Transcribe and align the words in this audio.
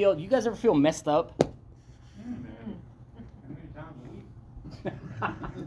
feel? 0.00 0.18
You 0.18 0.28
guys 0.28 0.46
ever 0.46 0.56
feel 0.56 0.74
messed 0.74 1.08
up? 1.08 1.44
Mm-hmm. 5.22 5.66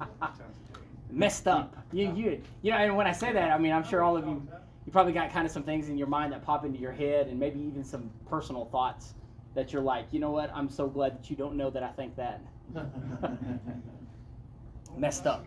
messed 1.11 1.48
up. 1.48 1.77
You, 1.91 2.11
you, 2.16 2.41
you 2.63 2.71
know, 2.71 2.77
and 2.77 2.98
when 2.98 3.05
I 3.05 3.11
say 3.11 3.31
that, 3.31 3.52
I 3.52 3.59
mean 3.59 3.71
I'm 3.71 3.84
sure 3.84 4.02
all 4.02 4.17
of 4.17 4.25
you, 4.25 4.48
you 4.88 4.91
probably 4.91 5.13
got 5.13 5.31
kind 5.31 5.45
of 5.45 5.52
some 5.52 5.61
things 5.61 5.88
in 5.88 5.99
your 5.99 6.07
mind 6.07 6.34
that 6.34 6.43
pop 6.43 6.66
into 6.66 6.80
your 6.80 6.91
head, 6.91 7.27
and 7.27 7.39
maybe 7.39 7.59
even 7.59 7.84
some 7.84 8.09
personal 8.27 8.66
thoughts 8.66 9.13
that 9.54 9.71
you're 9.71 9.84
like, 9.84 10.07
you 10.11 10.20
know 10.20 10.31
what? 10.31 10.52
I'm 10.52 10.68
so 10.68 10.88
glad 10.88 11.20
that 11.20 11.29
you 11.29 11.36
don't 11.36 11.55
know 11.55 11.70
that 11.70 11.84
I 11.84 11.89
think 11.89 12.15
that. 12.15 12.41
messed 14.97 15.27
up. 15.27 15.45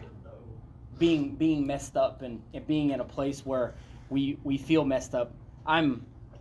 Being 0.98 1.34
being 1.34 1.66
messed 1.66 1.96
up 1.96 2.23
and, 2.23 2.41
and 2.55 2.65
being 2.68 2.91
in 2.91 3.01
a 3.01 3.05
place 3.05 3.45
where 3.45 3.74
we 4.10 4.38
we 4.45 4.57
feel 4.57 4.84
messed 4.84 5.16
up. 5.16 5.32
I'm 5.66 6.07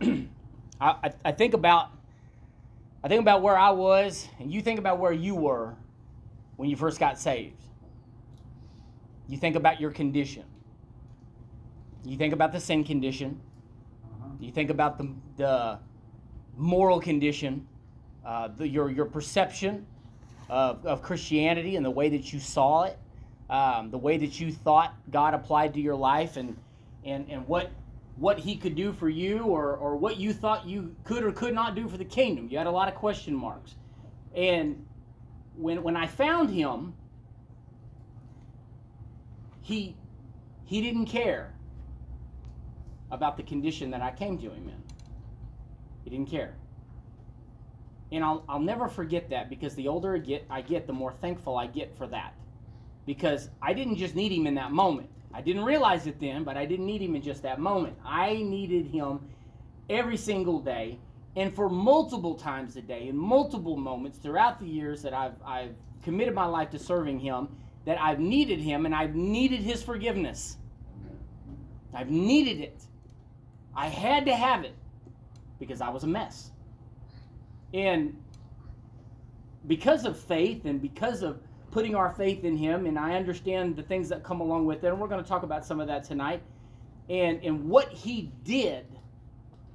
I, 0.80 1.10
I 1.24 1.32
think 1.32 1.54
about 1.54 1.90
I 3.04 3.08
think 3.08 3.20
about 3.20 3.42
where 3.42 3.56
I 3.56 3.70
was, 3.70 4.28
and 4.38 4.52
you 4.52 4.62
think 4.62 4.78
about 4.78 4.98
where 4.98 5.12
you 5.12 5.34
were 5.34 5.74
when 6.56 6.68
you 6.68 6.76
first 6.76 6.98
got 6.98 7.18
saved. 7.18 7.62
You 9.28 9.36
think 9.36 9.56
about 9.56 9.80
your 9.80 9.90
condition. 9.90 10.44
You 12.04 12.16
think 12.16 12.32
about 12.32 12.52
the 12.52 12.60
sin 12.60 12.84
condition. 12.84 13.40
You 14.40 14.52
think 14.52 14.70
about 14.70 14.98
the, 14.98 15.14
the 15.36 15.78
moral 16.56 17.00
condition, 17.00 17.66
uh, 18.24 18.48
the, 18.48 18.66
your, 18.68 18.90
your 18.90 19.06
perception 19.06 19.86
of, 20.48 20.84
of 20.86 21.02
Christianity 21.02 21.76
and 21.76 21.84
the 21.84 21.90
way 21.90 22.08
that 22.08 22.32
you 22.32 22.38
saw 22.38 22.84
it, 22.84 22.98
um, 23.50 23.90
the 23.90 23.98
way 23.98 24.16
that 24.18 24.40
you 24.40 24.52
thought 24.52 24.94
God 25.10 25.34
applied 25.34 25.74
to 25.74 25.80
your 25.80 25.94
life, 25.96 26.36
and, 26.36 26.56
and, 27.04 27.28
and 27.30 27.46
what, 27.46 27.70
what 28.16 28.38
He 28.38 28.56
could 28.56 28.74
do 28.74 28.92
for 28.92 29.08
you, 29.08 29.44
or, 29.44 29.76
or 29.76 29.96
what 29.96 30.16
you 30.16 30.32
thought 30.32 30.66
you 30.66 30.94
could 31.04 31.22
or 31.22 31.32
could 31.32 31.54
not 31.54 31.74
do 31.74 31.88
for 31.88 31.96
the 31.96 32.04
kingdom. 32.04 32.48
You 32.50 32.58
had 32.58 32.66
a 32.66 32.70
lot 32.70 32.88
of 32.88 32.94
question 32.94 33.34
marks. 33.34 33.74
And 34.34 34.86
when, 35.56 35.82
when 35.82 35.96
I 35.96 36.06
found 36.06 36.50
Him, 36.50 36.94
he, 39.62 39.96
he 40.64 40.80
didn't 40.80 41.06
care 41.06 41.54
about 43.10 43.36
the 43.36 43.42
condition 43.42 43.90
that 43.90 44.02
I 44.02 44.10
came 44.10 44.38
to 44.38 44.50
Him 44.50 44.68
in. 44.68 44.82
He 46.04 46.10
didn't 46.10 46.30
care. 46.30 46.54
And 48.12 48.22
I'll, 48.22 48.44
I'll 48.48 48.60
never 48.60 48.88
forget 48.88 49.30
that 49.30 49.50
because 49.50 49.74
the 49.74 49.88
older 49.88 50.14
I 50.14 50.18
get, 50.18 50.46
I 50.48 50.60
get, 50.62 50.86
the 50.86 50.92
more 50.92 51.12
thankful 51.12 51.56
I 51.56 51.66
get 51.66 51.96
for 51.98 52.06
that. 52.06 52.34
Because 53.04 53.50
I 53.60 53.72
didn't 53.72 53.96
just 53.96 54.14
need 54.14 54.32
him 54.32 54.46
in 54.46 54.54
that 54.54 54.72
moment. 54.72 55.10
I 55.36 55.42
didn't 55.42 55.64
realize 55.64 56.06
it 56.06 56.18
then, 56.18 56.44
but 56.44 56.56
I 56.56 56.64
didn't 56.64 56.86
need 56.86 57.02
him 57.02 57.14
in 57.14 57.20
just 57.20 57.42
that 57.42 57.60
moment. 57.60 57.94
I 58.02 58.36
needed 58.36 58.86
him 58.86 59.20
every 59.90 60.16
single 60.16 60.60
day 60.60 60.98
and 61.36 61.54
for 61.54 61.68
multiple 61.68 62.36
times 62.36 62.74
a 62.76 62.80
day 62.80 63.08
in 63.08 63.16
multiple 63.18 63.76
moments 63.76 64.16
throughout 64.16 64.58
the 64.58 64.66
years 64.66 65.02
that 65.02 65.12
I've, 65.12 65.34
I've 65.44 65.74
committed 66.02 66.34
my 66.34 66.46
life 66.46 66.70
to 66.70 66.78
serving 66.78 67.20
him 67.20 67.48
that 67.84 68.00
I've 68.00 68.18
needed 68.18 68.60
him 68.60 68.86
and 68.86 68.94
I've 68.94 69.14
needed 69.14 69.60
his 69.60 69.82
forgiveness. 69.82 70.56
I've 71.92 72.10
needed 72.10 72.60
it. 72.60 72.82
I 73.76 73.88
had 73.88 74.24
to 74.24 74.34
have 74.34 74.64
it 74.64 74.74
because 75.58 75.82
I 75.82 75.90
was 75.90 76.02
a 76.02 76.06
mess. 76.06 76.50
And 77.74 78.16
because 79.66 80.06
of 80.06 80.18
faith 80.18 80.64
and 80.64 80.80
because 80.80 81.22
of 81.22 81.42
putting 81.76 81.94
our 81.94 82.14
faith 82.14 82.42
in 82.44 82.56
him 82.56 82.86
and 82.86 82.98
I 82.98 83.16
understand 83.16 83.76
the 83.76 83.82
things 83.82 84.08
that 84.08 84.24
come 84.24 84.40
along 84.40 84.64
with 84.64 84.82
it 84.82 84.86
and 84.86 84.98
we're 84.98 85.08
going 85.08 85.22
to 85.22 85.28
talk 85.28 85.42
about 85.42 85.62
some 85.62 85.78
of 85.78 85.86
that 85.88 86.04
tonight. 86.04 86.40
And 87.10 87.38
and 87.44 87.68
what 87.68 87.90
he 87.92 88.32
did 88.44 88.86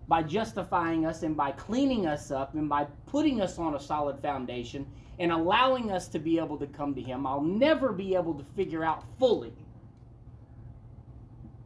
by 0.08 0.24
justifying 0.24 1.06
us 1.06 1.22
and 1.22 1.38
by 1.38 1.52
cleaning 1.52 2.08
us 2.08 2.32
up 2.32 2.56
and 2.56 2.68
by 2.68 2.86
putting 3.06 3.40
us 3.40 3.60
on 3.60 3.76
a 3.76 3.80
solid 3.80 4.20
foundation 4.20 4.88
and 5.20 5.32
allowing 5.32 5.92
us 5.92 6.08
to 6.08 6.18
be 6.18 6.40
able 6.40 6.58
to 6.58 6.66
come 6.66 6.96
to 6.96 7.02
him 7.04 7.28
I'll 7.28 7.40
never 7.40 7.94
be 7.94 8.16
able 8.16 8.34
to 8.34 8.44
figure 8.56 8.84
out 8.84 9.04
fully 9.20 9.54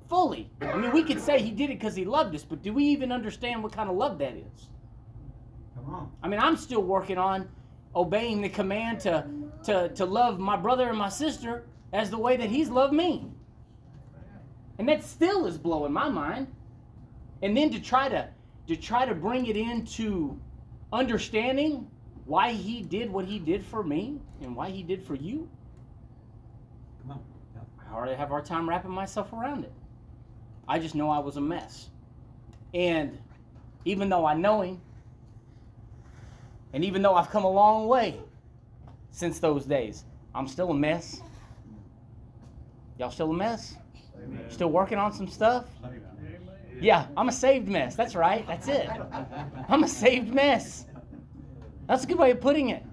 fully. 0.10 0.50
I 0.60 0.76
mean 0.76 0.92
we 0.92 1.04
could 1.04 1.22
say 1.22 1.42
he 1.42 1.52
did 1.52 1.70
it 1.70 1.80
because 1.80 1.96
he 1.96 2.04
loved 2.04 2.36
us 2.36 2.44
but 2.44 2.62
do 2.62 2.74
we 2.74 2.84
even 2.84 3.10
understand 3.14 3.64
what 3.64 3.72
kind 3.72 3.90
of 3.90 3.96
love 3.96 4.18
that 4.18 4.36
is? 4.36 4.68
Come 5.76 5.94
on. 5.94 6.12
I 6.22 6.28
mean, 6.28 6.42
I'm 6.42 6.58
still 6.58 6.84
working 6.84 7.18
on 7.18 7.48
obeying 7.96 8.42
the 8.42 8.50
command 8.50 9.00
to, 9.00 9.26
to, 9.66 9.90
to 9.90 10.06
love 10.06 10.40
my 10.40 10.56
brother 10.56 10.90
and 10.90 10.98
my 10.98 11.10
sister 11.10 11.64
as 11.94 12.10
the 12.10 12.18
way 12.18 12.38
that 12.38 12.50
he's 12.50 12.70
loved 12.70 12.94
me. 12.94 13.32
And 14.78 14.90
that 14.90 15.04
still 15.04 15.46
is 15.46 15.58
blowing 15.58 15.94
my 15.94 16.10
mind. 16.10 16.48
And 17.42 17.56
then 17.56 17.70
to 17.72 17.80
try 17.80 18.10
to 18.10 18.30
to 18.68 18.76
try 18.76 19.06
to 19.06 19.14
bring 19.14 19.46
it 19.46 19.56
into 19.56 20.40
understanding 20.92 21.88
why 22.26 22.52
he 22.52 22.82
did 22.82 23.12
what 23.12 23.26
he 23.26 23.38
did 23.38 23.64
for 23.64 23.84
me 23.84 24.20
and 24.42 24.56
why 24.56 24.70
he 24.70 24.82
did 24.82 25.04
for 25.04 25.16
you. 25.16 25.48
Come 27.02 27.12
on. 27.12 27.20
Yeah. 27.54 27.62
I 27.92 27.96
already 27.96 28.16
have 28.16 28.30
hard 28.30 28.46
time 28.46 28.68
wrapping 28.68 28.92
myself 28.92 29.32
around 29.34 29.66
it. 29.66 29.72
I 30.68 30.80
just 30.80 30.96
know 30.96 31.12
I 31.12 31.20
was 31.20 31.38
a 31.38 31.42
mess. 31.42 31.90
And 32.74 33.20
even 33.86 34.10
though 34.10 34.26
I 34.26 34.34
know 34.34 34.62
him, 34.62 34.82
and 36.74 36.84
even 36.84 37.04
though 37.04 37.14
I've 37.14 37.30
come 37.30 37.44
a 37.44 37.52
long 37.52 37.88
way 37.88 38.20
since 39.16 39.40
those 39.40 39.64
days, 39.64 40.04
I'm 40.36 40.46
still 40.46 40.72
a 40.72 40.74
mess. 40.74 41.22
Y'all 43.00 43.10
still 43.10 43.32
a 43.32 43.34
mess? 43.34 43.78
Still 44.50 44.68
working 44.68 44.98
on 44.98 45.14
some 45.14 45.30
stuff? 45.30 45.68
Yeah, 46.82 47.08
I'm 47.16 47.30
a 47.30 47.32
saved 47.32 47.70
mess. 47.70 47.96
That's 47.96 48.14
right. 48.14 48.46
That's 48.46 48.68
it. 48.68 48.90
I'm 49.70 49.86
a 49.86 49.88
saved 49.88 50.34
mess. 50.34 50.86
That's 51.88 52.04
a 52.04 52.08
good 52.08 52.18
way 52.18 52.32
of 52.32 52.42
putting 52.42 52.70
it. 52.72 52.84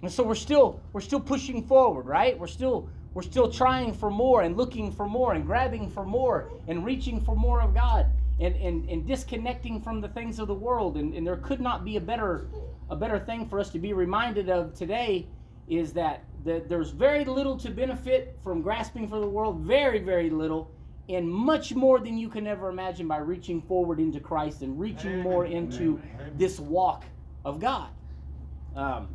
And 0.00 0.10
so 0.10 0.22
we're 0.22 0.34
still 0.34 0.80
we're 0.94 1.02
still 1.02 1.20
pushing 1.20 1.62
forward, 1.62 2.06
right? 2.06 2.38
We're 2.38 2.46
still 2.46 2.88
we're 3.12 3.22
still 3.22 3.50
trying 3.50 3.92
for 3.92 4.10
more 4.10 4.42
and 4.42 4.56
looking 4.56 4.90
for 4.90 5.06
more 5.06 5.34
and 5.34 5.44
grabbing 5.44 5.90
for 5.90 6.06
more 6.06 6.52
and 6.68 6.86
reaching 6.86 7.20
for 7.20 7.36
more 7.36 7.60
of 7.60 7.74
God 7.74 8.06
and, 8.40 8.56
and, 8.56 8.88
and 8.88 9.06
disconnecting 9.06 9.82
from 9.82 10.00
the 10.00 10.08
things 10.08 10.38
of 10.38 10.48
the 10.48 10.54
world. 10.54 10.96
And, 10.96 11.12
and 11.12 11.26
there 11.26 11.36
could 11.36 11.60
not 11.60 11.84
be 11.84 11.96
a 11.96 12.00
better 12.00 12.46
a 12.90 12.96
better 12.96 13.18
thing 13.18 13.46
for 13.46 13.58
us 13.58 13.70
to 13.70 13.78
be 13.78 13.92
reminded 13.92 14.48
of 14.50 14.74
today 14.74 15.26
is 15.68 15.92
that, 15.94 16.24
that 16.44 16.68
there's 16.68 16.90
very 16.90 17.24
little 17.24 17.56
to 17.58 17.70
benefit 17.70 18.38
from 18.42 18.60
grasping 18.60 19.08
for 19.08 19.20
the 19.20 19.26
world, 19.26 19.60
very, 19.60 19.98
very 19.98 20.30
little, 20.30 20.70
and 21.08 21.28
much 21.28 21.74
more 21.74 21.98
than 21.98 22.16
you 22.16 22.28
can 22.28 22.46
ever 22.46 22.68
imagine 22.68 23.06
by 23.08 23.18
reaching 23.18 23.60
forward 23.62 24.00
into 24.00 24.20
Christ 24.20 24.62
and 24.62 24.78
reaching 24.78 25.20
more 25.20 25.46
into 25.46 26.00
this 26.36 26.58
walk 26.58 27.04
of 27.44 27.60
God. 27.60 27.88
Um, 28.74 29.08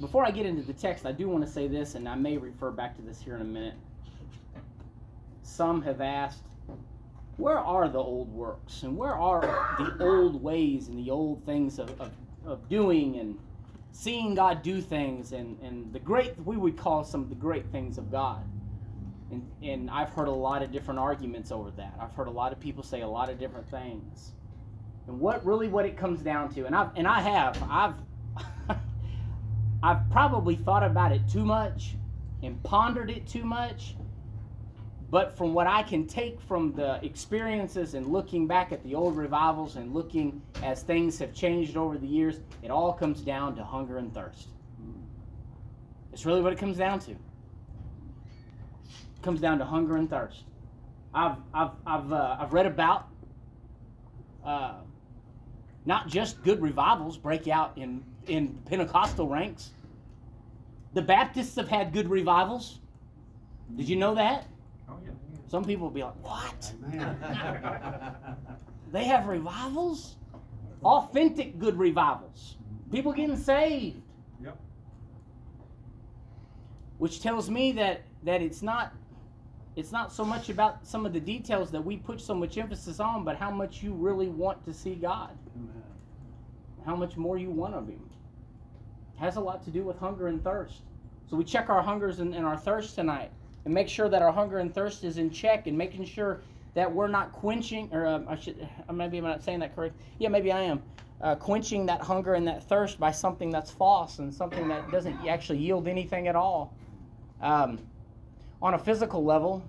before 0.00 0.24
I 0.24 0.30
get 0.30 0.46
into 0.46 0.62
the 0.62 0.72
text, 0.72 1.06
I 1.06 1.12
do 1.12 1.28
want 1.28 1.44
to 1.44 1.50
say 1.50 1.68
this, 1.68 1.94
and 1.94 2.08
I 2.08 2.14
may 2.14 2.36
refer 2.36 2.70
back 2.70 2.96
to 2.96 3.02
this 3.02 3.20
here 3.20 3.36
in 3.36 3.40
a 3.40 3.44
minute. 3.44 3.74
Some 5.42 5.82
have 5.82 6.00
asked, 6.00 6.44
where 7.42 7.58
are 7.58 7.88
the 7.88 7.98
old 7.98 8.32
works? 8.32 8.84
And 8.84 8.96
where 8.96 9.16
are 9.16 9.40
the 9.76 10.04
old 10.04 10.40
ways 10.40 10.86
and 10.86 10.96
the 10.96 11.10
old 11.10 11.42
things 11.44 11.80
of, 11.80 11.90
of, 12.00 12.12
of 12.46 12.68
doing 12.68 13.18
and 13.18 13.36
seeing 13.90 14.36
God 14.36 14.62
do 14.62 14.80
things 14.80 15.32
and, 15.32 15.58
and 15.60 15.92
the 15.92 15.98
great, 15.98 16.38
we 16.46 16.56
would 16.56 16.76
call 16.76 17.02
some 17.02 17.20
of 17.20 17.30
the 17.30 17.34
great 17.34 17.66
things 17.72 17.98
of 17.98 18.12
God? 18.12 18.44
And, 19.32 19.44
and 19.60 19.90
I've 19.90 20.10
heard 20.10 20.28
a 20.28 20.32
lot 20.32 20.62
of 20.62 20.70
different 20.70 21.00
arguments 21.00 21.50
over 21.50 21.72
that. 21.72 21.94
I've 22.00 22.14
heard 22.14 22.28
a 22.28 22.30
lot 22.30 22.52
of 22.52 22.60
people 22.60 22.84
say 22.84 23.00
a 23.00 23.08
lot 23.08 23.28
of 23.28 23.40
different 23.40 23.68
things. 23.68 24.34
And 25.08 25.18
what 25.18 25.44
really 25.44 25.66
what 25.66 25.84
it 25.84 25.96
comes 25.96 26.20
down 26.20 26.54
to, 26.54 26.66
and 26.66 26.76
I've 26.76 26.90
and 26.94 27.08
I 27.08 27.22
have, 27.22 27.60
I've 27.68 27.94
I've 29.82 30.08
probably 30.10 30.54
thought 30.54 30.84
about 30.84 31.10
it 31.10 31.22
too 31.28 31.44
much 31.44 31.96
and 32.40 32.62
pondered 32.62 33.10
it 33.10 33.26
too 33.26 33.44
much. 33.44 33.96
But 35.12 35.36
from 35.36 35.52
what 35.52 35.66
I 35.66 35.82
can 35.82 36.06
take 36.06 36.40
from 36.40 36.72
the 36.72 36.98
experiences 37.04 37.92
and 37.92 38.06
looking 38.06 38.46
back 38.46 38.72
at 38.72 38.82
the 38.82 38.94
old 38.94 39.14
revivals 39.14 39.76
and 39.76 39.92
looking 39.92 40.40
as 40.62 40.82
things 40.82 41.18
have 41.18 41.34
changed 41.34 41.76
over 41.76 41.98
the 41.98 42.06
years, 42.06 42.40
it 42.62 42.70
all 42.70 42.94
comes 42.94 43.20
down 43.20 43.54
to 43.56 43.62
hunger 43.62 43.98
and 43.98 44.12
thirst. 44.14 44.48
It's 46.14 46.24
really 46.24 46.40
what 46.40 46.54
it 46.54 46.58
comes 46.58 46.78
down 46.78 46.98
to. 47.00 47.10
It 47.10 47.18
comes 49.20 49.38
down 49.38 49.58
to 49.58 49.66
hunger 49.66 49.96
and 49.96 50.08
thirst. 50.08 50.44
I've 51.12 51.36
I've 51.52 51.72
I've 51.86 52.10
uh, 52.10 52.36
I've 52.40 52.54
read 52.54 52.64
about 52.64 53.08
uh, 54.42 54.76
not 55.84 56.08
just 56.08 56.42
good 56.42 56.62
revivals 56.62 57.18
break 57.18 57.48
out 57.48 57.76
in 57.76 58.02
in 58.28 58.58
Pentecostal 58.64 59.28
ranks. 59.28 59.72
The 60.94 61.02
Baptists 61.02 61.56
have 61.56 61.68
had 61.68 61.92
good 61.92 62.08
revivals. 62.08 62.78
Did 63.76 63.90
you 63.90 63.96
know 63.96 64.14
that? 64.14 64.46
Oh, 64.92 64.98
yeah. 65.04 65.10
Some 65.48 65.64
people 65.64 65.88
will 65.88 65.94
be 65.94 66.02
like, 66.02 66.22
"What? 66.22 66.72
They 68.92 69.04
have 69.04 69.26
revivals? 69.26 70.16
Authentic 70.84 71.58
good 71.58 71.78
revivals. 71.78 72.56
People 72.90 73.12
getting 73.12 73.38
saved." 73.38 74.02
Yep. 74.42 74.58
Which 76.98 77.22
tells 77.22 77.48
me 77.48 77.72
that 77.72 78.02
that 78.24 78.42
it's 78.42 78.62
not 78.62 78.92
it's 79.76 79.92
not 79.92 80.12
so 80.12 80.24
much 80.24 80.50
about 80.50 80.86
some 80.86 81.06
of 81.06 81.14
the 81.14 81.20
details 81.20 81.70
that 81.70 81.82
we 81.82 81.96
put 81.96 82.20
so 82.20 82.34
much 82.34 82.58
emphasis 82.58 83.00
on, 83.00 83.24
but 83.24 83.36
how 83.36 83.50
much 83.50 83.82
you 83.82 83.94
really 83.94 84.28
want 84.28 84.62
to 84.66 84.74
see 84.74 84.94
God. 84.94 85.30
how 86.84 86.96
much 86.96 87.16
more 87.16 87.38
you 87.38 87.50
want 87.50 87.74
of 87.74 87.88
Him. 87.88 88.02
It 89.14 89.20
has 89.20 89.36
a 89.36 89.40
lot 89.40 89.62
to 89.64 89.70
do 89.70 89.84
with 89.84 89.98
hunger 89.98 90.26
and 90.26 90.42
thirst. 90.42 90.82
So 91.30 91.36
we 91.36 91.44
check 91.44 91.70
our 91.70 91.80
hungers 91.80 92.18
and, 92.18 92.34
and 92.34 92.44
our 92.44 92.56
thirst 92.56 92.94
tonight 92.96 93.30
and 93.64 93.72
make 93.72 93.88
sure 93.88 94.08
that 94.08 94.22
our 94.22 94.32
hunger 94.32 94.58
and 94.58 94.74
thirst 94.74 95.04
is 95.04 95.18
in 95.18 95.30
check 95.30 95.66
and 95.66 95.76
making 95.76 96.04
sure 96.04 96.40
that 96.74 96.92
we're 96.92 97.08
not 97.08 97.32
quenching, 97.32 97.88
or 97.92 98.06
um, 98.06 98.26
I 98.28 98.36
should, 98.36 98.68
uh, 98.88 98.92
maybe 98.92 99.18
I'm 99.18 99.24
not 99.24 99.42
saying 99.42 99.60
that 99.60 99.74
correct. 99.74 99.94
Yeah, 100.18 100.28
maybe 100.28 100.50
I 100.50 100.60
am. 100.62 100.82
Uh, 101.20 101.34
quenching 101.36 101.86
that 101.86 102.00
hunger 102.00 102.34
and 102.34 102.48
that 102.48 102.64
thirst 102.68 102.98
by 102.98 103.12
something 103.12 103.50
that's 103.50 103.70
false 103.70 104.18
and 104.18 104.32
something 104.34 104.66
that 104.68 104.90
doesn't 104.90 105.26
actually 105.28 105.58
yield 105.58 105.86
anything 105.86 106.28
at 106.28 106.34
all. 106.34 106.74
Um, 107.40 107.78
on 108.60 108.74
a 108.74 108.78
physical 108.78 109.24
level, 109.24 109.62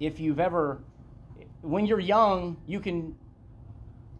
if 0.00 0.20
you've 0.20 0.40
ever, 0.40 0.78
when 1.62 1.86
you're 1.86 2.00
young, 2.00 2.56
you 2.66 2.80
can, 2.80 3.16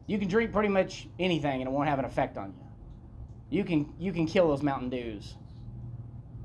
you 0.06 0.19
can 0.19 0.28
drink 0.28 0.52
pretty 0.52 0.69
much 0.69 1.08
anything 1.19 1.61
and 1.61 1.69
it 1.69 1.70
won't 1.70 1.88
have 1.88 1.99
an 1.99 2.05
effect 2.05 2.37
on 2.37 2.49
you. 2.49 3.58
You 3.58 3.64
can 3.64 3.93
you 3.99 4.12
can 4.12 4.26
kill 4.26 4.49
those 4.49 4.62
Mountain 4.62 4.90
Dews, 4.90 5.34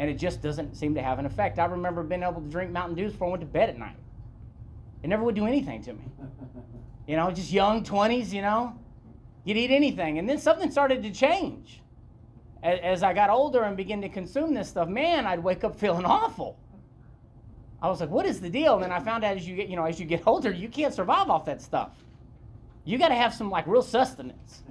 and 0.01 0.09
it 0.09 0.15
just 0.15 0.41
doesn't 0.41 0.75
seem 0.75 0.95
to 0.95 1.01
have 1.03 1.19
an 1.19 1.27
effect. 1.27 1.59
I 1.59 1.65
remember 1.65 2.01
being 2.01 2.23
able 2.23 2.41
to 2.41 2.47
drink 2.49 2.71
Mountain 2.71 2.95
Dews 2.95 3.11
before 3.11 3.27
I 3.27 3.31
went 3.31 3.41
to 3.41 3.47
bed 3.47 3.69
at 3.69 3.77
night. 3.77 3.97
It 5.03 5.09
never 5.09 5.23
would 5.23 5.35
do 5.35 5.45
anything 5.45 5.81
to 5.83 5.93
me. 5.93 6.03
You 7.07 7.17
know, 7.17 7.29
just 7.29 7.51
young, 7.51 7.83
20s, 7.83 8.31
you 8.31 8.41
know, 8.41 8.79
you'd 9.43 9.57
eat 9.57 9.71
anything. 9.71 10.19
And 10.19 10.29
then 10.29 10.37
something 10.37 10.71
started 10.71 11.03
to 11.03 11.11
change. 11.11 11.81
As 12.63 13.03
I 13.03 13.11
got 13.11 13.29
older 13.29 13.63
and 13.63 13.75
began 13.75 14.01
to 14.01 14.07
consume 14.07 14.53
this 14.53 14.69
stuff, 14.69 14.87
man, 14.87 15.25
I'd 15.25 15.43
wake 15.43 15.63
up 15.63 15.77
feeling 15.77 16.05
awful. 16.05 16.57
I 17.81 17.89
was 17.89 17.99
like, 17.99 18.11
what 18.11 18.25
is 18.25 18.39
the 18.39 18.49
deal? 18.49 18.75
And 18.75 18.83
then 18.83 18.91
I 18.91 18.99
found 18.99 19.25
out 19.25 19.35
as 19.35 19.47
you 19.47 19.55
get, 19.57 19.67
you 19.67 19.75
know, 19.75 19.83
as 19.83 19.99
you 19.99 20.05
get 20.05 20.25
older, 20.25 20.51
you 20.51 20.69
can't 20.69 20.93
survive 20.93 21.29
off 21.29 21.43
that 21.45 21.61
stuff. 21.61 22.05
You 22.85 22.97
got 22.97 23.09
to 23.09 23.15
have 23.15 23.33
some 23.33 23.49
like 23.49 23.67
real 23.67 23.81
sustenance, 23.81 24.61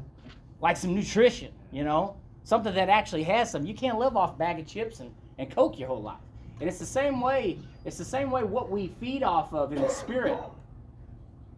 like 0.62 0.78
some 0.78 0.94
nutrition, 0.94 1.52
you 1.72 1.84
know, 1.84 2.16
something 2.44 2.74
that 2.74 2.88
actually 2.88 3.22
has 3.24 3.50
some. 3.50 3.66
You 3.66 3.74
can't 3.74 3.98
live 3.98 4.16
off 4.16 4.38
bag 4.38 4.58
of 4.58 4.66
chips 4.66 5.00
and, 5.00 5.12
and 5.38 5.50
Coke 5.50 5.78
your 5.78 5.88
whole 5.88 6.02
life. 6.02 6.18
And 6.60 6.68
it's 6.68 6.78
the 6.78 6.86
same 6.86 7.20
way, 7.20 7.58
it's 7.84 7.96
the 7.96 8.04
same 8.04 8.30
way 8.30 8.44
what 8.44 8.70
we 8.70 8.88
feed 9.00 9.22
off 9.22 9.54
of 9.54 9.72
in 9.72 9.80
the 9.80 9.88
spirit. 9.88 10.38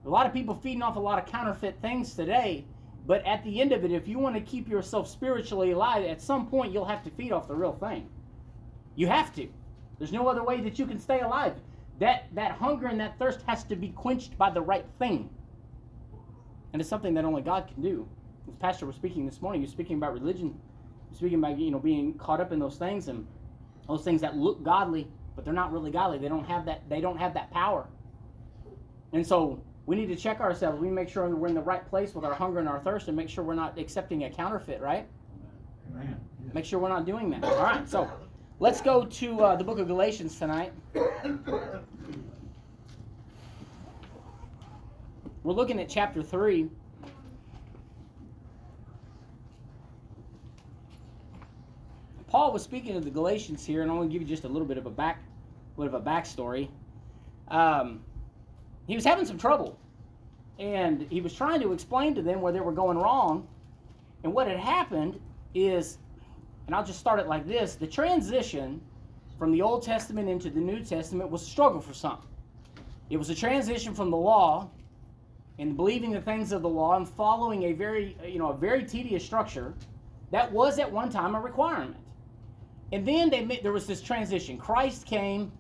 A 0.05 0.09
lot 0.09 0.27
of 0.27 0.33
people 0.33 0.55
feeding 0.55 0.83
off 0.83 0.97
a 0.97 1.01
lot 1.01 1.19
of 1.19 1.27
counterfeit 1.27 1.77
things 1.81 2.15
today, 2.15 2.65
but 3.07 3.25
at 3.27 3.43
the 3.45 3.61
end 3.61 3.73
of 3.73 3.85
it, 3.85 3.93
if 3.93 4.07
you 4.07 4.19
want 4.19 4.37
to 4.37 4.41
keep 4.41 4.69
yourself 4.69 5.09
spiritually 5.09 5.73
alive, 5.73 6.05
at 6.05 6.21
some 6.21 6.47
point 6.47 6.73
you'll 6.73 6.85
have 6.85 7.03
to 7.05 7.11
feed 7.11 7.33
off 7.33 7.49
the 7.49 7.55
real 7.55 7.73
thing. 7.73 8.09
You 8.95 9.09
have 9.09 9.35
to. 9.35 9.49
There's 9.99 10.13
no 10.13 10.29
other 10.29 10.45
way 10.45 10.61
that 10.61 10.79
you 10.79 10.87
can 10.87 10.99
stay 10.99 11.21
alive. 11.21 11.55
That 11.99 12.27
that 12.35 12.53
hunger 12.53 12.89
and 12.89 12.99
that 13.01 13.19
thirst 13.19 13.41
has 13.47 13.65
to 13.65 13.77
be 13.77 13.89
quenched 13.91 14.37
by 14.39 14.51
the 14.51 14.61
right 14.61 14.87
thing. 14.99 15.31
And 16.73 16.81
it's 16.81 16.89
something 16.89 17.15
that 17.15 17.25
only 17.25 17.43
God 17.43 17.69
can 17.69 17.83
do. 17.83 18.09
As 18.49 18.55
Pastor 18.57 18.87
was 18.87 18.97
speaking 18.97 19.27
this 19.27 19.41
morning, 19.41 19.61
he 19.61 19.65
was 19.65 19.73
speaking 19.73 19.97
about 19.97 20.15
religion, 20.15 20.59
speaking 21.15 21.39
about 21.39 21.59
you 21.59 21.71
know 21.71 21.79
being 21.79 22.15
caught 22.15 22.41
up 22.41 22.53
in 22.53 22.59
those 22.59 22.77
things 22.77 23.09
and 23.09 23.27
those 23.89 24.05
things 24.05 24.21
that 24.21 24.37
look 24.37 24.63
godly, 24.63 25.09
but 25.35 25.45
they're 25.45 25.55
not 25.55 25.73
really 25.73 25.91
godly. 25.91 26.19
They 26.19 26.29
don't 26.29 26.45
have 26.45 26.65
that. 26.67 26.89
They 26.89 27.01
don't 27.01 27.19
have 27.19 27.35
that 27.35 27.51
power. 27.51 27.87
And 29.13 29.27
so 29.27 29.63
we 29.87 29.97
need 29.97 30.07
to 30.07 30.17
check 30.17 30.41
ourselves. 30.41 30.81
We 30.81 30.89
make 30.89 31.09
sure 31.09 31.29
we're 31.29 31.49
in 31.49 31.55
the 31.55 31.61
right 31.61 31.87
place 31.89 32.15
with 32.15 32.25
our 32.25 32.35
hunger 32.35 32.61
and 32.61 32.69
our 32.69 32.81
thirst, 32.81 33.09
and 33.09 33.17
make 33.17 33.29
sure 33.29 33.45
we're 33.45 33.55
not 33.55 33.79
accepting 33.79 34.25
a 34.25 34.31
counterfeit. 34.31 34.81
Right? 34.81 35.07
Amen. 35.93 36.17
Make 36.55 36.65
sure 36.65 36.79
we're 36.79 36.89
not 36.89 37.07
doing 37.07 37.31
that. 37.31 37.45
All 37.45 37.63
right. 37.63 37.89
So 37.89 38.11
let's 38.59 38.81
go 38.81 39.05
to 39.05 39.41
uh, 39.41 39.57
the 39.57 39.65
book 39.65 39.79
of 39.79 39.87
Galatians 39.87 40.39
tonight. 40.39 40.73
We're 45.43 45.55
looking 45.55 45.81
at 45.81 45.89
chapter 45.89 46.23
three. 46.23 46.69
Paul 52.33 52.51
was 52.51 52.63
speaking 52.63 52.95
to 52.95 53.01
the 53.01 53.11
Galatians 53.11 53.67
here, 53.67 53.83
and 53.83 53.91
I'm 53.91 53.99
going 53.99 54.09
to 54.09 54.13
give 54.13 54.23
you 54.23 54.27
just 54.27 54.45
a 54.45 54.49
little 54.49 54.67
bit 54.67 54.79
of 54.79 54.87
a 54.87 54.91
back, 54.91 55.23
bit 55.77 55.87
of 55.87 55.93
a 55.93 56.01
backstory. 56.01 56.71
Um, 57.49 58.01
he 58.87 58.95
was 58.95 59.05
having 59.05 59.27
some 59.27 59.37
trouble, 59.37 59.79
and 60.59 61.07
he 61.11 61.21
was 61.21 61.35
trying 61.35 61.61
to 61.61 61.75
explain 61.75 62.15
to 62.15 62.23
them 62.23 62.41
where 62.41 62.51
they 62.51 62.61
were 62.61 62.73
going 62.73 62.97
wrong. 62.97 63.47
And 64.25 64.33
what 64.33 64.49
had 64.49 64.57
happened 64.57 65.21
is, 65.55 65.99
and 66.67 66.75
I'll 66.75 66.87
just 66.87 66.99
start 66.99 67.21
it 67.21 67.27
like 67.27 67.47
this: 67.47 67.75
the 67.75 67.87
transition 67.87 68.81
from 69.39 69.53
the 69.53 69.61
Old 69.61 69.83
Testament 69.83 70.27
into 70.27 70.49
the 70.49 70.61
New 70.61 70.83
Testament 70.83 71.31
was 71.31 71.43
a 71.43 71.51
struggle 71.51 71.83
for 71.83 71.93
some. 71.93 72.23
It 73.11 73.19
was 73.19 73.29
a 73.29 73.35
transition 73.35 73.95
from 73.95 74.11
the 74.11 74.17
law 74.17 74.71
and 75.59 75.77
believing 75.77 76.13
the 76.13 76.23
things 76.23 76.53
of 76.53 76.63
the 76.63 76.69
law 76.71 76.97
and 76.97 77.07
following 77.07 77.65
a 77.65 77.73
very, 77.75 78.17
you 78.27 78.39
know, 78.39 78.49
a 78.49 78.57
very 78.57 78.85
tedious 78.85 79.23
structure 79.23 79.75
that 80.31 80.51
was 80.51 80.79
at 80.79 80.91
one 80.91 81.11
time 81.11 81.35
a 81.35 81.41
requirement. 81.41 81.99
And 82.93 83.07
then 83.07 83.31
they 83.31 83.45
made, 83.45 83.63
there 83.63 83.73
was 83.73 83.87
this 83.87 84.03
transition. 84.03 84.59
Christ 84.59 85.07
came, 85.07 85.51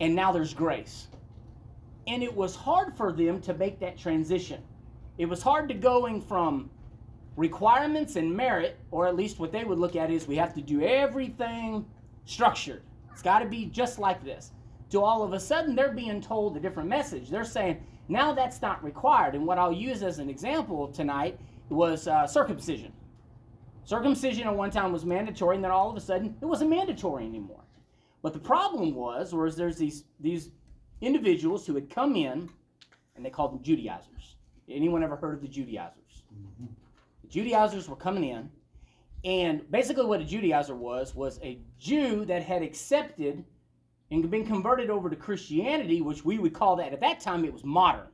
and 0.00 0.14
now 0.14 0.30
there's 0.30 0.52
grace. 0.52 1.08
And 2.06 2.22
it 2.22 2.34
was 2.34 2.54
hard 2.54 2.94
for 2.94 3.12
them 3.12 3.40
to 3.42 3.54
make 3.54 3.80
that 3.80 3.96
transition. 3.96 4.62
It 5.18 5.26
was 5.26 5.42
hard 5.42 5.68
to 5.68 5.74
going 5.74 6.20
from 6.20 6.70
requirements 7.36 8.16
and 8.16 8.34
merit, 8.36 8.78
or 8.90 9.06
at 9.06 9.16
least 9.16 9.38
what 9.38 9.52
they 9.52 9.64
would 9.64 9.78
look 9.78 9.96
at 9.96 10.10
is 10.10 10.26
we 10.26 10.36
have 10.36 10.54
to 10.54 10.60
do 10.60 10.82
everything 10.82 11.86
structured. 12.24 12.82
It's 13.10 13.22
got 13.22 13.38
to 13.38 13.46
be 13.46 13.66
just 13.66 13.98
like 13.98 14.22
this. 14.24 14.52
To 14.90 15.02
all 15.02 15.22
of 15.22 15.32
a 15.32 15.40
sudden, 15.40 15.74
they're 15.74 15.92
being 15.92 16.20
told 16.20 16.56
a 16.56 16.60
different 16.60 16.88
message. 16.88 17.30
They're 17.30 17.44
saying, 17.44 17.82
now 18.08 18.34
that's 18.34 18.60
not 18.60 18.84
required. 18.84 19.34
And 19.34 19.46
what 19.46 19.58
I'll 19.58 19.72
use 19.72 20.02
as 20.02 20.18
an 20.18 20.28
example 20.28 20.88
tonight 20.88 21.38
was 21.70 22.06
uh, 22.06 22.26
circumcision. 22.26 22.92
Circumcision 23.84 24.46
at 24.46 24.54
one 24.54 24.70
time 24.70 24.92
was 24.92 25.04
mandatory, 25.04 25.56
and 25.56 25.64
then 25.64 25.70
all 25.70 25.90
of 25.90 25.96
a 25.96 26.00
sudden 26.00 26.36
it 26.40 26.44
wasn't 26.44 26.70
mandatory 26.70 27.24
anymore. 27.24 27.64
But 28.22 28.32
the 28.32 28.38
problem 28.38 28.94
was, 28.94 29.34
was 29.34 29.56
there's 29.56 29.76
these 29.76 30.04
these 30.20 30.50
individuals 31.00 31.66
who 31.66 31.74
had 31.74 31.90
come 31.90 32.14
in, 32.14 32.48
and 33.16 33.24
they 33.24 33.30
called 33.30 33.52
them 33.52 33.62
Judaizers. 33.62 34.36
Anyone 34.68 35.02
ever 35.02 35.16
heard 35.16 35.34
of 35.34 35.42
the 35.42 35.48
Judaizers? 35.48 36.22
Mm-hmm. 36.32 36.66
The 37.22 37.28
Judaizers 37.28 37.88
were 37.88 37.96
coming 37.96 38.24
in, 38.24 38.48
and 39.24 39.68
basically 39.70 40.04
what 40.04 40.20
a 40.20 40.24
Judaizer 40.24 40.76
was 40.76 41.14
was 41.14 41.40
a 41.42 41.58
Jew 41.78 42.24
that 42.26 42.42
had 42.42 42.62
accepted 42.62 43.44
and 44.10 44.30
been 44.30 44.46
converted 44.46 44.90
over 44.90 45.10
to 45.10 45.16
Christianity, 45.16 46.02
which 46.02 46.24
we 46.24 46.38
would 46.38 46.52
call 46.52 46.76
that 46.76 46.92
at 46.92 47.00
that 47.00 47.20
time 47.20 47.44
it 47.44 47.52
was 47.52 47.64
modern. 47.64 48.06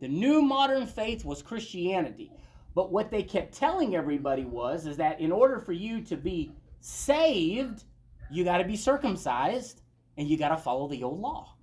The 0.00 0.08
new 0.08 0.42
modern 0.42 0.86
faith 0.86 1.24
was 1.24 1.42
Christianity. 1.42 2.32
But 2.74 2.90
what 2.90 3.10
they 3.10 3.22
kept 3.22 3.54
telling 3.54 3.94
everybody 3.94 4.44
was 4.44 4.86
is 4.86 4.96
that 4.96 5.20
in 5.20 5.30
order 5.30 5.58
for 5.58 5.72
you 5.72 6.00
to 6.02 6.16
be 6.16 6.52
saved, 6.80 7.84
you 8.30 8.44
got 8.44 8.58
to 8.58 8.64
be 8.64 8.76
circumcised 8.76 9.82
and 10.16 10.28
you 10.28 10.38
got 10.38 10.48
to 10.48 10.56
follow 10.56 10.88
the 10.88 11.02
old 11.02 11.20
law. 11.20 11.54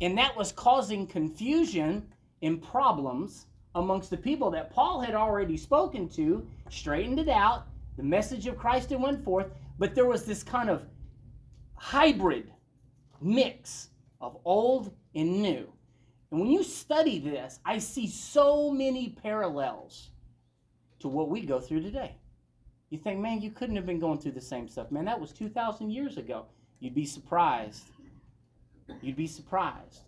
And 0.00 0.16
that 0.16 0.36
was 0.36 0.52
causing 0.52 1.06
confusion 1.06 2.06
and 2.42 2.62
problems 2.62 3.46
amongst 3.74 4.10
the 4.10 4.16
people 4.16 4.50
that 4.50 4.70
Paul 4.70 5.00
had 5.00 5.14
already 5.14 5.56
spoken 5.56 6.08
to, 6.10 6.46
straightened 6.70 7.18
it 7.18 7.28
out. 7.28 7.66
The 7.96 8.02
message 8.02 8.46
of 8.46 8.56
Christ 8.56 8.90
had 8.90 9.00
went 9.00 9.22
forth, 9.22 9.48
but 9.78 9.94
there 9.94 10.06
was 10.06 10.24
this 10.24 10.42
kind 10.42 10.70
of 10.70 10.86
hybrid 11.74 12.52
mix 13.20 13.90
of 14.20 14.38
old 14.44 14.94
and 15.14 15.42
new. 15.42 15.72
And 16.30 16.40
when 16.40 16.50
you 16.50 16.62
study 16.62 17.18
this, 17.18 17.58
I 17.64 17.78
see 17.78 18.06
so 18.06 18.70
many 18.70 19.16
parallels 19.22 20.10
to 21.00 21.08
what 21.08 21.30
we 21.30 21.42
go 21.42 21.60
through 21.60 21.82
today. 21.82 22.16
You 22.90 22.98
think, 22.98 23.20
man, 23.20 23.40
you 23.40 23.50
couldn't 23.50 23.76
have 23.76 23.86
been 23.86 24.00
going 24.00 24.18
through 24.18 24.32
the 24.32 24.40
same 24.40 24.68
stuff. 24.68 24.90
Man, 24.90 25.04
that 25.06 25.20
was 25.20 25.32
2,000 25.32 25.90
years 25.90 26.16
ago. 26.16 26.46
You'd 26.80 26.94
be 26.94 27.04
surprised. 27.04 27.84
You'd 29.02 29.16
be 29.16 29.26
surprised. 29.26 30.02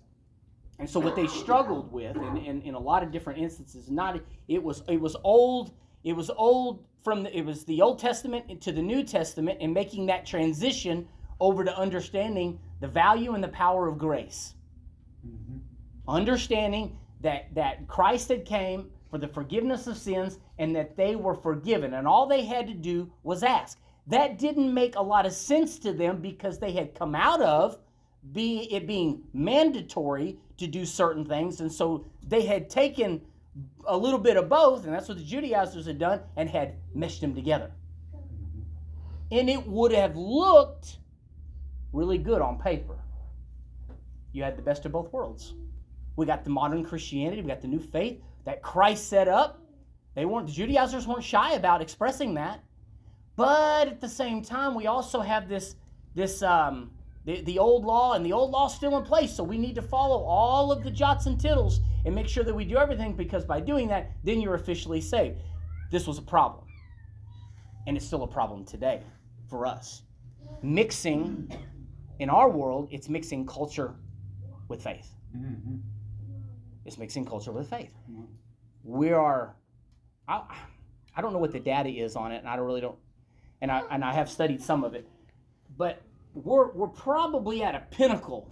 And 0.78 0.88
so 0.88 0.98
what 0.98 1.14
they 1.14 1.26
struggled 1.26 1.92
with 1.92 2.16
in, 2.16 2.38
in, 2.38 2.62
in 2.62 2.74
a 2.74 2.78
lot 2.78 3.02
of 3.02 3.10
different 3.10 3.38
instances, 3.38 3.90
not 3.90 4.18
it 4.48 4.62
was 4.62 4.82
it 4.88 4.98
was 4.98 5.14
old, 5.22 5.72
it 6.04 6.14
was 6.14 6.30
old 6.30 6.86
from 7.04 7.22
the, 7.22 7.36
it 7.36 7.44
was 7.44 7.64
the 7.64 7.82
Old 7.82 7.98
Testament 7.98 8.62
to 8.62 8.72
the 8.72 8.80
New 8.80 9.04
Testament 9.04 9.58
and 9.60 9.74
making 9.74 10.06
that 10.06 10.24
transition 10.24 11.06
over 11.38 11.64
to 11.64 11.76
understanding 11.76 12.58
the 12.80 12.88
value 12.88 13.34
and 13.34 13.44
the 13.44 13.48
power 13.48 13.88
of 13.88 13.98
grace 13.98 14.54
mm-hmm. 15.26 15.58
Understanding 16.10 16.98
that, 17.20 17.54
that 17.54 17.86
Christ 17.88 18.28
had 18.28 18.44
came 18.44 18.90
for 19.10 19.18
the 19.18 19.28
forgiveness 19.28 19.86
of 19.86 19.96
sins 19.96 20.38
and 20.58 20.74
that 20.76 20.96
they 20.96 21.16
were 21.16 21.34
forgiven. 21.34 21.94
And 21.94 22.06
all 22.06 22.26
they 22.26 22.44
had 22.44 22.66
to 22.68 22.74
do 22.74 23.10
was 23.22 23.42
ask. 23.42 23.78
That 24.06 24.38
didn't 24.38 24.72
make 24.72 24.96
a 24.96 25.02
lot 25.02 25.26
of 25.26 25.32
sense 25.32 25.78
to 25.80 25.92
them 25.92 26.20
because 26.20 26.58
they 26.58 26.72
had 26.72 26.94
come 26.94 27.14
out 27.14 27.42
of 27.42 27.78
be, 28.32 28.68
it 28.72 28.86
being 28.86 29.22
mandatory 29.32 30.38
to 30.58 30.66
do 30.66 30.84
certain 30.84 31.24
things. 31.24 31.60
And 31.60 31.72
so 31.72 32.06
they 32.26 32.42
had 32.42 32.68
taken 32.68 33.22
a 33.86 33.96
little 33.96 34.18
bit 34.18 34.36
of 34.36 34.48
both, 34.48 34.84
and 34.84 34.94
that's 34.94 35.08
what 35.08 35.18
the 35.18 35.24
Judaizers 35.24 35.86
had 35.86 35.98
done, 35.98 36.20
and 36.36 36.48
had 36.48 36.76
meshed 36.94 37.20
them 37.20 37.34
together. 37.34 37.72
And 39.32 39.48
it 39.48 39.66
would 39.66 39.92
have 39.92 40.16
looked 40.16 40.98
really 41.92 42.18
good 42.18 42.42
on 42.42 42.58
paper. 42.58 42.98
You 44.32 44.42
had 44.42 44.56
the 44.56 44.62
best 44.62 44.84
of 44.86 44.92
both 44.92 45.12
worlds. 45.12 45.54
We 46.16 46.26
got 46.26 46.44
the 46.44 46.50
modern 46.50 46.84
Christianity, 46.84 47.42
we 47.42 47.48
got 47.48 47.62
the 47.62 47.68
new 47.68 47.80
faith 47.80 48.20
that 48.44 48.62
Christ 48.62 49.08
set 49.08 49.28
up, 49.28 49.62
They 50.14 50.24
weren't 50.24 50.46
the 50.46 50.52
Judaizers 50.52 51.06
weren't 51.06 51.24
shy 51.24 51.52
about 51.52 51.80
expressing 51.80 52.34
that. 52.34 52.62
But 53.36 53.88
at 53.88 54.00
the 54.00 54.08
same 54.08 54.42
time, 54.42 54.74
we 54.74 54.86
also 54.86 55.20
have 55.20 55.48
this 55.48 55.76
this 56.14 56.42
um, 56.42 56.90
the, 57.24 57.42
the 57.42 57.58
old 57.58 57.84
law, 57.84 58.14
and 58.14 58.24
the 58.24 58.32
old 58.32 58.50
law 58.50 58.66
still 58.68 58.96
in 58.98 59.04
place. 59.04 59.34
So 59.34 59.44
we 59.44 59.58
need 59.58 59.74
to 59.76 59.82
follow 59.82 60.24
all 60.24 60.72
of 60.72 60.82
the 60.82 60.90
jots 60.90 61.26
and 61.26 61.40
tittles 61.40 61.80
and 62.04 62.14
make 62.14 62.28
sure 62.28 62.44
that 62.44 62.54
we 62.54 62.64
do 62.64 62.76
everything 62.76 63.14
because 63.14 63.44
by 63.44 63.60
doing 63.60 63.88
that, 63.88 64.10
then 64.24 64.40
you're 64.40 64.54
officially 64.54 65.00
saved. 65.00 65.40
This 65.90 66.06
was 66.06 66.18
a 66.18 66.22
problem. 66.22 66.64
And 67.86 67.96
it's 67.96 68.06
still 68.06 68.22
a 68.22 68.28
problem 68.28 68.64
today 68.64 69.02
for 69.48 69.66
us. 69.66 70.02
Mixing 70.62 71.50
in 72.18 72.30
our 72.30 72.48
world, 72.48 72.88
it's 72.90 73.08
mixing 73.08 73.46
culture 73.46 73.94
with 74.68 74.82
faith. 74.82 75.14
Mm-hmm. 75.36 75.76
It's 76.84 76.98
mixing 76.98 77.24
culture 77.24 77.52
with 77.52 77.68
faith. 77.68 77.92
We 78.84 79.12
are, 79.12 79.54
I, 80.26 80.42
I 81.14 81.20
don't 81.20 81.32
know 81.32 81.38
what 81.38 81.52
the 81.52 81.60
data 81.60 81.90
is 81.90 82.16
on 82.16 82.32
it, 82.32 82.38
and 82.38 82.48
I 82.48 82.56
don't 82.56 82.66
really 82.66 82.80
don't, 82.80 82.98
and 83.60 83.70
I 83.70 83.82
and 83.90 84.04
I 84.04 84.12
have 84.12 84.30
studied 84.30 84.62
some 84.62 84.84
of 84.84 84.94
it, 84.94 85.06
but 85.76 86.00
we're 86.34 86.70
we're 86.72 86.88
probably 86.88 87.62
at 87.62 87.74
a 87.74 87.80
pinnacle 87.90 88.50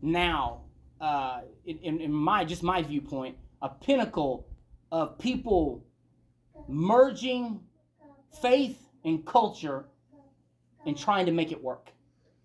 now, 0.00 0.62
uh, 1.00 1.40
in, 1.64 1.78
in, 1.78 2.00
in 2.00 2.12
my 2.12 2.44
just 2.44 2.62
my 2.62 2.82
viewpoint, 2.82 3.36
a 3.62 3.68
pinnacle 3.68 4.46
of 4.92 5.18
people 5.18 5.84
merging 6.68 7.60
faith 8.40 8.78
and 9.04 9.26
culture 9.26 9.86
and 10.86 10.96
trying 10.96 11.26
to 11.26 11.32
make 11.32 11.50
it 11.50 11.62
work. 11.62 11.90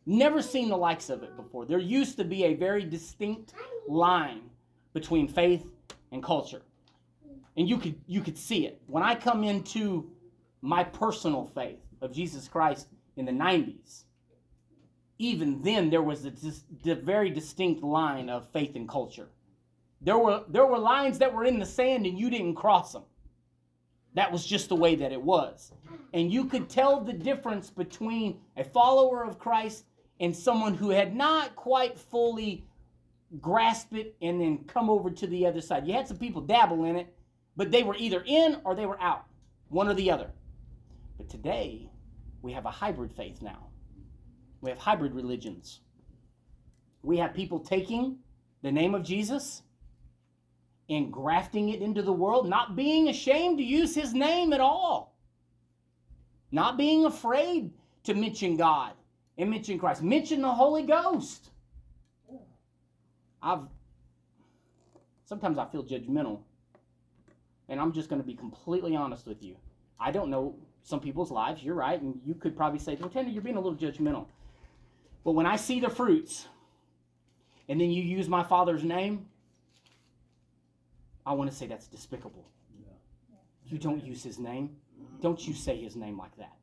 Never 0.05 0.41
seen 0.41 0.69
the 0.69 0.77
likes 0.77 1.09
of 1.09 1.21
it 1.21 1.35
before. 1.35 1.65
There 1.65 1.77
used 1.77 2.17
to 2.17 2.23
be 2.23 2.45
a 2.45 2.55
very 2.55 2.83
distinct 2.83 3.53
line 3.87 4.48
between 4.93 5.27
faith 5.27 5.65
and 6.11 6.23
culture. 6.23 6.61
And 7.57 7.67
you 7.67 7.77
could 7.77 7.95
you 8.07 8.21
could 8.21 8.37
see 8.37 8.65
it. 8.65 8.81
When 8.87 9.03
I 9.03 9.15
come 9.15 9.43
into 9.43 10.11
my 10.61 10.83
personal 10.83 11.45
faith 11.45 11.85
of 12.01 12.13
Jesus 12.13 12.47
Christ 12.47 12.87
in 13.17 13.25
the 13.25 13.31
90s, 13.31 14.03
even 15.17 15.61
then 15.61 15.89
there 15.89 16.01
was 16.01 16.25
a 16.25 16.31
dis- 16.31 16.63
very 16.83 17.29
distinct 17.29 17.83
line 17.83 18.29
of 18.29 18.47
faith 18.49 18.75
and 18.75 18.87
culture. 18.87 19.27
There 20.01 20.17
were 20.17 20.43
there 20.47 20.65
were 20.65 20.79
lines 20.79 21.19
that 21.19 21.33
were 21.33 21.43
in 21.43 21.59
the 21.59 21.65
sand 21.65 22.05
and 22.05 22.17
you 22.17 22.29
didn't 22.29 22.55
cross 22.55 22.93
them. 22.93 23.03
That 24.15 24.31
was 24.31 24.45
just 24.45 24.69
the 24.69 24.75
way 24.75 24.95
that 24.95 25.11
it 25.11 25.21
was. 25.21 25.71
And 26.13 26.31
you 26.31 26.45
could 26.45 26.69
tell 26.69 27.01
the 27.01 27.13
difference 27.13 27.69
between 27.69 28.39
a 28.57 28.63
follower 28.63 29.23
of 29.23 29.37
Christ 29.37 29.85
and 30.19 30.35
someone 30.35 30.73
who 30.73 30.89
had 30.89 31.15
not 31.15 31.55
quite 31.55 31.97
fully 31.97 32.65
grasped 33.41 33.93
it 33.93 34.15
and 34.21 34.41
then 34.41 34.63
come 34.65 34.89
over 34.89 35.09
to 35.09 35.27
the 35.27 35.45
other 35.45 35.61
side. 35.61 35.87
You 35.87 35.93
had 35.93 36.07
some 36.07 36.17
people 36.17 36.41
dabble 36.41 36.85
in 36.85 36.95
it, 36.95 37.13
but 37.55 37.71
they 37.71 37.83
were 37.83 37.95
either 37.97 38.23
in 38.25 38.57
or 38.63 38.75
they 38.75 38.85
were 38.85 39.01
out, 39.01 39.25
one 39.69 39.87
or 39.87 39.93
the 39.93 40.09
other. 40.11 40.31
But 41.17 41.29
today, 41.29 41.89
we 42.41 42.53
have 42.53 42.65
a 42.65 42.71
hybrid 42.71 43.11
faith 43.11 43.41
now. 43.41 43.67
We 44.61 44.69
have 44.69 44.79
hybrid 44.79 45.13
religions. 45.13 45.81
We 47.03 47.17
have 47.17 47.33
people 47.33 47.59
taking 47.59 48.17
the 48.61 48.71
name 48.71 48.95
of 48.95 49.03
Jesus 49.03 49.63
and 50.89 51.13
grafting 51.13 51.69
it 51.69 51.81
into 51.81 52.01
the 52.01 52.11
world, 52.11 52.49
not 52.49 52.75
being 52.75 53.09
ashamed 53.09 53.57
to 53.59 53.63
use 53.63 53.93
his 53.93 54.13
name 54.13 54.53
at 54.53 54.59
all, 54.59 55.15
not 56.51 56.77
being 56.77 57.05
afraid 57.05 57.71
to 58.03 58.15
mention 58.15 58.57
God 58.57 58.93
and 59.37 59.49
mention 59.49 59.77
Christ, 59.77 60.01
mention 60.01 60.41
the 60.41 60.51
Holy 60.51 60.83
Ghost. 60.83 61.51
I've 63.41 63.67
sometimes 65.25 65.57
I 65.57 65.65
feel 65.65 65.83
judgmental, 65.83 66.39
and 67.67 67.79
I'm 67.79 67.93
just 67.93 68.09
going 68.09 68.21
to 68.21 68.27
be 68.27 68.35
completely 68.35 68.95
honest 68.95 69.27
with 69.27 69.43
you. 69.43 69.55
I 69.99 70.11
don't 70.11 70.29
know 70.29 70.55
some 70.83 70.99
people's 70.99 71.31
lives. 71.31 71.63
You're 71.63 71.75
right, 71.75 72.01
and 72.01 72.19
you 72.25 72.33
could 72.33 72.55
probably 72.55 72.79
say, 72.79 72.95
"Well, 72.99 73.09
Tanner, 73.09 73.29
you're 73.29 73.43
being 73.43 73.57
a 73.57 73.61
little 73.61 73.77
judgmental." 73.77 74.25
But 75.23 75.33
when 75.33 75.45
I 75.45 75.57
see 75.57 75.79
the 75.79 75.89
fruits, 75.89 76.47
and 77.67 77.79
then 77.79 77.91
you 77.91 78.01
use 78.01 78.27
my 78.27 78.43
father's 78.43 78.83
name, 78.83 79.27
I 81.25 81.33
want 81.33 81.51
to 81.51 81.55
say 81.55 81.67
that's 81.67 81.87
despicable. 81.87 82.45
You 83.69 83.77
don't 83.77 84.03
use 84.03 84.23
his 84.23 84.39
name. 84.39 84.77
Don't 85.21 85.47
you 85.47 85.53
say 85.53 85.77
his 85.77 85.95
name 85.95 86.17
like 86.17 86.35
that. 86.37 86.57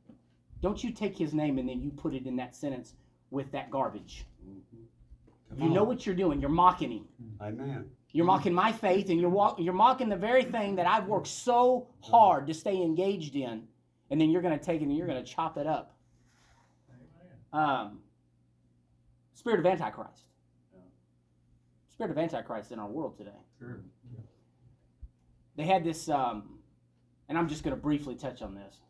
Don't 0.61 0.83
you 0.83 0.91
take 0.91 1.17
his 1.17 1.33
name 1.33 1.57
and 1.57 1.69
then 1.69 1.81
you 1.81 1.91
put 1.91 2.13
it 2.13 2.25
in 2.25 2.35
that 2.37 2.55
sentence 2.55 2.93
with 3.29 3.51
that 3.51 3.71
garbage. 3.71 4.25
Mm-hmm. 4.45 4.83
You 5.55 5.69
know 5.69 5.83
what 5.83 6.05
you're 6.05 6.15
doing. 6.15 6.39
You're 6.41 6.49
mocking 6.49 6.91
him. 6.91 7.05
Amen. 7.41 7.89
You're 8.11 8.25
mocking 8.25 8.53
my 8.53 8.71
faith, 8.71 9.09
and 9.09 9.19
you're 9.19 9.29
walk, 9.29 9.57
you're 9.59 9.73
mocking 9.73 10.09
the 10.09 10.15
very 10.15 10.43
thing 10.43 10.75
that 10.75 10.87
I've 10.87 11.07
worked 11.07 11.27
so 11.27 11.87
hard 12.01 12.47
to 12.47 12.53
stay 12.53 12.81
engaged 12.81 13.35
in, 13.35 13.63
and 14.09 14.19
then 14.19 14.29
you're 14.29 14.41
going 14.41 14.57
to 14.57 14.63
take 14.63 14.81
it 14.81 14.85
and 14.85 14.95
you're 14.95 15.07
going 15.07 15.23
to 15.23 15.29
chop 15.29 15.57
it 15.57 15.67
up. 15.67 15.95
Um, 17.53 17.99
spirit 19.33 19.59
of 19.59 19.65
Antichrist. 19.65 20.23
Spirit 21.89 22.11
of 22.11 22.17
Antichrist 22.17 22.71
in 22.71 22.79
our 22.79 22.87
world 22.87 23.17
today. 23.17 23.31
Sure. 23.59 23.79
They 25.55 25.65
had 25.65 25.83
this, 25.83 26.07
um, 26.09 26.59
and 27.27 27.37
I'm 27.37 27.49
just 27.49 27.63
going 27.63 27.75
to 27.75 27.81
briefly 27.81 28.15
touch 28.15 28.41
on 28.41 28.53
this. 28.53 28.81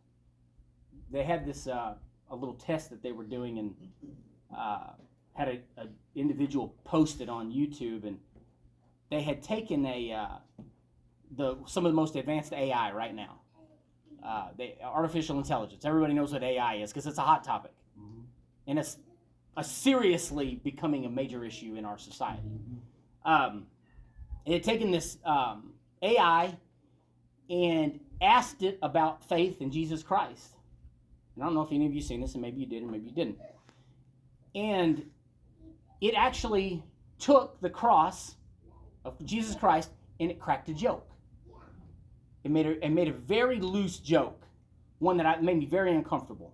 They 1.09 1.23
had 1.23 1.45
this 1.45 1.67
uh, 1.67 1.95
a 2.29 2.35
little 2.35 2.55
test 2.55 2.89
that 2.89 3.01
they 3.01 3.13
were 3.13 3.23
doing, 3.23 3.57
and 3.59 3.73
uh, 4.55 4.91
had 5.37 5.47
a, 5.49 5.81
a 5.81 5.87
individual 6.15 6.73
posted 6.83 7.29
on 7.29 7.51
YouTube, 7.51 8.05
and 8.05 8.17
they 9.11 9.21
had 9.21 9.43
taken 9.43 9.85
a 9.85 10.11
uh, 10.11 10.27
the 11.37 11.55
some 11.67 11.85
of 11.85 11.91
the 11.91 11.95
most 11.95 12.15
advanced 12.15 12.53
AI 12.53 12.91
right 12.91 13.13
now. 13.13 13.39
Uh, 14.25 14.47
they, 14.57 14.75
artificial 14.83 15.37
intelligence. 15.37 15.85
Everybody 15.85 16.13
knows 16.13 16.33
what 16.33 16.43
AI 16.43 16.75
is 16.77 16.91
because 16.91 17.05
it's 17.05 17.19
a 17.19 17.21
hot 17.21 17.43
topic, 17.43 17.71
Mhm. 17.97 18.23
and 18.65 18.79
it's 18.79 18.97
a 19.55 19.63
seriously 19.63 20.59
becoming 20.63 21.05
a 21.05 21.09
major 21.09 21.45
issue 21.45 21.75
in 21.75 21.85
our 21.85 21.97
society. 21.97 22.49
Um, 23.23 23.67
it 24.45 24.53
had 24.53 24.63
taken 24.63 24.91
this 24.91 25.17
um, 25.23 25.73
AI 26.01 26.57
and 27.49 27.99
asked 28.21 28.63
it 28.63 28.79
about 28.81 29.23
faith 29.29 29.61
in 29.61 29.71
Jesus 29.71 30.01
Christ. 30.03 30.53
And 31.35 31.43
I 31.43 31.47
don't 31.47 31.53
know 31.55 31.61
if 31.61 31.71
any 31.71 31.85
of 31.85 31.93
you 31.93 32.01
seen 32.01 32.19
this, 32.21 32.33
and 32.33 32.41
maybe 32.41 32.59
you 32.59 32.65
did, 32.65 32.83
or 32.83 32.87
maybe 32.87 33.05
you 33.05 33.13
didn't. 33.13 33.37
And 34.55 35.09
it 36.01 36.13
actually 36.15 36.83
took 37.19 37.59
the 37.61 37.69
cross 37.69 38.35
of 39.05 39.23
Jesus 39.25 39.55
Christ 39.55 39.91
and 40.19 40.29
it 40.29 40.39
cracked 40.39 40.69
a 40.69 40.73
joke. 40.73 41.09
It 42.43 42.51
made 42.51 42.65
a, 42.65 42.85
it 42.85 42.89
made 42.89 43.07
a 43.07 43.13
very 43.13 43.59
loose 43.59 43.97
joke, 43.99 44.45
one 44.99 45.17
that 45.17 45.25
I, 45.25 45.39
made 45.41 45.57
me 45.57 45.65
very 45.65 45.93
uncomfortable. 45.93 46.53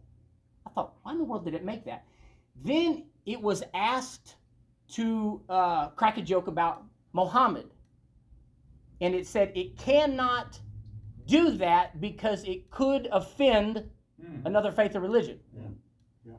I 0.65 0.69
thought, 0.71 0.93
why 1.03 1.11
in 1.11 1.17
the 1.17 1.23
world 1.23 1.45
did 1.45 1.53
it 1.53 1.63
make 1.63 1.85
that? 1.85 2.05
Then 2.63 3.05
it 3.25 3.41
was 3.41 3.63
asked 3.73 4.35
to 4.93 5.41
uh, 5.49 5.89
crack 5.89 6.17
a 6.17 6.21
joke 6.21 6.47
about 6.47 6.83
Mohammed. 7.13 7.69
And 9.01 9.13
it 9.13 9.27
said 9.27 9.51
it 9.55 9.77
cannot 9.77 10.59
do 11.27 11.51
that 11.51 11.99
because 11.99 12.43
it 12.43 12.69
could 12.71 13.07
offend 13.11 13.83
Mm. 14.23 14.45
another 14.45 14.71
faith 14.71 14.95
or 14.95 14.99
religion. 14.99 15.39
Yeah. 15.55 15.61
Yeah. 16.25 16.33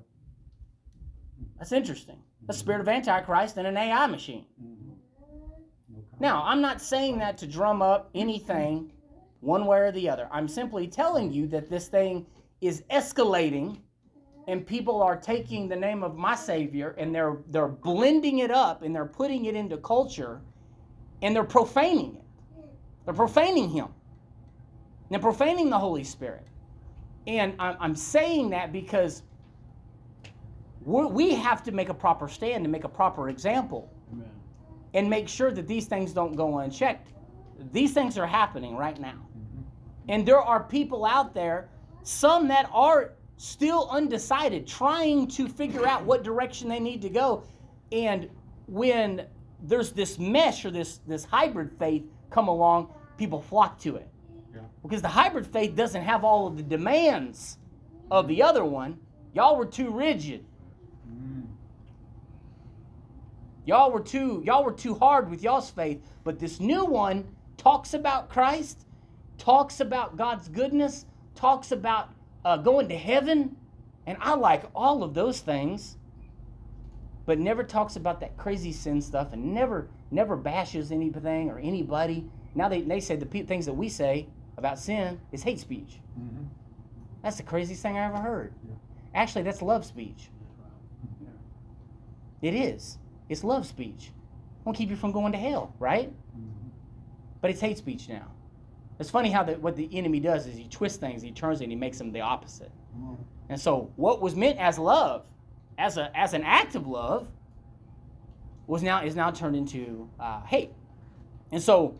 That's 1.58 1.72
interesting. 1.72 2.18
The 2.46 2.52
spirit 2.52 2.80
of 2.80 2.88
Antichrist 2.88 3.56
and 3.56 3.66
an 3.66 3.76
AI 3.76 4.06
machine. 4.06 4.46
Mhm. 4.60 4.96
Comment. 5.18 6.20
Now, 6.20 6.42
I'm 6.44 6.60
not 6.60 6.80
saying 6.80 7.18
that 7.18 7.38
to 7.38 7.46
drum 7.46 7.82
up 7.82 8.10
anything 8.14 8.92
one 9.40 9.66
way 9.66 9.78
or 9.80 9.92
the 9.92 10.08
other. 10.08 10.28
I'm 10.30 10.48
simply 10.48 10.86
telling 10.88 11.32
you 11.32 11.46
that 11.48 11.68
this 11.68 11.88
thing 11.88 12.26
is 12.60 12.82
escalating 12.90 13.78
and 14.46 14.66
people 14.66 15.02
are 15.02 15.16
taking 15.16 15.68
the 15.68 15.76
name 15.76 16.02
of 16.02 16.16
my 16.16 16.34
savior 16.34 16.94
and 16.98 17.14
they're 17.14 17.38
they're 17.48 17.68
blending 17.68 18.38
it 18.38 18.50
up 18.50 18.82
and 18.82 18.94
they're 18.94 19.06
putting 19.06 19.46
it 19.46 19.54
into 19.54 19.76
culture 19.78 20.42
and 21.22 21.34
they're 21.34 21.44
profaning 21.44 22.16
it. 22.16 22.24
They're 23.04 23.14
profaning 23.14 23.70
him. 23.70 23.88
They're 25.10 25.18
profaning 25.20 25.70
the 25.70 25.78
Holy 25.78 26.04
Spirit. 26.04 26.46
And 27.26 27.54
I'm, 27.58 27.76
I'm 27.80 27.96
saying 27.96 28.50
that 28.50 28.72
because 28.72 29.22
we're, 30.84 31.06
we 31.06 31.34
have 31.34 31.62
to 31.64 31.72
make 31.72 31.88
a 31.88 31.94
proper 31.94 32.28
stand 32.28 32.64
and 32.64 32.72
make 32.72 32.84
a 32.84 32.88
proper 32.88 33.28
example 33.28 33.90
Amen. 34.12 34.28
and 34.92 35.08
make 35.08 35.28
sure 35.28 35.50
that 35.50 35.66
these 35.66 35.86
things 35.86 36.12
don't 36.12 36.34
go 36.34 36.58
unchecked. 36.58 37.12
These 37.72 37.92
things 37.92 38.18
are 38.18 38.26
happening 38.26 38.76
right 38.76 38.98
now. 39.00 39.14
Mhm. 39.36 39.62
And 40.08 40.26
there 40.26 40.40
are 40.40 40.62
people 40.62 41.04
out 41.04 41.34
there, 41.34 41.68
some 42.02 42.48
that 42.48 42.68
are 42.72 43.12
still 43.36 43.88
undecided, 43.90 44.66
trying 44.66 45.26
to 45.28 45.48
figure 45.48 45.86
out 45.86 46.04
what 46.04 46.22
direction 46.22 46.68
they 46.68 46.80
need 46.80 47.02
to 47.02 47.08
go. 47.08 47.44
And 47.90 48.28
when 48.66 49.26
there's 49.62 49.92
this 49.92 50.18
mesh 50.18 50.64
or 50.64 50.70
this, 50.70 50.98
this 51.06 51.24
hybrid 51.24 51.72
faith 51.78 52.04
come 52.30 52.48
along, 52.48 52.92
people 53.16 53.40
flock 53.40 53.78
to 53.80 53.96
it. 53.96 54.08
Yeah. 54.54 54.60
Because 54.82 55.02
the 55.02 55.08
hybrid 55.08 55.46
faith 55.46 55.74
doesn't 55.74 56.02
have 56.02 56.24
all 56.24 56.46
of 56.46 56.56
the 56.56 56.62
demands 56.62 57.58
of 58.10 58.28
the 58.28 58.42
other 58.42 58.64
one. 58.64 58.98
Y'all 59.32 59.56
were 59.56 59.66
too 59.66 59.90
rigid. 59.90 60.44
Mm. 61.10 61.46
Y'all 63.66 63.90
were 63.90 64.00
too 64.00 64.42
y'all 64.44 64.64
were 64.64 64.72
too 64.72 64.94
hard 64.94 65.30
with 65.30 65.42
y'all's 65.42 65.70
faith, 65.70 66.02
but 66.22 66.38
this 66.38 66.60
new 66.60 66.84
one 66.84 67.24
talks 67.56 67.94
about 67.94 68.28
Christ 68.28 68.86
talks 69.38 69.80
about 69.80 70.16
God's 70.16 70.48
goodness, 70.48 71.06
talks 71.34 71.72
about 71.72 72.10
uh, 72.44 72.56
going 72.56 72.88
to 72.88 72.96
heaven, 72.96 73.56
and 74.06 74.16
I 74.20 74.34
like 74.34 74.64
all 74.74 75.02
of 75.02 75.14
those 75.14 75.40
things, 75.40 75.96
but 77.26 77.38
never 77.38 77.64
talks 77.64 77.96
about 77.96 78.20
that 78.20 78.36
crazy 78.36 78.72
sin 78.72 79.00
stuff 79.00 79.32
and 79.32 79.54
never 79.54 79.88
never 80.10 80.36
bashes 80.36 80.92
anything 80.92 81.50
or 81.50 81.58
anybody. 81.58 82.24
Now 82.54 82.68
they, 82.68 82.82
they 82.82 83.00
say 83.00 83.16
the 83.16 83.26
pe- 83.26 83.42
things 83.42 83.66
that 83.66 83.72
we 83.72 83.88
say 83.88 84.28
about 84.56 84.78
sin 84.78 85.20
is 85.32 85.42
hate 85.42 85.58
speech. 85.58 86.00
Mhm. 86.18 86.46
That's 87.22 87.36
the 87.36 87.42
craziest 87.42 87.82
thing 87.82 87.98
I 87.98 88.04
ever 88.04 88.18
heard. 88.18 88.52
Yeah. 88.68 88.74
Actually, 89.14 89.42
that's 89.42 89.62
love 89.62 89.84
speech. 89.84 90.28
It 92.42 92.54
is. 92.54 92.98
It's 93.28 93.44
love 93.44 93.66
speech. 93.66 94.10
Won't 94.64 94.76
keep 94.78 94.90
you 94.90 94.96
from 94.96 95.12
going 95.12 95.32
to 95.32 95.38
hell, 95.38 95.74
right? 95.78 96.10
Mhm. 96.10 96.70
But 97.40 97.50
it's 97.50 97.60
hate 97.60 97.78
speech 97.78 98.08
now. 98.08 98.26
It's 98.98 99.10
funny 99.10 99.30
how 99.30 99.42
the, 99.42 99.54
what 99.54 99.76
the 99.76 99.88
enemy 99.92 100.20
does 100.20 100.46
is 100.46 100.56
he 100.56 100.68
twists 100.68 100.98
things, 100.98 101.20
he 101.22 101.32
turns 101.32 101.60
it, 101.60 101.64
and 101.64 101.72
he 101.72 101.76
makes 101.76 101.98
them 101.98 102.12
the 102.12 102.20
opposite. 102.20 102.70
Mhm. 102.96 103.16
And 103.48 103.60
so, 103.60 103.90
what 103.96 104.20
was 104.20 104.34
meant 104.36 104.58
as 104.58 104.78
love, 104.78 105.26
as 105.76 105.96
a 105.96 106.16
as 106.16 106.32
an 106.32 106.42
act 106.44 106.74
of 106.76 106.86
love, 106.86 107.28
was 108.66 108.82
now 108.82 109.02
is 109.02 109.16
now 109.16 109.30
turned 109.30 109.56
into 109.56 110.08
uh, 110.18 110.40
hate. 110.42 110.72
And 111.52 111.62
so, 111.62 111.98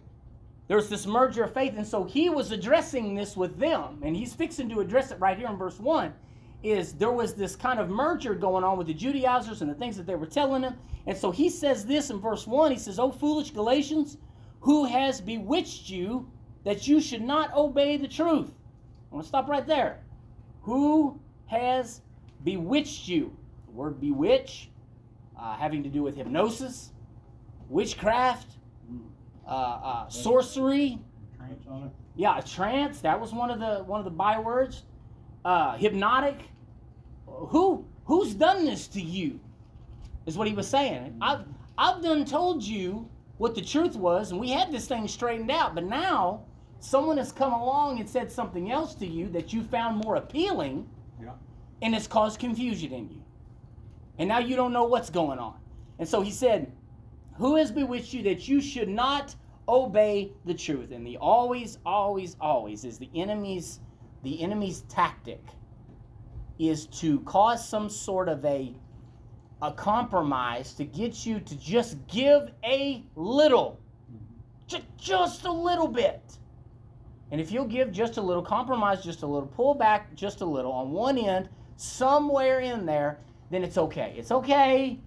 there's 0.68 0.88
this 0.88 1.06
merger 1.06 1.44
of 1.44 1.52
faith. 1.52 1.74
And 1.76 1.86
so, 1.86 2.04
he 2.04 2.30
was 2.30 2.50
addressing 2.50 3.14
this 3.14 3.36
with 3.36 3.58
them, 3.58 4.00
and 4.02 4.16
he's 4.16 4.32
fixing 4.32 4.68
to 4.70 4.80
address 4.80 5.10
it 5.10 5.20
right 5.20 5.36
here 5.36 5.48
in 5.48 5.56
verse 5.56 5.78
one. 5.78 6.14
Is 6.64 6.94
there 6.94 7.12
was 7.12 7.35
this 7.35 7.54
kind 7.54 7.78
of 7.78 7.90
merger 7.90 8.35
going 8.35 8.64
on 8.64 8.78
with 8.78 8.87
the 8.87 8.94
Judaizers 8.94 9.61
and 9.61 9.71
the 9.71 9.75
things 9.75 9.97
that 9.99 10.06
they 10.06 10.14
were 10.14 10.26
telling 10.26 10.62
him. 10.62 10.75
And 11.06 11.16
so 11.16 11.30
he 11.30 11.50
says 11.50 11.85
this 11.85 12.09
in 12.09 12.18
verse 12.21 12.47
1. 12.47 12.73
He 12.73 12.78
says, 12.78 12.99
O 12.99 13.11
foolish 13.11 13.50
Galatians, 13.50 14.16
who 14.61 14.87
has 14.87 15.21
bewitched 15.21 15.90
you 15.90 16.30
that 16.64 16.88
you 16.88 17.00
should 17.02 17.21
not 17.21 17.54
obey 17.54 17.99
the 17.99 18.09
truth? 18.09 18.50
I 19.12 19.14
want 19.14 19.25
to 19.25 19.28
stop 19.28 19.47
right 19.49 19.66
there. 19.66 20.00
Who 20.62 21.21
has 21.47 22.00
bewitched 22.42 23.09
you? 23.09 23.37
The 23.66 23.73
word 23.73 24.00
bewitch, 24.00 24.71
uh, 25.38 25.56
having 25.56 25.83
to 25.83 25.90
do 25.90 26.02
with 26.02 26.16
hypnosis, 26.16 26.92
witchcraft, 27.68 28.56
uh, 29.47 29.50
uh, 29.50 30.09
sorcery, 30.09 30.99
Trance 31.37 31.66
on 31.68 31.83
it. 31.85 31.90
yeah, 32.16 32.38
a 32.38 32.42
trance. 32.42 33.00
That 33.00 33.21
was 33.21 33.35
one 33.35 33.50
of 33.50 33.61
the 33.61 33.85
one 33.85 34.00
of 34.00 34.04
the 34.06 34.11
bywords. 34.11 34.85
Uh, 35.44 35.76
hypnotic. 35.76 36.38
Who 37.34 37.84
who's 38.04 38.34
done 38.34 38.64
this 38.64 38.86
to 38.88 39.00
you? 39.00 39.40
Is 40.26 40.38
what 40.38 40.46
he 40.46 40.54
was 40.54 40.68
saying. 40.68 41.16
I've 41.20 41.44
I've 41.76 42.02
done 42.02 42.24
told 42.24 42.62
you 42.62 43.08
what 43.38 43.54
the 43.54 43.62
truth 43.62 43.96
was, 43.96 44.30
and 44.30 44.40
we 44.40 44.50
had 44.50 44.70
this 44.72 44.86
thing 44.86 45.08
straightened 45.08 45.50
out. 45.50 45.74
But 45.74 45.84
now 45.84 46.44
someone 46.78 47.16
has 47.18 47.32
come 47.32 47.52
along 47.52 47.98
and 48.00 48.08
said 48.08 48.30
something 48.30 48.70
else 48.70 48.94
to 48.96 49.06
you 49.06 49.28
that 49.30 49.52
you 49.52 49.62
found 49.62 50.04
more 50.04 50.16
appealing, 50.16 50.88
Yeah. 51.20 51.32
and 51.82 51.94
it's 51.94 52.06
caused 52.06 52.38
confusion 52.38 52.92
in 52.92 53.10
you. 53.10 53.22
And 54.18 54.28
now 54.28 54.38
you 54.38 54.54
don't 54.54 54.72
know 54.72 54.84
what's 54.84 55.10
going 55.10 55.38
on. 55.38 55.54
And 55.98 56.08
so 56.08 56.20
he 56.20 56.30
said, 56.30 56.70
Who 57.36 57.56
has 57.56 57.72
bewitched 57.72 58.12
you 58.12 58.22
that 58.24 58.46
you 58.48 58.60
should 58.60 58.88
not 58.88 59.34
obey 59.68 60.32
the 60.44 60.54
truth? 60.54 60.92
And 60.92 61.06
the 61.06 61.16
always, 61.16 61.78
always, 61.84 62.36
always 62.40 62.84
is 62.84 62.98
the 62.98 63.10
enemy's 63.14 63.80
the 64.22 64.40
enemy's 64.42 64.82
tactic 64.82 65.40
is 66.58 66.87
to 66.87 67.20
cause 67.20 67.66
some 67.66 67.88
sort 67.88 68.28
of 68.28 68.44
a 68.44 68.75
a 69.62 69.73
compromise 69.73 70.75
to 70.75 70.84
get 70.84 71.25
you 71.25 71.40
to 71.40 71.56
just 71.56 71.96
give 72.06 72.50
a 72.64 73.02
little. 73.16 73.81
Ju- 74.66 74.78
just 74.98 75.44
a 75.44 75.52
little 75.52 75.88
bit. 75.88 76.38
And 77.31 77.40
if 77.40 77.50
you'll 77.50 77.66
give 77.66 77.90
just 77.90 78.18
a 78.18 78.20
little, 78.20 78.42
compromise 78.42 79.02
just 79.02 79.22
a 79.22 79.26
little, 79.26 79.48
pull 79.48 79.74
back 79.74 80.14
just 80.14 80.42
a 80.42 80.44
little 80.44 80.70
on 80.70 80.90
one 80.90 81.16
end, 81.16 81.48
somewhere 81.76 82.61
in 82.61 82.85
there, 82.85 83.20
then 83.50 83.64
it's 83.64 83.78
okay. 83.78 84.14
It's 84.16 84.31
okay. 84.31 85.00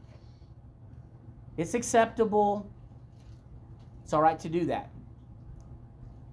It's 1.58 1.74
acceptable. 1.74 2.70
It's 4.04 4.14
all 4.14 4.22
right 4.22 4.40
to 4.40 4.50
do 4.50 4.66
that. 4.66 4.90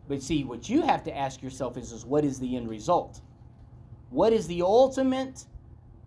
But 0.08 0.22
see, 0.22 0.44
what 0.44 0.68
you 0.68 0.82
have 0.82 1.02
to 1.04 1.16
ask 1.16 1.42
yourself 1.42 1.76
is, 1.76 1.92
is 1.92 2.04
what 2.04 2.24
is 2.24 2.38
the 2.38 2.56
end 2.56 2.68
result? 2.68 3.20
What 4.14 4.32
is 4.32 4.46
the 4.46 4.62
ultimate 4.62 5.44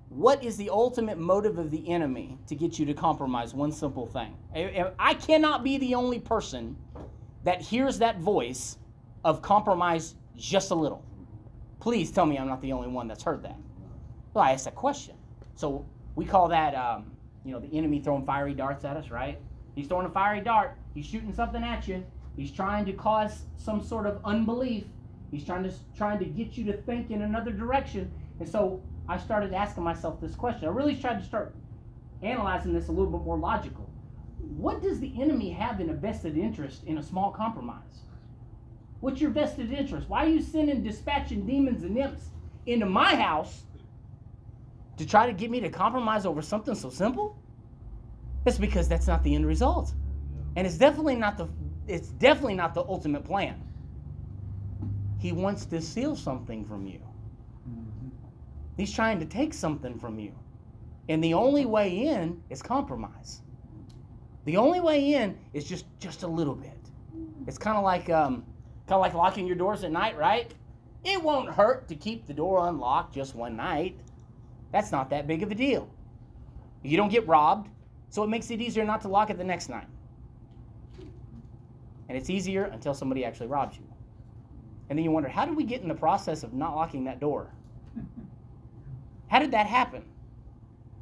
what 0.08 0.42
is 0.42 0.56
the 0.56 0.70
ultimate 0.70 1.18
motive 1.18 1.58
of 1.58 1.72
the 1.72 1.90
enemy 1.90 2.38
to 2.48 2.56
get 2.56 2.80
you 2.80 2.86
to 2.86 2.94
compromise 2.94 3.54
one 3.54 3.74
simple 3.74 4.08
thing? 4.08 4.34
I- 4.56 5.14
cannot 5.16 5.62
be 5.62 5.78
the 5.78 5.96
only 5.96 6.18
person 6.18 6.78
that 7.44 7.60
hears 7.60 8.00
that 8.00 8.18
voice 8.20 8.78
of 9.26 9.42
compromise 9.42 10.16
just 10.38 10.72
a 10.72 10.76
little. 10.76 11.04
Please 11.82 12.10
tell 12.10 12.26
me 12.26 12.38
I'm 12.38 12.48
not 12.48 12.62
the 12.62 12.72
only 12.72 12.88
one 12.88 13.10
that's 13.10 13.24
heard 13.24 13.44
that. 13.44 13.58
Well, 14.34 14.46
I 14.46 14.54
asked 14.54 14.64
that 14.64 14.76
question. 14.76 15.16
So 15.56 15.86
we 16.16 16.24
call 16.24 16.48
that, 16.48 16.76
um, 16.76 17.12
you 17.44 17.52
know, 17.52 17.60
the 17.60 17.78
enemy 17.78 18.00
throwing 18.00 18.26
fiery 18.26 18.54
darts 18.54 18.86
at 18.86 18.96
us, 18.96 19.12
right? 19.12 19.38
He's 19.76 19.88
throwing 19.88 20.06
a 20.06 20.12
fiery 20.12 20.40
dart. 20.40 20.78
He's 20.94 21.06
shooting 21.06 21.34
something 21.34 21.62
at 21.62 21.90
you. 21.90 22.06
He's 22.38 22.54
trying 22.54 22.86
to 22.86 22.94
cause 22.94 23.42
some 23.58 23.84
sort 23.84 24.06
of 24.06 24.22
unbelief. 24.24 24.86
He's 25.32 25.46
trying 25.46 25.64
to 25.64 25.74
trying 25.96 26.20
to 26.20 26.26
get 26.26 26.58
you 26.58 26.66
to 26.66 26.74
think 26.74 27.12
in 27.12 27.22
another 27.22 27.52
direction. 27.52 28.12
And 28.40 28.48
so 28.48 28.82
I 29.10 29.18
started 29.18 29.54
asking 29.54 29.84
myself 29.84 30.22
this 30.22 30.36
question. 30.36 30.68
I 30.68 30.72
really 30.72 30.96
tried 30.96 31.20
to 31.20 31.26
start 31.26 31.56
analyzing 32.22 32.74
this 32.74 32.88
a 32.88 32.92
little 32.92 33.12
bit 33.12 33.22
more 33.22 33.38
logical. 33.38 33.90
What 34.40 34.82
does 34.82 35.00
the 35.00 35.14
enemy 35.22 35.52
have 35.52 35.80
in 35.80 35.90
a 35.90 35.94
vested 35.94 36.38
interest 36.38 36.84
in 36.86 36.98
a 36.98 37.04
small 37.04 37.32
compromise? 37.32 38.04
What's 39.00 39.22
your 39.22 39.32
vested 39.32 39.72
interest? 39.72 40.10
Why 40.10 40.26
are 40.26 40.30
you 40.30 40.42
sending 40.42 40.84
dispatching 40.84 41.46
demons 41.46 41.84
and 41.84 41.98
imps 41.98 42.30
into 42.66 42.86
my 42.86 43.16
house 43.16 43.64
to 44.98 45.06
try 45.06 45.28
to 45.28 45.34
get 45.34 45.52
me 45.52 45.60
to 45.60 45.70
compromise 45.70 46.26
over 46.26 46.42
something 46.42 46.74
so 46.74 46.90
simple? 46.90 47.38
It's 48.46 48.58
because 48.58 48.88
that's 48.88 49.08
not 49.08 49.24
the 49.24 49.36
end 49.36 49.46
result. 49.46 49.94
And 50.56 50.66
it's 50.66 50.78
definitely 50.78 51.16
not 51.16 51.38
the 51.38 51.48
it's 51.88 52.10
definitely 52.10 52.56
not 52.56 52.74
the 52.74 52.82
ultimate 52.82 53.24
plan. 53.24 53.67
He 55.20 55.32
wants 55.32 55.66
to 55.68 55.82
steal 55.82 56.16
something 56.16 56.64
from 56.66 56.86
you. 56.86 57.00
Mhm. 57.68 58.12
He's 58.78 58.92
trying 58.92 59.20
to 59.20 59.26
take 59.26 59.54
something 59.54 59.98
from 59.98 60.20
you. 60.20 60.34
And 61.10 61.24
the 61.24 61.34
only 61.34 61.66
way 61.66 62.08
in 62.08 62.42
is 62.50 62.62
compromise. 62.62 63.42
The 64.46 64.58
only 64.58 64.80
way 64.80 65.14
in 65.14 65.38
is 65.54 65.66
just 65.66 65.86
just 66.00 66.24
a 66.24 66.28
little 66.28 66.56
bit. 66.56 66.92
It's 67.48 67.58
kind 67.58 67.78
of 67.78 67.84
like 67.84 68.10
um, 68.10 68.46
kind 68.86 68.96
of 68.96 69.02
like 69.02 69.14
locking 69.14 69.48
your 69.48 69.56
doors 69.56 69.84
at 69.84 69.92
night, 69.92 70.18
right? 70.18 70.54
It 71.04 71.22
won't 71.22 71.50
hurt 71.50 71.88
to 71.90 71.96
keep 71.96 72.26
the 72.28 72.34
door 72.34 72.68
unlocked 72.68 73.14
just 73.14 73.36
one 73.36 73.56
night. 73.56 74.00
That's 74.72 74.92
not 74.92 75.10
that 75.10 75.28
big 75.28 75.44
of 75.44 75.52
a 75.52 75.56
deal. 75.56 75.90
You 76.84 76.98
don't 76.98 77.10
get 77.10 77.28
robbed, 77.28 77.70
so 78.10 78.24
it 78.24 78.28
makes 78.28 78.52
it 78.52 78.62
easier 78.62 78.86
not 78.86 79.02
to 79.02 79.08
lock 79.08 79.30
it 79.30 79.38
the 79.38 79.44
next 79.44 79.70
night. 79.70 79.88
And 82.10 82.18
it's 82.18 82.30
easier 82.30 82.66
until 82.66 82.94
somebody 82.94 83.26
actually 83.26 83.48
robs 83.48 83.78
you. 83.78 83.84
And 84.90 84.98
then 84.98 85.04
you 85.04 85.12
wonder, 85.12 85.30
how 85.30 85.46
did 85.46 85.56
we 85.56 85.64
get 85.64 85.82
in 85.82 85.88
the 85.88 85.96
process 85.96 86.44
of 86.44 86.54
not 86.54 86.76
locking 86.76 87.04
that 87.06 87.20
door? 87.20 87.52
How 89.28 89.40
did 89.40 89.52
that 89.52 89.68
happen? 89.68 90.04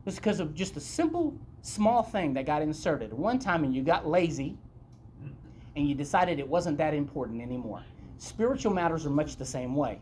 It's 0.05 0.15
because 0.15 0.39
of 0.39 0.55
just 0.55 0.77
a 0.77 0.79
simple, 0.79 1.37
small 1.61 2.01
thing 2.01 2.33
that 2.33 2.45
got 2.45 2.63
inserted 2.63 3.13
one 3.13 3.37
time 3.37 3.63
and 3.63 3.75
you 3.75 3.83
got 3.83 4.07
lazy 4.07 4.57
and 5.75 5.87
you 5.87 5.93
decided 5.93 6.39
it 6.39 6.47
wasn't 6.47 6.77
that 6.77 6.93
important 6.93 7.41
anymore. 7.41 7.83
Spiritual 8.17 8.73
matters 8.73 9.05
are 9.05 9.11
much 9.11 9.35
the 9.35 9.45
same 9.45 9.75
way. 9.75 9.99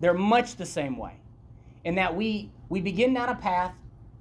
They're 0.00 0.14
much 0.14 0.56
the 0.56 0.66
same 0.66 0.96
way. 0.96 1.14
In 1.84 1.94
that 1.96 2.14
we, 2.14 2.50
we 2.68 2.80
begin 2.80 3.14
down 3.14 3.28
a 3.28 3.34
path 3.34 3.74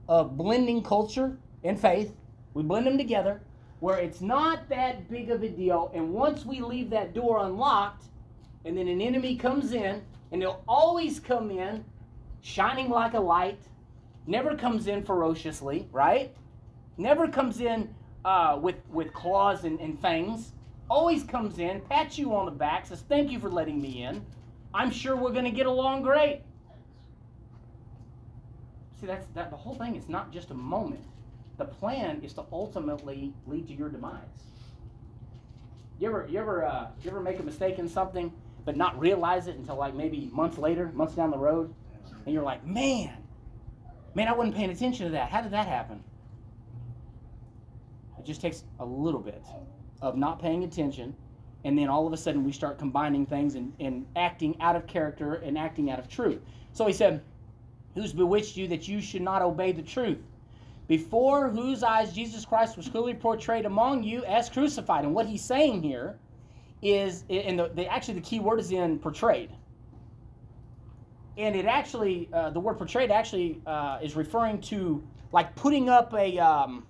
of 0.08 0.38
blending 0.38 0.82
culture 0.82 1.38
and 1.64 1.80
faith, 1.80 2.16
we 2.54 2.64
blend 2.64 2.88
them 2.88 2.98
together 2.98 3.42
where 3.80 3.98
it's 3.98 4.22
not 4.22 4.70
that 4.70 5.10
big 5.10 5.30
of 5.30 5.44
a 5.44 5.50
deal. 5.50 5.92
And 5.94 6.14
once 6.14 6.46
we 6.46 6.62
leave 6.62 6.90
that 6.92 7.14
door 7.14 7.46
unlocked, 7.46 8.06
and 8.66 8.78
then 8.78 8.88
an 8.88 9.02
enemy 9.02 9.36
comes 9.36 9.74
in, 9.74 10.02
and 10.32 10.42
they'll 10.42 10.64
always 10.68 11.20
come 11.20 11.52
in 11.52 11.84
shining 12.44 12.90
like 12.90 13.14
a 13.14 13.20
light, 13.20 13.60
never 14.28 14.56
comes 14.56 14.88
in 14.88 15.04
ferociously, 15.04 15.88
right? 15.92 16.36
Never 16.98 17.28
comes 17.28 17.62
in 17.62 17.94
uh, 18.24 18.60
with, 18.62 18.76
with 18.90 19.12
claws 19.14 19.64
and, 19.64 19.80
and 19.80 19.98
fangs. 20.00 20.52
Always 20.90 21.24
comes 21.24 21.58
in, 21.58 21.82
pats 21.90 22.18
you 22.18 22.36
on 22.36 22.46
the 22.46 22.52
back, 22.52 22.86
says, 22.86 23.02
Thank 23.08 23.32
you 23.32 23.40
for 23.40 23.50
letting 23.50 23.82
me 23.82 24.04
in. 24.04 24.24
I'm 24.74 24.92
sure 24.92 25.16
we're 25.16 25.32
going 25.32 25.46
to 25.46 25.52
get 25.52 25.66
along 25.66 26.04
great. 26.04 26.42
See, 29.00 29.08
that's 29.08 29.26
that 29.34 29.50
the 29.50 29.58
whole 29.58 29.76
thing 29.76 29.96
is 29.96 30.10
not 30.10 30.32
just 30.32 30.52
a 30.52 30.56
moment. 30.56 31.04
The 31.58 31.66
plan 31.66 32.22
is 32.24 32.34
to 32.34 32.44
ultimately 32.52 33.34
lead 33.48 33.68
to 33.68 33.74
your 33.74 33.90
demise. 33.90 34.20
You 36.00 36.10
ever, 36.10 36.28
you 36.30 36.40
ever, 36.40 36.66
uh, 36.66 36.88
you 37.04 37.12
ever 37.12 37.22
make 37.22 37.40
a 37.40 37.44
mistake 37.44 37.80
in 37.80 37.88
something, 37.88 38.34
but 38.66 38.78
not 38.78 39.00
realize 39.00 39.48
it 39.48 39.56
until 39.56 39.78
like 39.78 39.94
maybe 39.94 40.30
months 40.32 40.58
later, 40.58 40.92
months 40.94 41.16
down 41.16 41.32
the 41.32 41.38
road, 41.38 41.74
and 42.26 42.34
you're 42.34 42.44
like, 42.44 42.66
man, 42.66 43.18
man, 44.16 44.28
I 44.28 44.34
wasn't 44.34 44.56
paying 44.56 44.70
attention 44.70 45.08
to 45.08 45.12
that. 45.14 45.30
How 45.30 45.42
did 45.42 45.52
that 45.52 45.68
happen? 45.68 46.04
It 48.18 48.26
just 48.26 48.42
takes 48.42 48.64
a 48.80 48.86
little 48.86 49.20
bit 49.20 49.44
of 50.02 50.16
not 50.18 50.42
paying 50.42 50.64
attention 50.64 51.16
and 51.64 51.78
then 51.78 51.88
all 51.88 52.06
of 52.06 52.14
a 52.14 52.18
sudden 52.18 52.44
we 52.44 52.52
start 52.52 52.78
combining 52.78 53.26
things 53.26 53.56
and, 53.56 53.74
and 53.80 54.06
acting 54.16 54.60
out 54.60 54.76
of 54.76 54.86
character 54.86 55.36
and 55.36 55.58
acting 55.58 55.90
out 55.90 56.00
of 56.00 56.08
truth. 56.08 56.42
So 56.74 56.86
he 56.86 56.94
said, 56.94 57.22
Who's 57.96 58.12
bewitched 58.12 58.58
you 58.58 58.68
that 58.70 58.88
you 58.88 59.00
should 59.02 59.22
not 59.22 59.42
obey 59.42 59.72
the 59.72 59.84
truth? 59.84 60.18
Before 60.88 61.50
whose 61.50 61.84
eyes 61.84 62.12
Jesus 62.12 62.44
Christ 62.44 62.76
was 62.76 62.90
clearly 62.90 63.14
portrayed 63.14 63.66
among 63.66 64.04
you 64.04 64.26
as 64.26 64.50
crucified. 64.50 65.06
And 65.06 65.14
what 65.14 65.28
he's 65.28 65.44
saying 65.44 65.84
here 65.84 66.18
is, 66.84 67.24
and 67.30 67.58
the, 67.58 67.70
the 67.74 67.88
actually 67.88 68.16
the 68.16 68.22
key 68.22 68.40
word 68.40 68.60
is 68.60 68.72
in 68.72 69.00
portrayed. 69.00 69.52
And 71.38 71.56
it 71.56 71.66
actually, 71.66 72.30
uh, 72.32 72.52
the 72.52 72.60
word 72.60 72.78
portrayed 72.78 73.10
actually 73.10 73.62
uh, 73.66 74.00
is 74.04 74.16
referring 74.16 74.62
to 74.62 75.04
like 75.32 75.56
putting 75.56 75.90
up 75.90 76.14
a, 76.14 76.38
um, 76.38 76.86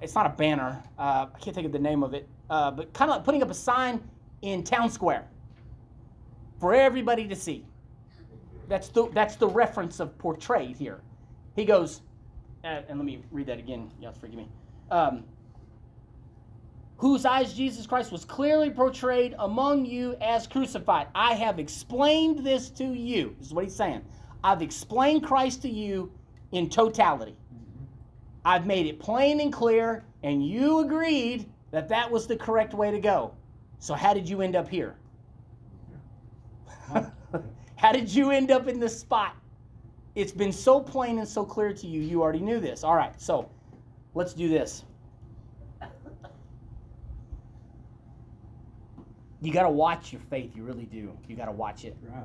it's 0.00 0.14
not 0.14 0.26
a 0.26 0.30
banner, 0.30 0.82
uh, 0.98 1.26
I 1.32 1.38
can't 1.38 1.54
think 1.54 1.66
of 1.66 1.72
the 1.72 1.78
name 1.78 2.02
of 2.02 2.12
it, 2.14 2.28
uh, 2.50 2.72
but 2.72 2.92
kind 2.92 3.10
of 3.10 3.18
like 3.18 3.24
putting 3.24 3.42
up 3.42 3.50
a 3.50 3.54
sign 3.54 4.02
in 4.42 4.64
town 4.64 4.90
square 4.90 5.28
for 6.58 6.74
everybody 6.74 7.28
to 7.28 7.36
see. 7.36 7.64
That's 8.68 8.88
the, 8.88 9.08
that's 9.10 9.36
the 9.36 9.46
reference 9.48 10.00
of 10.00 10.18
portrayed 10.18 10.76
here. 10.76 11.00
He 11.54 11.64
goes, 11.64 12.00
uh, 12.64 12.82
and 12.88 12.98
let 12.98 13.04
me 13.04 13.22
read 13.30 13.46
that 13.46 13.60
again. 13.60 13.90
To 14.02 14.12
forgive 14.12 14.38
me. 14.38 14.48
Um, 14.90 15.22
whose 16.98 17.24
eyes 17.24 17.52
Jesus 17.52 17.86
Christ 17.86 18.10
was 18.10 18.24
clearly 18.24 18.70
portrayed 18.70 19.34
among 19.38 19.84
you 19.84 20.16
as 20.20 20.46
crucified. 20.46 21.08
I 21.14 21.34
have 21.34 21.58
explained 21.58 22.44
this 22.44 22.70
to 22.70 22.84
you. 22.84 23.34
This 23.38 23.48
is 23.48 23.54
what 23.54 23.64
he's 23.64 23.76
saying. 23.76 24.02
I've 24.42 24.62
explained 24.62 25.22
Christ 25.24 25.62
to 25.62 25.68
you 25.68 26.10
in 26.52 26.70
totality. 26.70 27.36
I've 28.44 28.66
made 28.66 28.86
it 28.86 28.98
plain 28.98 29.40
and 29.40 29.52
clear, 29.52 30.04
and 30.22 30.46
you 30.46 30.78
agreed 30.80 31.50
that 31.72 31.88
that 31.88 32.10
was 32.10 32.26
the 32.26 32.36
correct 32.36 32.74
way 32.74 32.90
to 32.90 33.00
go. 33.00 33.34
So, 33.78 33.92
how 33.94 34.14
did 34.14 34.28
you 34.28 34.40
end 34.40 34.56
up 34.56 34.68
here? 34.68 34.96
how 37.76 37.92
did 37.92 38.08
you 38.08 38.30
end 38.30 38.50
up 38.50 38.68
in 38.68 38.80
this 38.80 38.98
spot? 38.98 39.34
It's 40.14 40.32
been 40.32 40.52
so 40.52 40.80
plain 40.80 41.18
and 41.18 41.28
so 41.28 41.44
clear 41.44 41.72
to 41.74 41.86
you, 41.86 42.00
you 42.00 42.22
already 42.22 42.40
knew 42.40 42.58
this. 42.58 42.84
All 42.84 42.94
right, 42.94 43.20
so 43.20 43.50
let's 44.14 44.32
do 44.32 44.48
this. 44.48 44.84
You 49.40 49.52
got 49.52 49.64
to 49.64 49.70
watch 49.70 50.12
your 50.12 50.20
faith, 50.22 50.56
you 50.56 50.62
really 50.64 50.86
do. 50.86 51.16
You 51.28 51.36
got 51.36 51.46
to 51.46 51.52
watch 51.52 51.84
it 51.84 51.96
Right. 52.02 52.24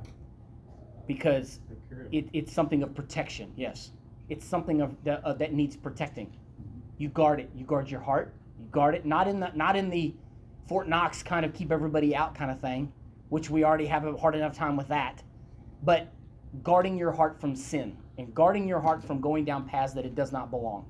because 1.08 1.60
of 1.92 2.14
it. 2.14 2.26
it, 2.26 2.30
it's 2.34 2.54
something 2.54 2.84
of 2.84 2.96
protection. 2.96 3.52
Yes, 3.56 3.92
it's 4.30 4.46
something 4.46 4.82
of 4.82 4.96
that, 5.04 5.24
uh, 5.26 5.34
that 5.34 5.54
needs 5.54 5.76
protecting. 5.76 6.32
You 6.98 7.10
guard 7.10 7.40
it. 7.40 7.50
You 7.56 7.66
guard 7.66 7.90
your 7.90 8.00
heart. 8.02 8.34
You 8.60 8.66
guard 8.72 8.96
it 8.96 9.06
not 9.06 9.28
in 9.28 9.40
the 9.40 9.52
not 9.56 9.76
in 9.76 9.90
the 9.90 10.14
Fort 10.68 10.88
Knox 10.88 11.22
kind 11.24 11.46
of 11.46 11.54
keep 11.54 11.72
everybody 11.72 12.16
out 12.16 12.34
kind 12.36 12.50
of 12.52 12.60
thing, 12.62 12.94
which 13.30 13.50
we 13.50 13.64
already 13.64 13.88
have 13.88 14.06
a 14.06 14.16
hard 14.16 14.36
enough 14.36 14.56
time 14.56 14.78
with 14.78 14.88
that. 14.88 15.22
But 15.84 16.08
guarding 16.64 16.98
your 16.98 17.12
heart 17.12 17.42
from 17.42 17.56
sin 17.56 17.98
and 18.18 18.34
guarding 18.34 18.68
your 18.68 18.80
heart 18.80 19.04
from 19.04 19.20
going 19.20 19.44
down 19.46 19.68
paths 19.68 19.94
that 19.94 20.06
it 20.06 20.16
does 20.16 20.32
not 20.32 20.50
belong. 20.52 20.86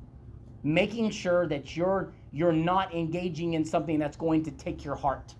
Making 0.63 1.10
sure 1.10 1.47
that 1.47 1.75
you're 1.75 2.12
you're 2.31 2.51
not 2.51 2.93
engaging 2.93 3.53
in 3.53 3.65
something 3.65 3.97
that's 3.97 4.17
going 4.17 4.43
to 4.43 4.51
take 4.51 4.84
your 4.86 4.95
heart 4.95 5.34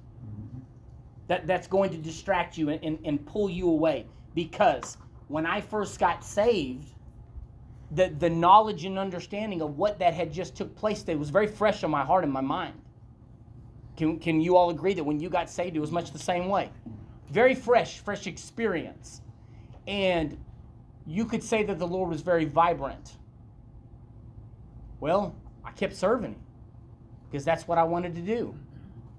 that, 1.32 1.48
that's 1.48 1.66
going 1.66 1.90
to 1.92 1.98
distract 1.98 2.58
you 2.58 2.68
and, 2.68 2.84
and, 2.84 3.00
and 3.06 3.26
pull 3.26 3.50
you 3.50 3.70
away. 3.70 4.06
Because 4.36 4.98
when 5.30 5.46
I 5.46 5.62
first 5.62 5.98
got 5.98 6.26
saved, 6.26 6.90
the, 7.92 8.10
the 8.20 8.30
knowledge 8.30 8.84
and 8.84 9.00
understanding 9.00 9.62
of 9.62 9.78
what 9.78 9.98
that 10.00 10.14
had 10.14 10.34
just 10.34 10.58
took 10.58 10.76
place 10.76 11.04
that 11.04 11.18
was 11.18 11.30
very 11.30 11.48
fresh 11.48 11.86
on 11.86 11.90
my 11.90 12.04
heart 12.04 12.26
and 12.26 12.34
my 12.34 12.42
mind. 12.42 12.74
Can, 13.96 14.20
can 14.20 14.42
you 14.42 14.58
all 14.58 14.72
agree 14.72 14.94
that 14.94 15.06
when 15.06 15.22
you 15.22 15.30
got 15.30 15.50
saved, 15.50 15.78
it 15.78 15.80
was 15.80 15.90
much 15.90 16.12
the 16.12 16.20
same 16.20 16.50
way? 16.50 16.70
Very 17.30 17.56
fresh, 17.56 18.00
fresh 18.00 18.28
experience. 18.28 19.22
And 19.88 20.38
you 21.08 21.24
could 21.24 21.44
say 21.44 21.64
that 21.64 21.80
the 21.80 21.88
Lord 21.88 22.10
was 22.10 22.20
very 22.20 22.44
vibrant. 22.44 23.14
Well, 25.00 25.34
I 25.64 25.72
kept 25.72 25.96
serving 25.96 26.34
Him 26.34 26.42
because 27.30 27.46
that's 27.46 27.70
what 27.70 27.78
I 27.78 27.84
wanted 27.84 28.16
to 28.16 28.22
do. 28.22 28.54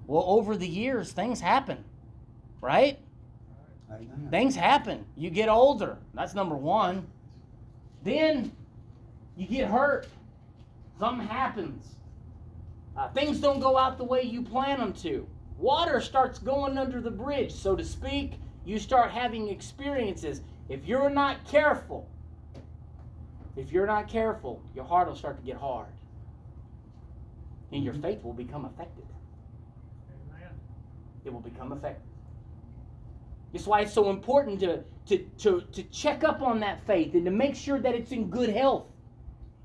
Well, 0.07 0.25
over 0.27 0.59
the 0.59 0.69
years, 0.69 1.13
things 1.13 1.41
happen, 1.41 1.83
right? 2.63 2.99
Things 4.31 4.57
happen. 4.57 5.05
You 5.17 5.29
get 5.29 5.51
older. 5.51 5.99
That's 6.15 6.33
number 6.33 6.57
one. 6.57 7.07
Then 8.03 8.53
you 9.37 9.47
get 9.47 9.69
hurt. 9.69 10.07
Something 10.99 11.27
happens. 11.27 11.97
Uh, 12.97 13.09
things 13.09 13.39
don't 13.41 13.61
go 13.61 13.77
out 13.77 13.99
the 13.99 14.05
way 14.05 14.23
you 14.23 14.41
plan 14.41 14.79
them 14.79 14.95
to. 14.95 15.27
Water 15.59 16.01
starts 16.01 16.39
going 16.39 16.79
under 16.79 17.03
the 17.03 17.11
bridge, 17.11 17.53
so 17.53 17.77
to 17.77 17.85
speak. 17.85 18.35
You 18.65 18.79
start 18.79 19.11
having 19.11 19.49
experiences. 19.49 20.41
If 20.71 20.87
you're 20.87 21.11
not 21.11 21.45
careful, 21.47 22.09
if 23.57 23.71
you're 23.71 23.87
not 23.87 24.09
careful, 24.09 24.63
your 24.75 24.85
heart 24.85 25.09
will 25.09 25.17
start 25.17 25.37
to 25.39 25.45
get 25.45 25.57
hard. 25.57 25.89
And 27.73 27.85
your 27.85 27.95
faith 27.95 28.23
will 28.23 28.33
become 28.33 28.65
affected 28.65 29.05
it 31.25 31.33
will 31.33 31.41
become 31.41 31.73
effective. 31.73 32.12
It's 33.53 33.67
why 33.67 33.81
it's 33.81 33.93
so 33.93 34.11
important 34.11 34.61
to, 34.61 34.83
to, 35.07 35.19
to, 35.39 35.61
to 35.73 35.83
check 35.85 36.25
up 36.25 36.43
on 36.43 36.61
that 36.61 36.85
faith 36.87 37.15
and 37.15 37.25
to 37.25 37.31
make 37.31 37.55
sure 37.55 37.79
that 37.81 37.95
it's 37.95 38.13
in 38.13 38.31
good 38.31 38.49
health 38.49 38.87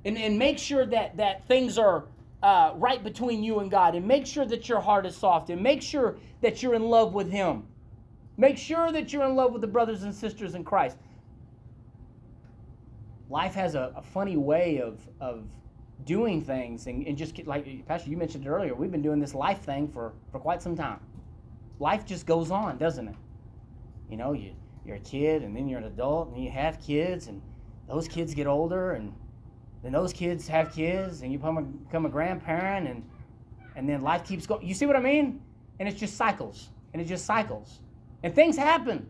and, 0.06 0.18
and 0.18 0.38
make 0.38 0.58
sure 0.58 0.86
that, 0.86 1.18
that 1.18 1.48
things 1.48 1.78
are 1.78 2.06
uh, 2.44 2.74
right 2.76 3.04
between 3.04 3.44
you 3.44 3.60
and 3.60 3.72
God 3.72 3.96
and 3.96 4.08
make 4.08 4.26
sure 4.26 4.46
that 4.46 4.68
your 4.68 4.80
heart 4.80 5.06
is 5.06 5.16
soft 5.16 5.50
and 5.50 5.62
make 5.62 5.82
sure 5.82 6.18
that 6.42 6.62
you're 6.62 6.76
in 6.76 6.84
love 6.84 7.14
with 7.14 7.32
Him. 7.32 7.64
Make 8.36 8.58
sure 8.58 8.92
that 8.92 9.12
you're 9.12 9.26
in 9.26 9.36
love 9.36 9.54
with 9.54 9.62
the 9.62 9.68
brothers 9.68 10.04
and 10.04 10.14
sisters 10.14 10.54
in 10.54 10.64
Christ. 10.64 10.98
Life 13.30 13.56
has 13.56 13.76
a, 13.76 13.94
a 13.96 14.02
funny 14.02 14.38
way 14.38 14.80
of, 14.80 15.00
of 15.20 15.46
doing 16.06 16.42
things 16.42 16.88
and, 16.88 17.08
and 17.08 17.18
just 17.18 17.34
get, 17.34 17.48
like 17.48 17.86
Pastor, 17.88 18.10
you 18.10 18.18
mentioned 18.18 18.48
earlier, 18.48 18.76
we've 18.76 18.92
been 18.92 19.02
doing 19.02 19.20
this 19.20 19.34
life 19.34 19.62
thing 19.62 19.88
for, 19.88 20.14
for 20.32 20.40
quite 20.40 20.62
some 20.62 20.76
time 20.76 21.00
life 21.80 22.06
just 22.06 22.26
goes 22.26 22.52
on, 22.52 22.78
doesn't 22.78 23.08
it? 23.08 23.16
You 24.10 24.18
know, 24.18 24.34
you 24.34 24.54
you're 24.86 24.96
a 24.96 25.00
kid 25.00 25.44
and 25.44 25.56
then 25.56 25.68
you're 25.68 25.80
an 25.80 25.86
adult 25.86 26.30
and 26.30 26.42
you 26.42 26.50
have 26.50 26.82
kids 26.82 27.28
and 27.28 27.42
those 27.90 28.08
kids 28.08 28.34
get 28.34 28.48
older 28.48 28.94
and 28.94 29.14
then 29.84 29.92
those 29.92 30.14
kids 30.14 30.48
have 30.48 30.74
kids 30.74 31.22
and 31.22 31.32
you 31.32 31.38
become 31.38 31.58
a, 31.58 31.62
become 31.62 32.06
a 32.06 32.10
grandparent 32.10 32.88
and 32.88 33.04
and 33.76 33.88
then 33.88 34.02
life 34.02 34.26
keeps 34.26 34.48
going. 34.48 34.66
You 34.66 34.74
see 34.74 34.86
what 34.86 34.96
I 34.96 35.02
mean? 35.02 35.42
And 35.80 35.88
it's 35.88 36.00
just 36.00 36.16
cycles 36.16 36.70
and 36.94 37.02
it 37.02 37.06
just 37.06 37.26
cycles 37.26 37.80
and 38.24 38.34
things 38.34 38.58
happen. 38.58 39.08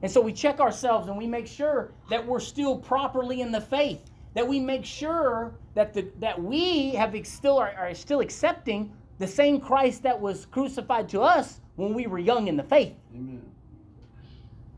And 0.00 0.10
so 0.10 0.20
we 0.20 0.32
check 0.32 0.60
ourselves 0.60 1.08
and 1.08 1.18
we 1.18 1.26
make 1.26 1.46
sure 1.46 1.92
that 2.08 2.24
we're 2.24 2.40
still 2.40 2.78
properly 2.78 3.40
in 3.40 3.50
the 3.50 3.60
faith. 3.60 4.10
That 4.34 4.46
we 4.46 4.60
make 4.60 4.84
sure 4.84 5.54
that 5.74 5.92
the 5.92 6.08
that 6.20 6.40
we 6.40 6.90
have 6.90 7.16
still 7.26 7.58
are, 7.58 7.74
are 7.76 7.94
still 7.94 8.20
accepting 8.20 8.92
the 9.18 9.26
same 9.26 9.60
Christ 9.60 10.04
that 10.04 10.18
was 10.18 10.46
crucified 10.46 11.08
to 11.08 11.22
us 11.22 11.60
when 11.78 11.94
we 11.94 12.08
were 12.08 12.18
young 12.18 12.48
in 12.48 12.56
the 12.56 12.62
faith. 12.62 12.94
Amen. 13.14 13.40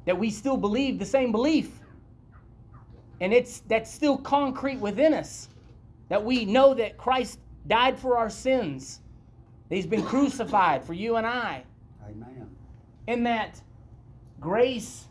That 0.05 0.19
we 0.19 0.31
still 0.31 0.59
believe 0.59 0.99
the 0.99 1.07
same 1.07 1.33
belief. 1.33 1.81
And 3.23 3.33
it's 3.33 3.61
that's 3.61 3.91
still 3.91 4.19
concrete 4.19 4.79
within 4.79 5.15
us. 5.15 5.49
That 6.11 6.23
we 6.23 6.45
know 6.45 6.75
that 6.75 6.99
Christ 6.99 7.39
died 7.67 7.99
for 7.99 8.19
our 8.19 8.29
sins. 8.29 9.01
That 9.69 9.77
he's 9.77 9.87
been 9.87 10.05
crucified 10.05 10.85
for 10.85 10.93
you 10.93 11.17
and 11.17 11.27
I. 11.27 11.65
Amen. 12.05 12.51
And 13.09 13.27
that 13.27 13.61
grace, 14.39 15.07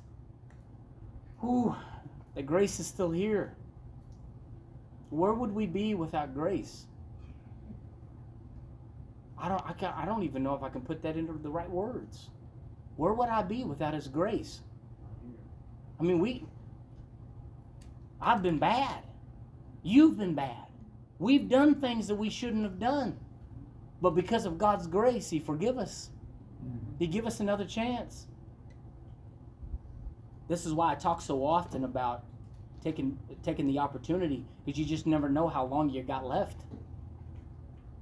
who 1.40 1.76
that 2.36 2.46
grace 2.46 2.80
is 2.80 2.86
still 2.86 3.12
here. 3.12 3.56
Where 5.10 5.34
would 5.34 5.56
we 5.56 5.66
be 5.66 5.96
without 5.96 6.36
grace? 6.36 6.86
I 9.42 9.48
don't, 9.50 9.64
I, 9.66 9.74
can, 9.74 9.94
I 9.96 10.06
don't 10.06 10.24
even 10.24 10.44
know 10.44 10.54
if 10.54 10.64
I 10.64 10.70
can 10.70 10.82
put 10.82 11.02
that 11.04 11.16
into 11.16 11.34
the 11.34 11.50
right 11.50 11.70
words. 11.70 12.30
Where 12.98 13.14
would 13.14 13.30
I 13.30 13.42
be 13.44 13.64
without 13.64 13.94
His 13.94 14.08
grace? 14.08 14.62
I 16.00 16.04
mean, 16.04 16.20
we, 16.20 16.46
I've 18.22 18.42
been 18.42 18.60
bad. 18.60 19.04
You've 19.84 20.18
been 20.18 20.36
bad. 20.36 20.66
We've 21.20 21.48
done 21.48 21.76
things 21.76 22.08
that 22.08 22.16
we 22.16 22.30
shouldn't 22.30 22.64
have 22.64 22.80
done. 22.80 23.18
But 24.02 24.12
because 24.12 24.46
of 24.46 24.58
God's 24.58 24.88
grace, 24.88 25.30
He 25.30 25.40
forgive 25.40 25.78
us. 25.78 26.10
He 26.98 27.08
give 27.08 27.26
us 27.26 27.40
another 27.40 27.66
chance. 27.66 28.28
This 30.50 30.66
is 30.66 30.74
why 30.74 30.92
I 30.92 30.96
talk 30.96 31.22
so 31.22 31.46
often 31.46 31.84
about 31.84 32.26
taking 32.84 33.18
taking 33.44 33.68
the 33.68 33.80
opportunity 33.80 34.46
because 34.66 34.80
you 34.80 34.86
just 34.86 35.06
never 35.06 35.30
know 35.30 35.48
how 35.48 35.66
long 35.66 35.90
you 35.90 36.02
got 36.04 36.26
left. 36.26 36.62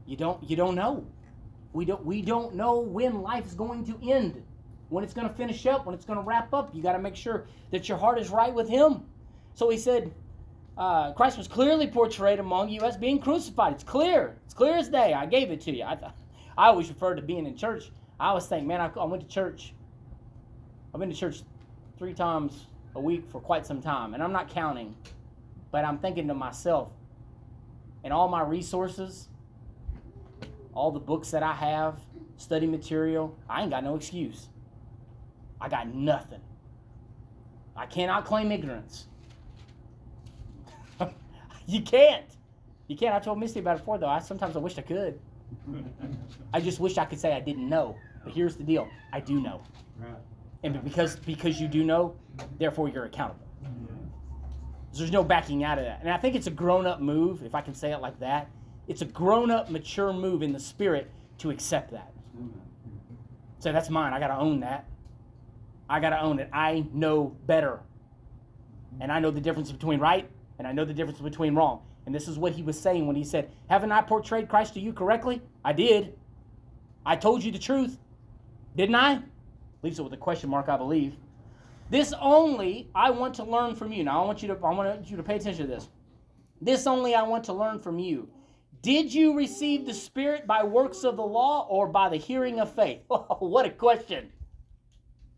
You 0.05 0.17
don't 0.17 0.41
you 0.49 0.55
don't 0.55 0.75
know. 0.75 1.05
We 1.77 1.85
don't 1.85 2.03
we 2.03 2.23
don't 2.23 2.55
know 2.55 2.79
when 2.79 3.21
life's 3.21 3.53
going 3.53 3.85
to 3.85 4.11
end, 4.11 4.43
when 4.89 5.03
it's 5.03 5.13
going 5.13 5.29
to 5.29 5.33
finish 5.35 5.67
up, 5.67 5.85
when 5.85 5.93
it's 5.93 6.05
going 6.05 6.17
to 6.17 6.25
wrap 6.25 6.51
up. 6.51 6.73
You 6.73 6.81
got 6.81 6.93
to 6.93 6.99
make 6.99 7.15
sure 7.15 7.45
that 7.69 7.87
your 7.87 7.99
heart 7.99 8.17
is 8.17 8.31
right 8.31 8.51
with 8.51 8.67
Him. 8.67 9.03
So 9.53 9.69
he 9.69 9.77
said, 9.77 10.11
uh, 10.75 11.13
Christ 11.13 11.37
was 11.37 11.47
clearly 11.47 11.85
portrayed 11.85 12.39
among 12.39 12.69
you 12.69 12.81
as 12.81 12.97
being 12.97 13.19
crucified. 13.19 13.73
It's 13.73 13.83
clear. 13.83 14.39
It's 14.45 14.55
clear 14.55 14.75
as 14.75 14.89
day. 14.89 15.13
I 15.13 15.27
gave 15.27 15.51
it 15.51 15.61
to 15.61 15.71
you. 15.71 15.83
I, 15.83 15.99
I 16.57 16.69
always 16.69 16.89
refer 16.89 17.13
to 17.13 17.21
being 17.21 17.45
in 17.45 17.55
church. 17.55 17.91
I 18.19 18.29
always 18.29 18.47
think, 18.47 18.65
man, 18.65 18.81
I, 18.81 18.89
I 18.99 19.05
went 19.05 19.21
to 19.21 19.29
church. 19.29 19.75
I've 20.95 20.99
been 20.99 21.11
to 21.11 21.15
church 21.15 21.43
three 21.99 22.15
times 22.15 22.65
a 22.95 22.99
week 22.99 23.27
for 23.27 23.39
quite 23.39 23.67
some 23.67 23.83
time, 23.83 24.15
and 24.15 24.23
I'm 24.23 24.33
not 24.33 24.49
counting, 24.49 24.95
but 25.69 25.85
I'm 25.85 25.99
thinking 25.99 26.27
to 26.29 26.33
myself, 26.33 26.89
and 28.03 28.11
all 28.11 28.29
my 28.29 28.41
resources, 28.41 29.29
all 30.77 30.91
the 30.91 30.99
books 30.99 31.31
that 31.31 31.41
I 31.41 31.53
have, 31.53 31.99
study 32.37 32.67
material, 32.67 33.35
I 33.49 33.63
ain't 33.63 33.71
got 33.71 33.83
no 33.83 33.95
excuse. 33.95 34.47
I 35.59 35.69
got 35.69 35.93
nothing. 35.93 36.39
I 37.75 37.87
cannot 37.87 38.25
claim 38.25 38.51
ignorance. 38.51 39.07
you 41.65 41.81
can't. 41.81 42.25
You 42.87 42.95
can't. 42.95 43.15
I 43.15 43.19
told 43.19 43.39
Misty 43.39 43.59
about 43.59 43.77
it 43.77 43.79
before, 43.79 43.97
though. 43.97 44.07
I 44.07 44.19
sometimes 44.19 44.55
I 44.55 44.59
wish 44.59 44.77
I 44.77 44.83
could. 44.83 45.19
I 46.53 46.61
just 46.61 46.79
wish 46.79 46.97
I 46.99 47.05
could 47.05 47.19
say 47.19 47.33
I 47.33 47.39
didn't 47.39 47.67
know. 47.67 47.95
But 48.23 48.33
here's 48.33 48.55
the 48.55 48.63
deal: 48.63 48.87
I 49.11 49.19
do 49.19 49.41
know, 49.41 49.61
Right. 49.99 50.11
and 50.63 50.83
because 50.83 51.15
because 51.15 51.59
you 51.59 51.67
do 51.67 51.83
know, 51.83 52.15
therefore 52.59 52.87
you're 52.87 53.05
accountable. 53.05 53.45
There's 54.93 55.11
no 55.11 55.23
backing 55.23 55.63
out 55.63 55.77
of 55.79 55.85
that, 55.85 56.01
and 56.01 56.09
I 56.09 56.17
think 56.17 56.35
it's 56.35 56.47
a 56.47 56.51
grown-up 56.51 57.01
move, 57.01 57.43
if 57.43 57.53
I 57.55 57.61
can 57.61 57.73
say 57.75 57.91
it 57.91 57.99
like 57.99 58.19
that. 58.19 58.49
It's 58.87 59.01
a 59.01 59.05
grown-up, 59.05 59.69
mature 59.69 60.13
move 60.13 60.41
in 60.41 60.53
the 60.53 60.59
spirit 60.59 61.09
to 61.39 61.49
accept 61.49 61.91
that. 61.91 62.11
So 63.59 63.71
that's 63.71 63.89
mine. 63.89 64.13
I 64.13 64.19
got 64.19 64.27
to 64.27 64.37
own 64.37 64.61
that. 64.61 64.85
I 65.89 65.99
got 65.99 66.11
to 66.11 66.21
own 66.21 66.39
it. 66.39 66.49
I 66.53 66.85
know 66.93 67.35
better. 67.45 67.79
And 68.99 69.11
I 69.11 69.19
know 69.19 69.31
the 69.31 69.41
difference 69.41 69.71
between 69.71 69.99
right 69.99 70.29
and 70.57 70.67
I 70.67 70.71
know 70.71 70.85
the 70.85 70.93
difference 70.93 71.19
between 71.19 71.55
wrong. 71.55 71.81
And 72.05 72.15
this 72.15 72.27
is 72.27 72.37
what 72.37 72.53
he 72.53 72.63
was 72.63 72.79
saying 72.79 73.05
when 73.05 73.15
he 73.15 73.23
said, 73.23 73.51
Haven't 73.69 73.91
I 73.91 74.01
portrayed 74.01 74.47
Christ 74.47 74.73
to 74.75 74.79
you 74.79 74.93
correctly? 74.93 75.41
I 75.63 75.73
did. 75.73 76.17
I 77.05 77.15
told 77.15 77.43
you 77.43 77.51
the 77.51 77.59
truth. 77.59 77.97
Didn't 78.75 78.95
I? 78.95 79.21
Leaves 79.81 79.99
it 79.99 80.03
with 80.03 80.13
a 80.13 80.17
question 80.17 80.49
mark, 80.49 80.69
I 80.69 80.77
believe. 80.77 81.17
This 81.89 82.13
only 82.19 82.89
I 82.95 83.09
want 83.11 83.33
to 83.35 83.43
learn 83.43 83.75
from 83.75 83.91
you. 83.91 84.03
Now 84.03 84.23
I 84.23 84.25
want 84.25 84.41
you 84.41 84.47
to 84.49 84.53
I 84.55 84.73
want 84.73 85.09
you 85.09 85.17
to 85.17 85.23
pay 85.23 85.35
attention 85.35 85.67
to 85.67 85.73
this. 85.73 85.89
This 86.61 86.87
only 86.87 87.15
I 87.15 87.23
want 87.23 87.43
to 87.45 87.53
learn 87.53 87.79
from 87.79 87.99
you. 87.99 88.29
Did 88.81 89.13
you 89.13 89.35
receive 89.35 89.85
the 89.85 89.93
Spirit 89.93 90.47
by 90.47 90.63
works 90.63 91.03
of 91.03 91.17
the 91.17 91.25
law 91.25 91.67
or 91.69 91.87
by 91.87 92.09
the 92.09 92.17
hearing 92.17 92.59
of 92.59 92.73
faith? 92.73 93.01
what 93.07 93.65
a 93.65 93.69
question. 93.69 94.31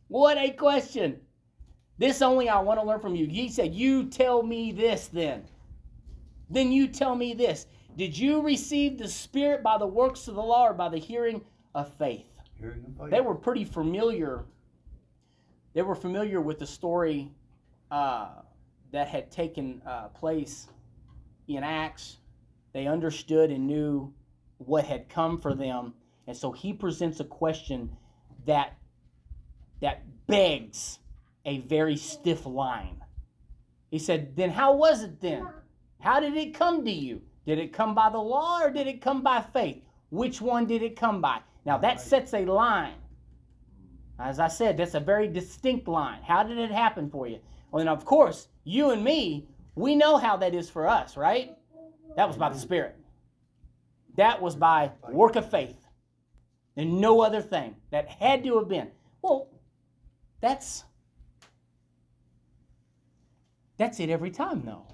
What 0.08 0.38
a 0.38 0.52
question. 0.52 1.20
This 1.98 2.22
only 2.22 2.50
I 2.50 2.60
want 2.62 2.80
to 2.80 2.86
learn 2.86 3.00
from 3.00 3.16
you. 3.16 3.28
He 3.28 3.50
said, 3.50 3.74
You 3.74 4.06
tell 4.06 4.42
me 4.44 4.72
this 4.72 5.08
then. 5.08 5.46
Then 6.50 6.72
you 6.72 6.88
tell 6.88 7.16
me 7.16 7.34
this. 7.34 7.68
Did 7.96 8.18
you 8.18 8.42
receive 8.42 8.98
the 8.98 9.08
Spirit 9.08 9.62
by 9.62 9.78
the 9.78 9.88
works 9.88 10.28
of 10.28 10.36
the 10.36 10.42
law 10.42 10.68
or 10.68 10.74
by 10.74 10.90
the 10.90 10.98
hearing 10.98 11.42
of 11.76 11.94
faith? 11.96 12.28
Hearing 12.60 12.84
the 12.84 13.04
faith. 13.04 13.12
They 13.12 13.22
were 13.22 13.36
pretty 13.36 13.66
familiar. 13.66 14.46
They 15.74 15.82
were 15.82 15.96
familiar 15.96 16.42
with 16.42 16.60
the 16.60 16.68
story 16.68 17.32
uh, 17.92 18.30
that 18.92 19.08
had 19.08 19.32
taken 19.32 19.82
uh, 19.86 20.08
place 20.10 20.68
in 21.48 21.64
Acts. 21.64 22.18
They 22.74 22.88
understood 22.88 23.52
and 23.52 23.68
knew 23.68 24.14
what 24.58 24.86
had 24.86 25.10
come 25.10 25.40
for 25.40 25.56
them, 25.56 25.94
and 26.28 26.36
so 26.36 26.52
he 26.52 26.74
presents 26.74 27.20
a 27.20 27.26
question 27.26 27.96
that 28.46 28.78
that 29.82 30.04
begs 30.28 31.00
a 31.46 31.60
very 31.60 31.96
stiff 31.96 32.46
line. 32.46 33.02
He 33.90 33.98
said, 33.98 34.36
"Then 34.36 34.50
how 34.50 34.74
was 34.74 35.04
it 35.04 35.20
then? 35.20 35.48
How 36.00 36.20
did 36.20 36.36
it 36.36 36.54
come 36.54 36.86
to 36.86 36.92
you? 36.92 37.22
Did 37.46 37.58
it 37.58 37.74
come 37.74 37.96
by 37.96 38.10
the 38.10 38.20
law 38.20 38.62
or 38.62 38.70
did 38.70 38.88
it 38.88 39.02
come 39.02 39.24
by 39.24 39.42
faith? 39.42 39.84
Which 40.10 40.42
one 40.42 40.68
did 40.68 40.84
it 40.84 40.96
come 40.96 41.22
by?" 41.22 41.42
Now 41.66 41.78
that 41.80 42.02
sets 42.02 42.34
a 42.34 42.46
line. 42.46 42.96
As 44.20 44.40
I 44.40 44.50
said, 44.50 44.78
that's 44.78 44.96
a 44.96 45.00
very 45.00 45.28
distinct 45.28 45.88
line. 45.88 46.22
How 46.22 46.44
did 46.44 46.58
it 46.58 46.72
happen 46.72 47.10
for 47.10 47.26
you? 47.26 47.40
Well, 47.72 47.80
and 47.80 47.90
of 47.90 48.04
course, 48.04 48.50
you 48.66 48.92
and 48.92 49.04
me, 49.04 49.48
we 49.76 49.96
know 49.96 50.18
how 50.18 50.36
that 50.38 50.54
is 50.54 50.70
for 50.70 50.88
us, 50.88 51.16
right? 51.16 51.58
That 52.20 52.28
was 52.28 52.36
by 52.36 52.50
the 52.50 52.60
Spirit. 52.60 52.98
That 54.18 54.42
was 54.42 54.54
by 54.54 54.92
work 55.10 55.38
of 55.38 55.50
faith. 55.50 55.88
And 56.76 57.00
no 57.00 57.22
other 57.22 57.42
thing. 57.42 57.78
That 57.92 58.10
had 58.10 58.44
to 58.44 58.58
have 58.58 58.68
been. 58.68 58.90
Well, 59.22 59.48
that's 60.42 60.84
that's 63.78 64.02
it 64.02 64.10
every 64.10 64.32
time 64.32 64.64
though. 64.66 64.86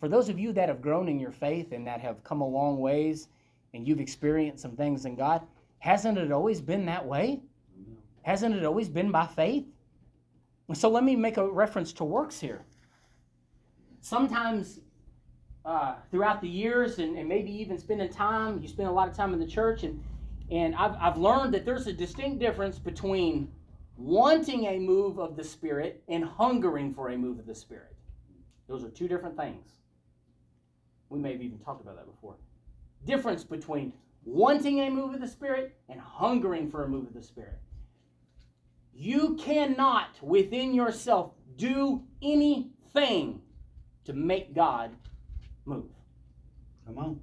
For 0.00 0.08
those 0.08 0.28
of 0.28 0.36
you 0.36 0.52
that 0.52 0.68
have 0.68 0.82
grown 0.82 1.08
in 1.08 1.20
your 1.20 1.30
faith 1.30 1.70
and 1.70 1.86
that 1.86 2.00
have 2.00 2.24
come 2.24 2.40
a 2.40 2.48
long 2.48 2.78
ways 2.78 3.28
and 3.72 3.86
you've 3.86 4.00
experienced 4.00 4.62
some 4.62 4.74
things 4.74 5.04
in 5.04 5.14
God, 5.14 5.42
hasn't 5.78 6.18
it 6.18 6.32
always 6.32 6.60
been 6.60 6.84
that 6.86 7.06
way? 7.06 7.40
Hasn't 8.22 8.56
it 8.56 8.64
always 8.64 8.88
been 8.88 9.12
by 9.12 9.28
faith? 9.28 9.66
So 10.72 10.88
let 10.88 11.04
me 11.04 11.14
make 11.14 11.36
a 11.36 11.48
reference 11.48 11.92
to 11.92 12.04
works 12.04 12.40
here. 12.40 12.64
Sometimes 14.00 14.80
uh, 15.64 15.94
throughout 16.10 16.40
the 16.40 16.48
years, 16.48 16.98
and, 16.98 17.16
and 17.16 17.28
maybe 17.28 17.52
even 17.52 17.78
spending 17.78 18.08
time, 18.08 18.60
you 18.60 18.68
spend 18.68 18.88
a 18.88 18.92
lot 18.92 19.08
of 19.08 19.16
time 19.16 19.32
in 19.32 19.40
the 19.40 19.46
church, 19.46 19.84
and, 19.84 20.02
and 20.50 20.74
I've, 20.74 20.96
I've 21.00 21.16
learned 21.18 21.54
that 21.54 21.64
there's 21.64 21.86
a 21.86 21.92
distinct 21.92 22.40
difference 22.40 22.78
between 22.78 23.50
wanting 23.96 24.66
a 24.66 24.78
move 24.78 25.18
of 25.18 25.36
the 25.36 25.44
Spirit 25.44 26.02
and 26.08 26.24
hungering 26.24 26.92
for 26.92 27.10
a 27.10 27.16
move 27.16 27.38
of 27.38 27.46
the 27.46 27.54
Spirit. 27.54 27.94
Those 28.68 28.84
are 28.84 28.90
two 28.90 29.06
different 29.06 29.36
things. 29.36 29.68
We 31.08 31.18
may 31.18 31.32
have 31.32 31.42
even 31.42 31.58
talked 31.58 31.82
about 31.82 31.96
that 31.96 32.06
before. 32.06 32.36
Difference 33.04 33.44
between 33.44 33.92
wanting 34.24 34.80
a 34.80 34.90
move 34.90 35.14
of 35.14 35.20
the 35.20 35.28
Spirit 35.28 35.76
and 35.88 36.00
hungering 36.00 36.70
for 36.70 36.84
a 36.84 36.88
move 36.88 37.06
of 37.06 37.14
the 37.14 37.22
Spirit. 37.22 37.58
You 38.94 39.36
cannot 39.36 40.22
within 40.22 40.74
yourself 40.74 41.32
do 41.56 42.02
anything 42.22 43.42
to 44.04 44.12
make 44.12 44.54
God 44.54 44.90
move. 45.64 45.90
Come 46.86 46.98
on. 46.98 47.20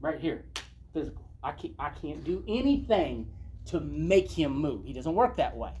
Right 0.00 0.18
here, 0.18 0.44
physical. 0.92 1.24
I 1.42 1.52
can't, 1.52 1.74
I 1.78 1.90
can't 1.90 2.24
do 2.24 2.42
anything 2.48 3.28
to 3.66 3.80
make 3.80 4.30
him 4.30 4.56
move. 4.56 4.84
He 4.84 4.92
doesn't 4.92 5.14
work 5.14 5.36
that 5.36 5.56
way. 5.56 5.72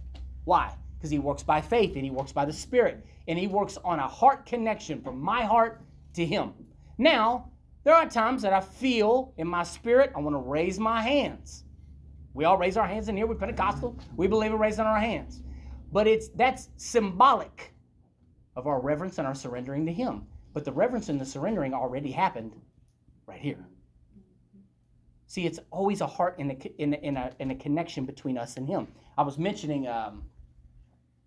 Why? 0.44 0.74
Because 0.96 1.10
he 1.10 1.18
works 1.18 1.42
by 1.42 1.60
faith 1.60 1.94
and 1.94 2.04
he 2.04 2.10
works 2.10 2.32
by 2.32 2.44
the 2.44 2.52
Spirit. 2.52 3.04
And 3.26 3.38
he 3.38 3.46
works 3.46 3.78
on 3.84 3.98
a 3.98 4.08
heart 4.08 4.46
connection 4.46 5.02
from 5.02 5.20
my 5.20 5.44
heart 5.44 5.82
to 6.14 6.24
him. 6.24 6.52
Now, 6.96 7.50
there 7.84 7.94
are 7.94 8.08
times 8.08 8.42
that 8.42 8.52
I 8.52 8.60
feel 8.60 9.32
in 9.38 9.46
my 9.46 9.62
spirit, 9.62 10.12
I 10.14 10.20
want 10.20 10.34
to 10.34 10.40
raise 10.40 10.78
my 10.78 11.00
hands. 11.00 11.64
We 12.34 12.44
all 12.44 12.58
raise 12.58 12.76
our 12.76 12.86
hands 12.86 13.08
in 13.08 13.16
here. 13.16 13.26
We're 13.26 13.34
Pentecostal. 13.34 13.96
We 14.16 14.26
believe 14.26 14.52
in 14.52 14.58
raising 14.58 14.84
our 14.84 14.98
hands. 14.98 15.42
But 15.92 16.06
it's 16.06 16.28
that's 16.28 16.68
symbolic 16.76 17.72
of 18.56 18.66
our 18.66 18.80
reverence 18.80 19.18
and 19.18 19.26
our 19.26 19.34
surrendering 19.34 19.86
to 19.86 19.92
him. 19.92 20.26
But 20.52 20.64
the 20.64 20.72
reverence 20.72 21.08
and 21.08 21.20
the 21.20 21.26
surrendering 21.26 21.74
already 21.74 22.10
happened 22.10 22.52
right 23.26 23.40
here. 23.40 23.64
See, 25.26 25.44
it's 25.44 25.60
always 25.70 26.00
a 26.00 26.06
heart 26.06 26.38
in 26.38 26.50
a, 26.50 26.54
in 26.82 26.94
a, 26.94 26.96
in 26.96 27.16
a, 27.16 27.30
in 27.38 27.50
a 27.50 27.54
connection 27.54 28.06
between 28.06 28.38
us 28.38 28.56
and 28.56 28.66
Him. 28.66 28.88
I 29.16 29.22
was 29.22 29.38
mentioning 29.38 29.86
um, 29.86 30.24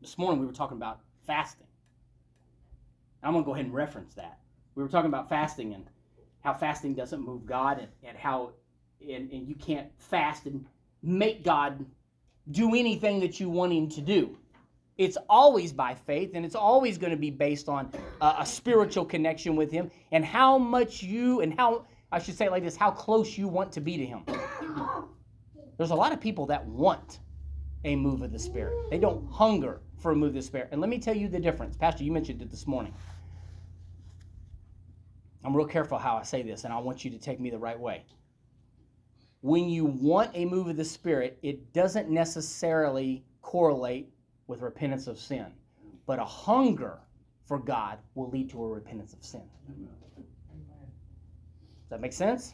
this 0.01 0.17
morning, 0.17 0.39
we 0.39 0.47
were 0.47 0.53
talking 0.53 0.77
about 0.77 1.01
fasting. 1.27 1.67
I'm 3.23 3.33
going 3.33 3.43
to 3.43 3.45
go 3.45 3.53
ahead 3.53 3.65
and 3.65 3.73
reference 3.73 4.15
that. 4.15 4.39
We 4.73 4.81
were 4.81 4.89
talking 4.89 5.09
about 5.09 5.29
fasting 5.29 5.73
and 5.73 5.85
how 6.39 6.53
fasting 6.53 6.95
doesn't 6.95 7.23
move 7.23 7.45
God 7.45 7.77
and, 7.79 7.89
and 8.03 8.17
how 8.17 8.53
and, 9.01 9.31
and 9.31 9.47
you 9.47 9.55
can't 9.55 9.89
fast 9.97 10.45
and 10.45 10.65
make 11.03 11.43
God 11.43 11.85
do 12.49 12.75
anything 12.75 13.19
that 13.19 13.39
you 13.39 13.49
want 13.49 13.73
Him 13.73 13.89
to 13.89 14.01
do. 14.01 14.37
It's 14.97 15.17
always 15.29 15.73
by 15.73 15.95
faith, 15.95 16.31
and 16.33 16.45
it's 16.45 16.55
always 16.55 16.97
going 16.97 17.11
to 17.11 17.17
be 17.17 17.31
based 17.31 17.69
on 17.69 17.91
a, 18.21 18.35
a 18.39 18.45
spiritual 18.45 19.05
connection 19.05 19.55
with 19.55 19.71
Him 19.71 19.89
and 20.11 20.23
how 20.23 20.57
much 20.57 21.01
you 21.01 21.41
and 21.41 21.53
how 21.57 21.85
I 22.11 22.19
should 22.19 22.37
say 22.37 22.49
like 22.49 22.63
this: 22.63 22.75
how 22.75 22.91
close 22.91 23.37
you 23.37 23.47
want 23.47 23.71
to 23.73 23.81
be 23.81 23.97
to 23.97 24.05
Him. 24.05 24.23
There's 25.77 25.91
a 25.91 25.95
lot 25.95 26.11
of 26.11 26.21
people 26.21 26.45
that 26.47 26.65
want 26.65 27.19
a 27.85 27.95
move 27.95 28.21
of 28.21 28.31
the 28.31 28.39
Spirit. 28.39 28.91
They 28.91 28.99
don't 28.99 29.25
hunger 29.31 29.81
for 29.97 30.11
a 30.11 30.15
move 30.15 30.29
of 30.29 30.35
the 30.35 30.41
Spirit. 30.41 30.69
And 30.71 30.81
let 30.81 30.89
me 30.89 30.99
tell 30.99 31.15
you 31.15 31.27
the 31.27 31.39
difference, 31.39 31.75
Pastor. 31.75 32.03
You 32.03 32.11
mentioned 32.11 32.41
it 32.41 32.51
this 32.51 32.67
morning. 32.67 32.93
I'm 35.43 35.55
real 35.55 35.65
careful 35.65 35.97
how 35.97 36.17
I 36.17 36.23
say 36.23 36.43
this, 36.43 36.65
and 36.65 36.73
I 36.73 36.77
want 36.77 37.03
you 37.03 37.09
to 37.11 37.17
take 37.17 37.39
me 37.39 37.49
the 37.49 37.57
right 37.57 37.79
way. 37.79 38.03
When 39.41 39.69
you 39.69 39.85
want 39.85 40.29
a 40.35 40.45
move 40.45 40.67
of 40.67 40.77
the 40.77 40.85
Spirit, 40.85 41.39
it 41.41 41.73
doesn't 41.73 42.09
necessarily 42.09 43.25
correlate 43.41 44.09
with 44.47 44.61
repentance 44.61 45.07
of 45.07 45.19
sin, 45.19 45.47
but 46.05 46.19
a 46.19 46.25
hunger 46.25 46.99
for 47.45 47.59
God 47.59 47.99
will 48.15 48.29
lead 48.29 48.49
to 48.51 48.63
a 48.63 48.67
repentance 48.67 49.13
of 49.13 49.23
sin. 49.23 49.43
Does 49.67 49.77
that 51.89 52.01
make 52.01 52.13
sense? 52.13 52.53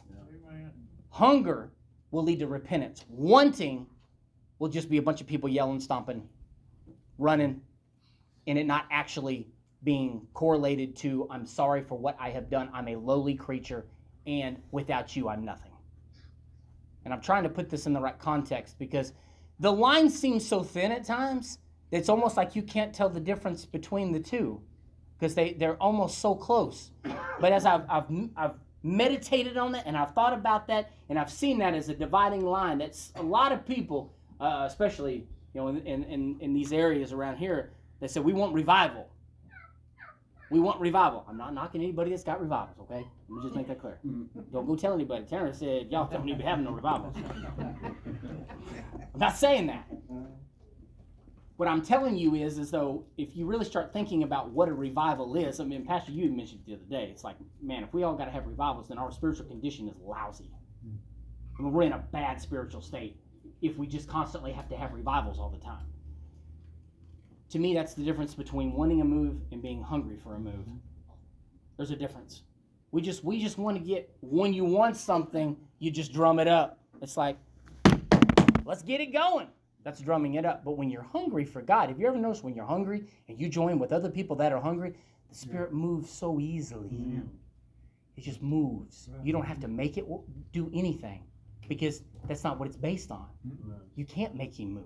Hunger 1.10 1.70
will 2.10 2.24
lead 2.24 2.40
to 2.40 2.46
repentance. 2.46 3.04
Wanting 3.08 3.86
will 4.58 4.68
just 4.68 4.90
be 4.90 4.98
a 4.98 5.02
bunch 5.02 5.20
of 5.20 5.26
people 5.26 5.48
yelling, 5.48 5.80
stomping, 5.80 6.28
running, 7.18 7.60
and 8.46 8.58
it 8.58 8.66
not 8.66 8.86
actually 8.90 9.48
being 9.84 10.26
correlated 10.34 10.96
to 10.96 11.26
I'm 11.30 11.46
sorry 11.46 11.82
for 11.82 11.96
what 11.98 12.16
I 12.18 12.30
have 12.30 12.50
done. 12.50 12.68
I'm 12.72 12.88
a 12.88 12.96
lowly 12.96 13.34
creature, 13.34 13.86
and 14.26 14.60
without 14.72 15.14
you, 15.16 15.28
I'm 15.28 15.44
nothing. 15.44 15.72
and 17.04 17.14
I'm 17.14 17.20
trying 17.22 17.44
to 17.44 17.48
put 17.48 17.70
this 17.70 17.86
in 17.86 17.92
the 17.94 18.00
right 18.00 18.18
context 18.18 18.78
because 18.78 19.12
the 19.60 19.72
line 19.72 20.10
seems 20.10 20.46
so 20.46 20.62
thin 20.62 20.92
at 20.92 21.04
times 21.04 21.58
it's 21.90 22.08
almost 22.08 22.36
like 22.36 22.54
you 22.54 22.62
can't 22.62 22.94
tell 22.94 23.08
the 23.08 23.20
difference 23.20 23.64
between 23.64 24.12
the 24.12 24.20
two 24.20 24.60
because 25.18 25.34
they, 25.34 25.54
they're 25.54 25.76
almost 25.76 26.18
so 26.18 26.34
close. 26.34 26.90
But 27.40 27.52
as 27.52 27.66
I've, 27.66 27.82
I've, 27.88 28.06
I've 28.36 28.54
meditated 28.82 29.56
on 29.56 29.72
that 29.72 29.86
and 29.86 29.96
I've 29.96 30.14
thought 30.14 30.32
about 30.32 30.66
that 30.68 30.92
and 31.08 31.18
I've 31.18 31.30
seen 31.30 31.58
that 31.58 31.74
as 31.74 31.88
a 31.88 31.94
dividing 31.94 32.44
line, 32.44 32.78
that's 32.78 33.12
a 33.16 33.22
lot 33.22 33.52
of 33.52 33.66
people, 33.66 34.12
uh, 34.40 34.64
especially 34.66 35.26
you 35.54 35.60
know 35.60 35.68
in, 35.68 36.04
in, 36.04 36.36
in 36.40 36.54
these 36.54 36.72
areas 36.72 37.12
around 37.12 37.38
here, 37.38 37.72
they 38.00 38.08
said 38.08 38.22
we 38.24 38.32
want 38.32 38.54
revival. 38.54 39.08
We 40.50 40.60
want 40.60 40.80
revival. 40.80 41.26
I'm 41.28 41.36
not 41.36 41.52
knocking 41.52 41.82
anybody 41.82 42.10
that's 42.10 42.24
got 42.24 42.40
revivals, 42.40 42.78
okay? 42.80 43.06
Let 43.28 43.36
me 43.36 43.42
just 43.42 43.54
make 43.54 43.68
that 43.68 43.80
clear. 43.80 43.98
Don't 44.50 44.66
go 44.66 44.76
tell 44.76 44.94
anybody. 44.94 45.26
Tanner 45.26 45.52
said, 45.52 45.88
y'all 45.90 46.08
don't 46.08 46.26
even 46.26 46.38
be 46.38 46.44
having 46.44 46.64
no 46.64 46.70
revivals. 46.70 47.14
I'm 47.58 49.20
not 49.20 49.36
saying 49.36 49.66
that. 49.66 49.86
What 51.58 51.68
I'm 51.68 51.82
telling 51.82 52.16
you 52.16 52.36
is, 52.36 52.56
is 52.56 52.70
though, 52.70 53.04
if 53.16 53.34
you 53.34 53.44
really 53.44 53.64
start 53.64 53.92
thinking 53.92 54.22
about 54.22 54.50
what 54.50 54.68
a 54.68 54.72
revival 54.72 55.34
is, 55.34 55.58
I 55.58 55.64
mean, 55.64 55.84
Pastor, 55.84 56.12
you 56.12 56.30
mentioned 56.30 56.60
it 56.60 56.66
the 56.66 56.74
other 56.76 56.84
day. 56.88 57.10
It's 57.10 57.24
like, 57.24 57.34
man, 57.60 57.82
if 57.82 57.92
we 57.92 58.04
all 58.04 58.14
got 58.14 58.26
to 58.26 58.30
have 58.30 58.46
revivals, 58.46 58.86
then 58.86 58.96
our 58.96 59.10
spiritual 59.10 59.46
condition 59.46 59.88
is 59.88 59.96
lousy. 60.00 60.52
I 61.58 61.62
mean, 61.62 61.72
we're 61.72 61.82
in 61.82 61.94
a 61.94 61.98
bad 61.98 62.40
spiritual 62.40 62.80
state 62.80 63.16
if 63.60 63.76
we 63.76 63.88
just 63.88 64.06
constantly 64.06 64.52
have 64.52 64.68
to 64.68 64.76
have 64.76 64.92
revivals 64.92 65.40
all 65.40 65.50
the 65.50 65.58
time. 65.58 65.84
To 67.50 67.58
me 67.58 67.74
that's 67.74 67.94
the 67.94 68.04
difference 68.04 68.36
between 68.36 68.72
wanting 68.72 69.00
a 69.00 69.04
move 69.04 69.38
and 69.50 69.60
being 69.60 69.82
hungry 69.82 70.16
for 70.22 70.36
a 70.36 70.38
move. 70.38 70.64
Hmm. 70.64 70.76
There's 71.76 71.90
a 71.90 71.96
difference. 71.96 72.42
We 72.92 73.02
just 73.02 73.24
we 73.24 73.42
just 73.42 73.58
want 73.58 73.76
to 73.76 73.82
get 73.82 74.14
when 74.20 74.54
you 74.54 74.64
want 74.64 74.96
something 74.96 75.56
you 75.80 75.90
just 75.90 76.12
drum 76.12 76.38
it 76.38 76.46
up. 76.46 76.78
It's 77.02 77.16
like 77.16 77.36
let's 78.64 78.82
get 78.82 79.00
it 79.00 79.12
going 79.12 79.48
that's 79.88 80.00
drumming 80.00 80.34
it 80.34 80.44
up. 80.44 80.66
But 80.66 80.76
when 80.76 80.90
you're 80.90 81.02
hungry 81.02 81.46
for 81.46 81.62
god 81.62 81.88
have 81.88 81.98
you 81.98 82.06
ever 82.06 82.18
noticed 82.18 82.44
when 82.44 82.54
you're 82.54 82.66
hungry 82.66 83.04
and 83.26 83.40
you 83.40 83.48
join 83.48 83.78
with 83.78 83.90
other 83.90 84.10
people 84.10 84.36
that 84.36 84.52
are 84.52 84.60
hungry 84.60 84.92
the 85.30 85.34
spirit 85.34 85.72
moves 85.72 86.10
so 86.10 86.38
easily. 86.40 86.88
Mm-hmm. 86.88 87.26
it 88.16 88.22
just 88.22 88.42
moves. 88.42 89.08
You 89.22 89.32
don't 89.32 89.46
have 89.46 89.60
to 89.60 89.68
make 89.68 89.96
it 89.96 90.04
do 90.52 90.70
anything 90.74 91.22
because 91.68 92.02
that's 92.26 92.44
not 92.44 92.58
what 92.58 92.68
it's 92.68 92.76
based 92.76 93.10
on. 93.10 93.28
You 93.94 94.04
can't 94.04 94.34
make 94.34 94.58
him 94.58 94.72
move. 94.74 94.84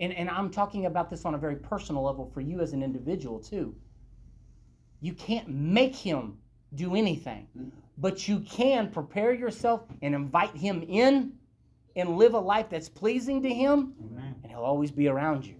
And, 0.00 0.12
and 0.12 0.28
I'm 0.28 0.50
talking 0.50 0.86
about 0.86 1.08
this 1.10 1.24
on 1.24 1.34
a 1.34 1.38
very 1.38 1.56
personal 1.56 2.02
level 2.02 2.26
for 2.26 2.40
you 2.40 2.60
as 2.60 2.72
an 2.72 2.82
individual 2.82 3.38
too. 3.38 3.74
You 5.00 5.12
can't 5.12 5.48
make 5.48 5.94
him 5.94 6.38
do 6.74 6.96
anything, 6.96 7.46
but 7.98 8.26
you 8.28 8.40
can 8.40 8.90
prepare 8.90 9.32
yourself 9.32 9.82
and 10.00 10.14
invite 10.14 10.56
him 10.56 10.82
in 10.88 11.32
and 11.96 12.16
live 12.16 12.34
a 12.34 12.38
life 12.38 12.68
that's 12.70 12.88
pleasing 12.88 13.42
to 13.42 13.52
him, 13.52 13.94
Amen. 14.04 14.34
and 14.42 14.50
he'll 14.50 14.60
always 14.60 14.90
be 14.90 15.08
around 15.08 15.46
you. 15.46 15.56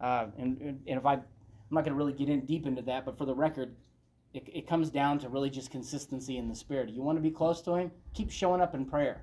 Uh, 0.00 0.26
and, 0.36 0.60
and 0.60 0.80
and 0.86 0.98
if 0.98 1.06
I, 1.06 1.14
I'm 1.14 1.22
not 1.70 1.84
going 1.84 1.92
to 1.92 1.98
really 1.98 2.12
get 2.12 2.28
in 2.28 2.44
deep 2.44 2.66
into 2.66 2.82
that, 2.82 3.04
but 3.04 3.16
for 3.16 3.24
the 3.24 3.34
record, 3.34 3.74
it, 4.34 4.46
it 4.52 4.66
comes 4.66 4.90
down 4.90 5.18
to 5.20 5.28
really 5.28 5.48
just 5.48 5.70
consistency 5.70 6.36
in 6.36 6.48
the 6.48 6.54
spirit. 6.54 6.90
You 6.90 7.02
want 7.02 7.16
to 7.16 7.22
be 7.22 7.30
close 7.30 7.62
to 7.62 7.74
him? 7.74 7.90
Keep 8.12 8.30
showing 8.30 8.60
up 8.60 8.74
in 8.74 8.84
prayer. 8.84 9.22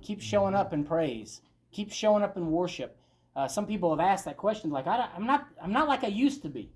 Keep 0.00 0.22
showing 0.22 0.54
up 0.54 0.72
in 0.72 0.84
praise. 0.84 1.42
Keep 1.72 1.92
showing 1.92 2.22
up 2.22 2.36
in 2.36 2.50
worship. 2.50 2.96
Uh, 3.36 3.48
some 3.48 3.66
people 3.66 3.90
have 3.90 4.00
asked 4.00 4.24
that 4.26 4.36
question, 4.36 4.70
like 4.70 4.86
I, 4.86 5.08
am 5.16 5.26
not, 5.26 5.48
I'm 5.60 5.72
not 5.72 5.88
like 5.88 6.04
I 6.04 6.08
used 6.08 6.42
to 6.42 6.48
be. 6.48 6.70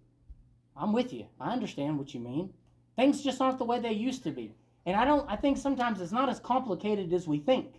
I'm 0.76 0.92
with 0.92 1.12
you. 1.12 1.26
I 1.40 1.52
understand 1.52 1.98
what 1.98 2.14
you 2.14 2.20
mean. 2.20 2.52
Things 2.96 3.22
just 3.22 3.40
aren't 3.40 3.58
the 3.58 3.64
way 3.64 3.78
they 3.78 3.92
used 3.92 4.24
to 4.24 4.30
be, 4.30 4.54
and 4.84 4.96
I 4.96 5.04
don't. 5.04 5.28
I 5.30 5.36
think 5.36 5.56
sometimes 5.56 6.00
it's 6.00 6.10
not 6.10 6.28
as 6.28 6.40
complicated 6.40 7.12
as 7.12 7.28
we 7.28 7.38
think. 7.38 7.77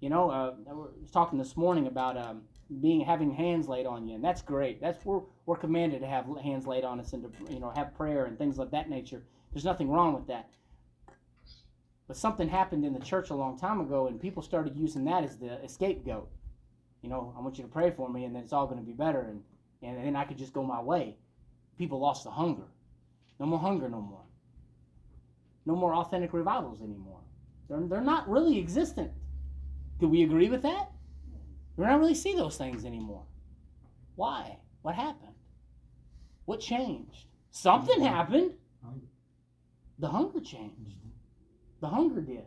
You 0.00 0.10
know, 0.10 0.30
uh, 0.30 0.54
I 0.68 0.72
was 0.72 1.10
talking 1.10 1.38
this 1.38 1.56
morning 1.56 1.86
about 1.86 2.18
um, 2.18 2.42
being 2.80 3.00
having 3.00 3.32
hands 3.32 3.68
laid 3.68 3.86
on 3.86 4.06
you, 4.06 4.14
and 4.14 4.24
that's 4.24 4.42
great. 4.42 4.80
That's 4.80 5.02
we're 5.04 5.22
we're 5.46 5.56
commanded 5.56 6.00
to 6.02 6.06
have 6.06 6.26
hands 6.42 6.66
laid 6.66 6.84
on 6.84 7.00
us 7.00 7.12
and 7.12 7.22
to 7.22 7.52
you 7.52 7.60
know 7.60 7.72
have 7.74 7.94
prayer 7.94 8.26
and 8.26 8.36
things 8.36 8.58
of 8.58 8.70
that 8.72 8.90
nature. 8.90 9.22
There's 9.52 9.64
nothing 9.64 9.88
wrong 9.88 10.12
with 10.12 10.26
that. 10.26 10.50
But 12.06 12.16
something 12.16 12.48
happened 12.48 12.84
in 12.84 12.92
the 12.92 13.00
church 13.00 13.30
a 13.30 13.34
long 13.34 13.58
time 13.58 13.80
ago, 13.80 14.06
and 14.06 14.20
people 14.20 14.42
started 14.42 14.76
using 14.76 15.04
that 15.06 15.24
as 15.24 15.38
the 15.38 15.58
scapegoat. 15.66 16.30
You 17.02 17.08
know, 17.08 17.34
I 17.36 17.40
want 17.40 17.56
you 17.56 17.64
to 17.64 17.70
pray 17.70 17.90
for 17.90 18.08
me, 18.08 18.24
and 18.24 18.34
then 18.34 18.42
it's 18.42 18.52
all 18.52 18.66
going 18.66 18.78
to 18.78 18.86
be 18.86 18.92
better, 18.92 19.20
and 19.20 19.42
and 19.82 20.04
then 20.04 20.16
I 20.16 20.24
could 20.24 20.38
just 20.38 20.52
go 20.52 20.62
my 20.62 20.80
way. 20.80 21.16
People 21.78 22.00
lost 22.00 22.24
the 22.24 22.30
hunger. 22.30 22.64
No 23.40 23.46
more 23.46 23.58
hunger, 23.58 23.88
no 23.88 24.00
more. 24.00 24.22
No 25.64 25.74
more 25.74 25.94
authentic 25.94 26.32
revivals 26.32 26.80
anymore. 26.80 27.20
They're, 27.68 27.80
they're 27.80 28.00
not 28.00 28.28
really 28.28 28.58
existent. 28.58 29.10
Do 29.98 30.08
we 30.08 30.22
agree 30.22 30.48
with 30.48 30.62
that? 30.62 30.90
We 31.76 31.84
don't 31.84 32.00
really 32.00 32.14
see 32.14 32.34
those 32.34 32.56
things 32.56 32.84
anymore. 32.84 33.24
Why? 34.14 34.58
What 34.82 34.94
happened? 34.94 35.34
What 36.44 36.60
changed? 36.60 37.26
Something 37.50 38.00
happened. 38.02 38.52
The 39.98 40.08
hunger 40.08 40.40
changed. 40.40 40.96
The 41.80 41.88
hunger 41.88 42.20
did. 42.20 42.44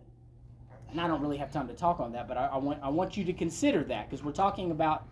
And 0.92 1.00
I 1.00 1.08
don't 1.08 1.22
really 1.22 1.38
have 1.38 1.52
time 1.52 1.68
to 1.68 1.74
talk 1.74 2.00
on 2.00 2.14
that, 2.14 2.28
but 2.28 2.38
I, 2.38 2.48
I 2.48 2.58
want 2.58 2.80
I 2.82 2.90
want 2.90 3.16
you 3.16 3.24
to 3.26 3.34
consider 3.34 3.84
that 3.86 4.10
because 4.10 4.24
we're 4.24 4.32
talking 4.32 4.72
about 4.72 5.08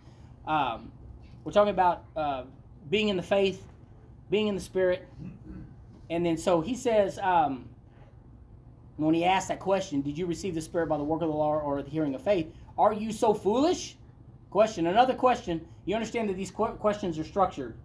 um, 0.46 0.90
we're 1.44 1.52
talking 1.52 1.70
about 1.70 2.04
uh, 2.16 2.44
being 2.90 3.08
in 3.08 3.16
the 3.16 3.22
faith, 3.22 3.64
being 4.28 4.48
in 4.48 4.56
the 4.56 4.60
spirit, 4.60 5.06
and 6.10 6.26
then 6.26 6.36
so 6.36 6.60
he 6.60 6.74
says 6.74 7.18
um, 7.20 7.67
when 9.04 9.14
he 9.14 9.24
asked 9.24 9.48
that 9.48 9.60
question, 9.60 10.02
did 10.02 10.18
you 10.18 10.26
receive 10.26 10.54
the 10.54 10.60
spirit 10.60 10.88
by 10.88 10.96
the 10.96 11.04
work 11.04 11.22
of 11.22 11.28
the 11.28 11.34
law 11.34 11.58
or 11.58 11.82
the 11.82 11.90
hearing 11.90 12.14
of 12.14 12.22
faith? 12.22 12.52
Are 12.76 12.92
you 12.92 13.12
so 13.12 13.32
foolish? 13.32 13.96
Question. 14.50 14.86
Another 14.86 15.14
question. 15.14 15.66
You 15.84 15.94
understand 15.94 16.28
that 16.28 16.36
these 16.36 16.50
que- 16.50 16.76
questions 16.78 17.18
are 17.18 17.24
structured 17.24 17.76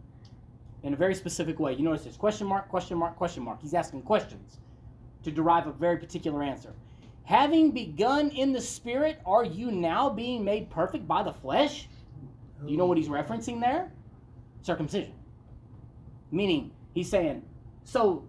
in 0.82 0.94
a 0.94 0.98
very 0.98 1.16
specific 1.16 1.60
way. 1.60 1.74
You 1.74 1.84
notice 1.84 2.04
this 2.04 2.18
question 2.18 2.48
mark, 2.48 2.68
question 2.68 2.98
mark, 2.98 3.16
question 3.16 3.44
mark. 3.44 3.62
He's 3.62 3.74
asking 3.74 4.02
questions 4.02 4.58
to 5.24 5.32
derive 5.32 5.68
a 5.68 5.72
very 5.72 5.98
particular 5.98 6.44
answer. 6.44 6.74
Having 7.26 7.72
begun 7.72 8.30
in 8.32 8.52
the 8.52 8.60
spirit, 8.60 9.22
are 9.26 9.46
you 9.46 9.72
now 9.72 10.10
being 10.10 10.44
made 10.44 10.70
perfect 10.70 11.08
by 11.08 11.24
the 11.24 11.32
flesh? 11.32 11.88
You 12.66 12.76
know 12.76 12.86
what 12.86 12.98
he's 12.98 13.08
referencing 13.08 13.62
there? 13.62 13.92
Circumcision. 14.62 15.14
Meaning, 16.32 16.72
he's 16.94 17.10
saying, 17.10 17.44
so 17.84 18.28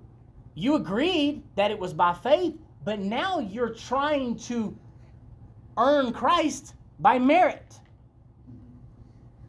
you 0.54 0.74
agreed 0.74 1.42
that 1.56 1.70
it 1.70 1.78
was 1.78 1.92
by 1.92 2.12
faith, 2.12 2.54
but 2.84 3.00
now 3.00 3.38
you're 3.38 3.74
trying 3.74 4.36
to 4.36 4.76
earn 5.76 6.12
Christ 6.12 6.74
by 7.00 7.18
merit. 7.18 7.80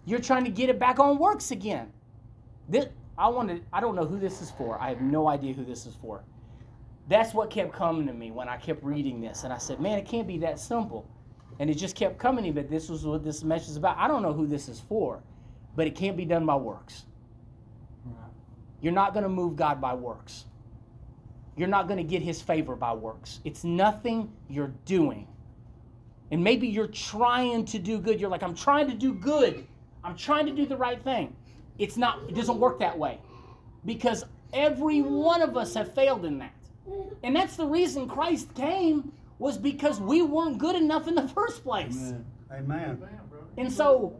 You're 0.05 0.19
trying 0.19 0.45
to 0.45 0.51
get 0.51 0.69
it 0.69 0.79
back 0.79 0.99
on 0.99 1.17
works 1.17 1.51
again. 1.51 1.91
This, 2.69 2.87
I 3.17 3.27
want 3.27 3.49
to, 3.49 3.61
I 3.73 3.81
don't 3.81 3.95
know 3.95 4.05
who 4.05 4.19
this 4.19 4.41
is 4.41 4.51
for. 4.51 4.79
I 4.79 4.89
have 4.89 5.01
no 5.01 5.27
idea 5.27 5.53
who 5.53 5.65
this 5.65 5.85
is 5.85 5.95
for. 5.95 6.23
That's 7.07 7.33
what 7.33 7.49
kept 7.49 7.71
coming 7.71 8.07
to 8.07 8.13
me 8.13 8.31
when 8.31 8.49
I 8.49 8.57
kept 8.57 8.83
reading 8.83 9.21
this. 9.21 9.43
And 9.43 9.53
I 9.53 9.57
said, 9.57 9.79
man, 9.79 9.97
it 9.97 10.05
can't 10.05 10.27
be 10.27 10.37
that 10.39 10.59
simple. 10.59 11.07
And 11.59 11.69
it 11.69 11.75
just 11.75 11.95
kept 11.95 12.17
coming 12.17 12.43
to 12.43 12.49
me, 12.49 12.53
but 12.53 12.69
this 12.69 12.89
was 12.89 13.05
what 13.05 13.23
this 13.23 13.43
message 13.43 13.69
is 13.69 13.77
about. 13.77 13.97
I 13.97 14.07
don't 14.07 14.21
know 14.21 14.33
who 14.33 14.47
this 14.47 14.67
is 14.67 14.79
for, 14.79 15.21
but 15.75 15.87
it 15.87 15.95
can't 15.95 16.17
be 16.17 16.25
done 16.25 16.45
by 16.45 16.55
works. 16.55 17.05
You're 18.81 18.93
not 18.93 19.13
going 19.13 19.23
to 19.23 19.29
move 19.29 19.55
God 19.55 19.79
by 19.79 19.93
works. 19.93 20.45
You're 21.57 21.69
not 21.69 21.87
going 21.87 21.97
to 21.97 22.03
get 22.03 22.21
his 22.21 22.41
favor 22.41 22.75
by 22.75 22.93
works. 22.93 23.39
It's 23.45 23.63
nothing 23.63 24.31
you're 24.49 24.73
doing. 24.85 25.27
And 26.31 26.43
maybe 26.43 26.67
you're 26.67 26.87
trying 26.87 27.65
to 27.65 27.79
do 27.79 27.97
good. 27.99 28.19
You're 28.19 28.29
like, 28.29 28.43
I'm 28.43 28.55
trying 28.55 28.87
to 28.89 28.93
do 28.93 29.13
good. 29.13 29.65
I'm 30.03 30.15
trying 30.15 30.45
to 30.47 30.51
do 30.51 30.65
the 30.65 30.75
right 30.75 31.01
thing. 31.01 31.35
It's 31.77 31.97
not, 31.97 32.19
it 32.27 32.35
doesn't 32.35 32.59
work 32.59 32.79
that 32.79 32.97
way. 32.97 33.19
Because 33.85 34.25
every 34.53 35.01
one 35.01 35.41
of 35.41 35.55
us 35.55 35.73
have 35.75 35.93
failed 35.93 36.25
in 36.25 36.39
that. 36.39 36.51
And 37.23 37.35
that's 37.35 37.55
the 37.55 37.65
reason 37.65 38.07
Christ 38.07 38.53
came 38.53 39.11
was 39.39 39.57
because 39.57 39.99
we 39.99 40.21
weren't 40.21 40.57
good 40.57 40.75
enough 40.75 41.07
in 41.07 41.15
the 41.15 41.27
first 41.27 41.63
place. 41.63 41.95
Amen. 41.95 42.25
Amen. 42.51 43.07
And 43.57 43.71
so, 43.71 44.19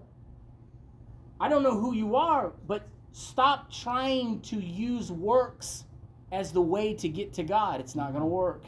I 1.40 1.50
don't 1.50 1.64
know 1.64 1.80
who 1.80 1.94
you 1.94 2.16
are, 2.16 2.54
but 2.68 2.88
stop 3.12 3.72
trying 3.72 4.42
to 4.42 4.58
use 4.58 5.12
works 5.12 5.85
as 6.36 6.52
the 6.52 6.62
way 6.62 6.94
to 6.94 7.08
get 7.08 7.34
to 7.34 7.44
God. 7.44 7.80
It's 7.80 7.96
not 7.96 8.12
going 8.12 8.22
to 8.22 8.28
work. 8.28 8.64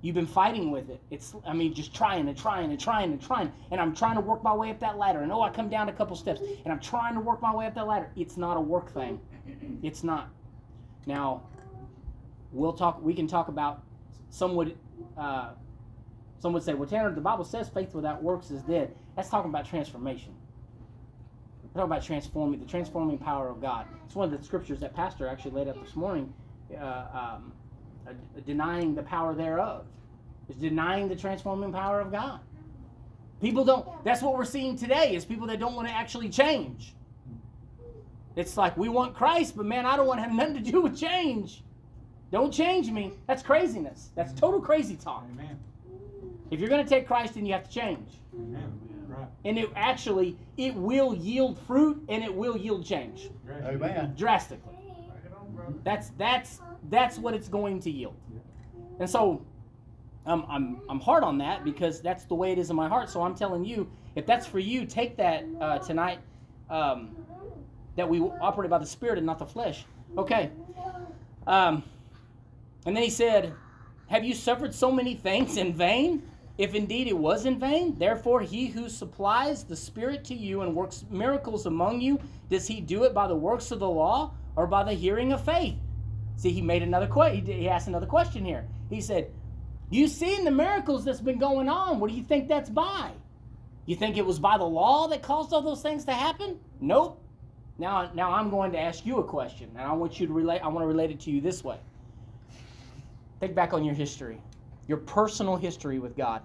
You've 0.00 0.14
been 0.14 0.28
fighting 0.28 0.70
with 0.70 0.90
it. 0.90 1.00
It's, 1.10 1.34
I 1.44 1.52
mean, 1.52 1.74
just 1.74 1.92
trying 1.92 2.28
and 2.28 2.38
trying 2.38 2.70
and 2.70 2.78
trying 2.78 3.10
and 3.10 3.20
trying. 3.20 3.52
And 3.72 3.80
I'm 3.80 3.94
trying 3.94 4.14
to 4.14 4.20
work 4.20 4.44
my 4.44 4.54
way 4.54 4.70
up 4.70 4.78
that 4.78 4.96
ladder. 4.96 5.22
And 5.22 5.32
oh, 5.32 5.42
I 5.42 5.50
come 5.50 5.68
down 5.68 5.88
a 5.88 5.92
couple 5.92 6.14
steps. 6.14 6.40
And 6.40 6.72
I'm 6.72 6.78
trying 6.78 7.14
to 7.14 7.20
work 7.20 7.42
my 7.42 7.52
way 7.52 7.66
up 7.66 7.74
that 7.74 7.88
ladder. 7.88 8.08
It's 8.14 8.36
not 8.36 8.56
a 8.56 8.60
work 8.60 8.92
thing. 8.94 9.20
It's 9.82 10.04
not. 10.04 10.28
Now, 11.06 11.42
we'll 12.52 12.74
talk. 12.74 13.02
We 13.02 13.12
can 13.12 13.26
talk 13.26 13.48
about. 13.48 13.82
Some 14.30 14.54
would, 14.54 14.76
uh, 15.16 15.50
some 16.38 16.52
would 16.52 16.62
say, 16.62 16.74
well, 16.74 16.88
Tanner, 16.88 17.12
the 17.12 17.20
Bible 17.20 17.44
says 17.44 17.68
faith 17.68 17.94
without 17.94 18.22
works 18.22 18.50
is 18.50 18.62
dead. 18.62 18.94
That's 19.16 19.30
talking 19.30 19.50
about 19.50 19.66
transformation. 19.66 20.34
Talking 21.74 21.90
about 21.90 22.02
transforming 22.04 22.60
the 22.60 22.66
transforming 22.66 23.18
power 23.18 23.48
of 23.48 23.60
God. 23.60 23.86
It's 24.04 24.14
one 24.14 24.32
of 24.32 24.38
the 24.38 24.44
scriptures 24.44 24.80
that 24.80 24.94
Pastor 24.94 25.26
actually 25.26 25.52
laid 25.52 25.68
out 25.68 25.82
this 25.82 25.96
morning, 25.96 26.32
uh, 26.76 27.36
um, 27.36 27.52
uh, 28.06 28.12
denying 28.46 28.94
the 28.94 29.02
power 29.02 29.34
thereof. 29.34 29.84
It's 30.48 30.58
denying 30.58 31.08
the 31.08 31.16
transforming 31.16 31.72
power 31.72 32.00
of 32.00 32.10
God. 32.10 32.40
People 33.40 33.64
don't. 33.64 33.86
That's 34.04 34.22
what 34.22 34.34
we're 34.36 34.44
seeing 34.44 34.76
today. 34.76 35.14
Is 35.14 35.24
people 35.24 35.46
that 35.48 35.60
don't 35.60 35.74
want 35.74 35.88
to 35.88 35.94
actually 35.94 36.28
change. 36.28 36.94
It's 38.36 38.56
like 38.56 38.76
we 38.76 38.88
want 38.88 39.14
Christ, 39.14 39.56
but 39.56 39.66
man, 39.66 39.84
I 39.84 39.96
don't 39.96 40.06
want 40.06 40.18
to 40.18 40.22
have 40.22 40.32
nothing 40.32 40.62
to 40.62 40.70
do 40.70 40.80
with 40.80 40.96
change. 40.96 41.62
Don't 42.30 42.52
change 42.52 42.90
me. 42.90 43.12
That's 43.26 43.42
craziness. 43.42 44.10
That's 44.14 44.32
total 44.32 44.60
crazy 44.60 44.96
talk. 44.96 45.24
Amen. 45.32 45.58
If 46.50 46.60
you're 46.60 46.68
going 46.68 46.84
to 46.84 46.88
take 46.88 47.06
Christ, 47.06 47.34
then 47.34 47.46
you 47.46 47.52
have 47.52 47.64
to 47.64 47.70
change. 47.70 48.08
Amen. 48.34 48.72
Right. 49.08 49.26
And 49.44 49.58
it 49.58 49.70
actually 49.74 50.36
it 50.56 50.74
will 50.74 51.14
yield 51.14 51.58
fruit 51.58 52.04
and 52.08 52.22
it 52.22 52.32
will 52.32 52.56
yield 52.56 52.84
change 52.84 53.30
Amen. 53.64 54.14
drastically. 54.16 54.77
That's 55.84 56.10
that's 56.18 56.60
that's 56.88 57.18
what 57.18 57.34
it's 57.34 57.48
going 57.48 57.80
to 57.80 57.90
yield. 57.90 58.14
And 59.00 59.08
so 59.08 59.42
um, 60.26 60.46
I'm 60.48 60.80
I'm 60.88 61.00
hard 61.00 61.22
on 61.24 61.38
that 61.38 61.64
because 61.64 62.00
that's 62.00 62.24
the 62.24 62.34
way 62.34 62.52
it 62.52 62.58
is 62.58 62.70
in 62.70 62.76
my 62.76 62.88
heart. 62.88 63.10
So 63.10 63.22
I'm 63.22 63.34
telling 63.34 63.64
you, 63.64 63.90
if 64.14 64.26
that's 64.26 64.46
for 64.46 64.58
you, 64.58 64.86
take 64.86 65.16
that 65.16 65.44
uh, 65.60 65.78
tonight. 65.78 66.20
Um, 66.70 67.16
that 67.98 68.08
we 68.08 68.20
operate 68.20 68.70
by 68.70 68.78
the 68.78 68.86
Spirit 68.86 69.18
and 69.18 69.26
not 69.26 69.40
the 69.40 69.44
flesh. 69.44 69.84
Okay. 70.16 70.50
Um, 71.48 71.82
and 72.86 72.96
then 72.96 73.02
he 73.02 73.10
said, 73.10 73.52
Have 74.06 74.24
you 74.24 74.34
suffered 74.34 74.72
so 74.72 74.92
many 74.92 75.14
things 75.14 75.56
in 75.56 75.72
vain? 75.72 76.22
If 76.58 76.74
indeed 76.74 77.08
it 77.08 77.16
was 77.16 77.44
in 77.44 77.58
vain, 77.58 77.96
therefore 77.98 78.40
he 78.40 78.66
who 78.66 78.88
supplies 78.88 79.64
the 79.64 79.76
Spirit 79.76 80.24
to 80.26 80.34
you 80.34 80.62
and 80.62 80.74
works 80.74 81.04
miracles 81.10 81.66
among 81.66 82.00
you, 82.00 82.20
does 82.48 82.68
he 82.68 82.80
do 82.80 83.02
it 83.04 83.12
by 83.12 83.26
the 83.26 83.34
works 83.34 83.70
of 83.72 83.80
the 83.80 83.88
law 83.88 84.32
or 84.58 84.66
by 84.66 84.82
the 84.82 84.92
hearing 84.92 85.32
of 85.32 85.44
faith? 85.44 85.76
See, 86.36 86.50
he 86.50 86.60
made 86.60 86.82
another 86.82 87.06
question. 87.06 87.46
He 87.46 87.68
asked 87.68 87.86
another 87.86 88.06
question 88.06 88.44
here. 88.44 88.66
He 88.90 89.00
said, 89.00 89.30
You 89.88 90.08
seen 90.08 90.44
the 90.44 90.50
miracles 90.50 91.04
that's 91.04 91.20
been 91.20 91.38
going 91.38 91.68
on. 91.68 92.00
What 92.00 92.10
do 92.10 92.16
you 92.16 92.24
think 92.24 92.48
that's 92.48 92.68
by? 92.68 93.12
You 93.86 93.94
think 93.94 94.16
it 94.16 94.26
was 94.26 94.40
by 94.40 94.58
the 94.58 94.64
law 94.64 95.06
that 95.08 95.22
caused 95.22 95.52
all 95.52 95.62
those 95.62 95.80
things 95.80 96.04
to 96.06 96.12
happen? 96.12 96.58
Nope. 96.80 97.22
Now, 97.78 98.10
now 98.14 98.32
I'm 98.32 98.50
going 98.50 98.72
to 98.72 98.78
ask 98.78 99.06
you 99.06 99.18
a 99.18 99.24
question, 99.24 99.70
and 99.76 99.86
I 99.86 99.92
want 99.92 100.18
you 100.18 100.26
to 100.26 100.32
relate. 100.32 100.60
I 100.60 100.66
want 100.66 100.82
to 100.82 100.88
relate 100.88 101.12
it 101.12 101.20
to 101.20 101.30
you 101.30 101.40
this 101.40 101.62
way. 101.62 101.78
Think 103.38 103.54
back 103.54 103.72
on 103.72 103.84
your 103.84 103.94
history, 103.94 104.42
your 104.88 104.98
personal 104.98 105.56
history 105.56 106.00
with 106.00 106.16
God. 106.16 106.42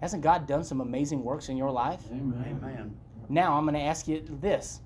Hasn't 0.00 0.22
God 0.22 0.46
done 0.46 0.62
some 0.62 0.80
amazing 0.80 1.24
works 1.24 1.48
in 1.48 1.56
your 1.56 1.72
life? 1.72 2.00
Amen. 2.12 2.60
Amen. 2.62 2.96
Now 3.28 3.54
I'm 3.54 3.64
going 3.64 3.74
to 3.74 3.80
ask 3.80 4.06
you 4.06 4.22
this: 4.40 4.80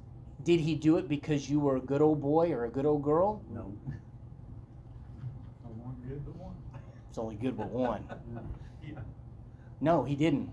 Did 0.44 0.60
He 0.60 0.74
do 0.74 0.96
it 0.98 1.08
because 1.08 1.48
you 1.48 1.60
were 1.60 1.76
a 1.76 1.80
good 1.80 2.02
old 2.02 2.20
boy 2.20 2.50
or 2.52 2.64
a 2.64 2.68
good 2.70 2.86
old 2.86 3.02
girl? 3.02 3.42
No. 3.52 3.72
No 5.64 5.70
one 5.82 5.96
good 6.08 6.24
but 6.24 6.34
one. 6.36 6.54
It's 7.08 7.18
only 7.18 7.36
good 7.36 7.56
but 7.56 7.70
one. 7.70 8.04
Yeah. 8.84 8.98
No, 9.80 10.02
He 10.02 10.16
didn't, 10.16 10.50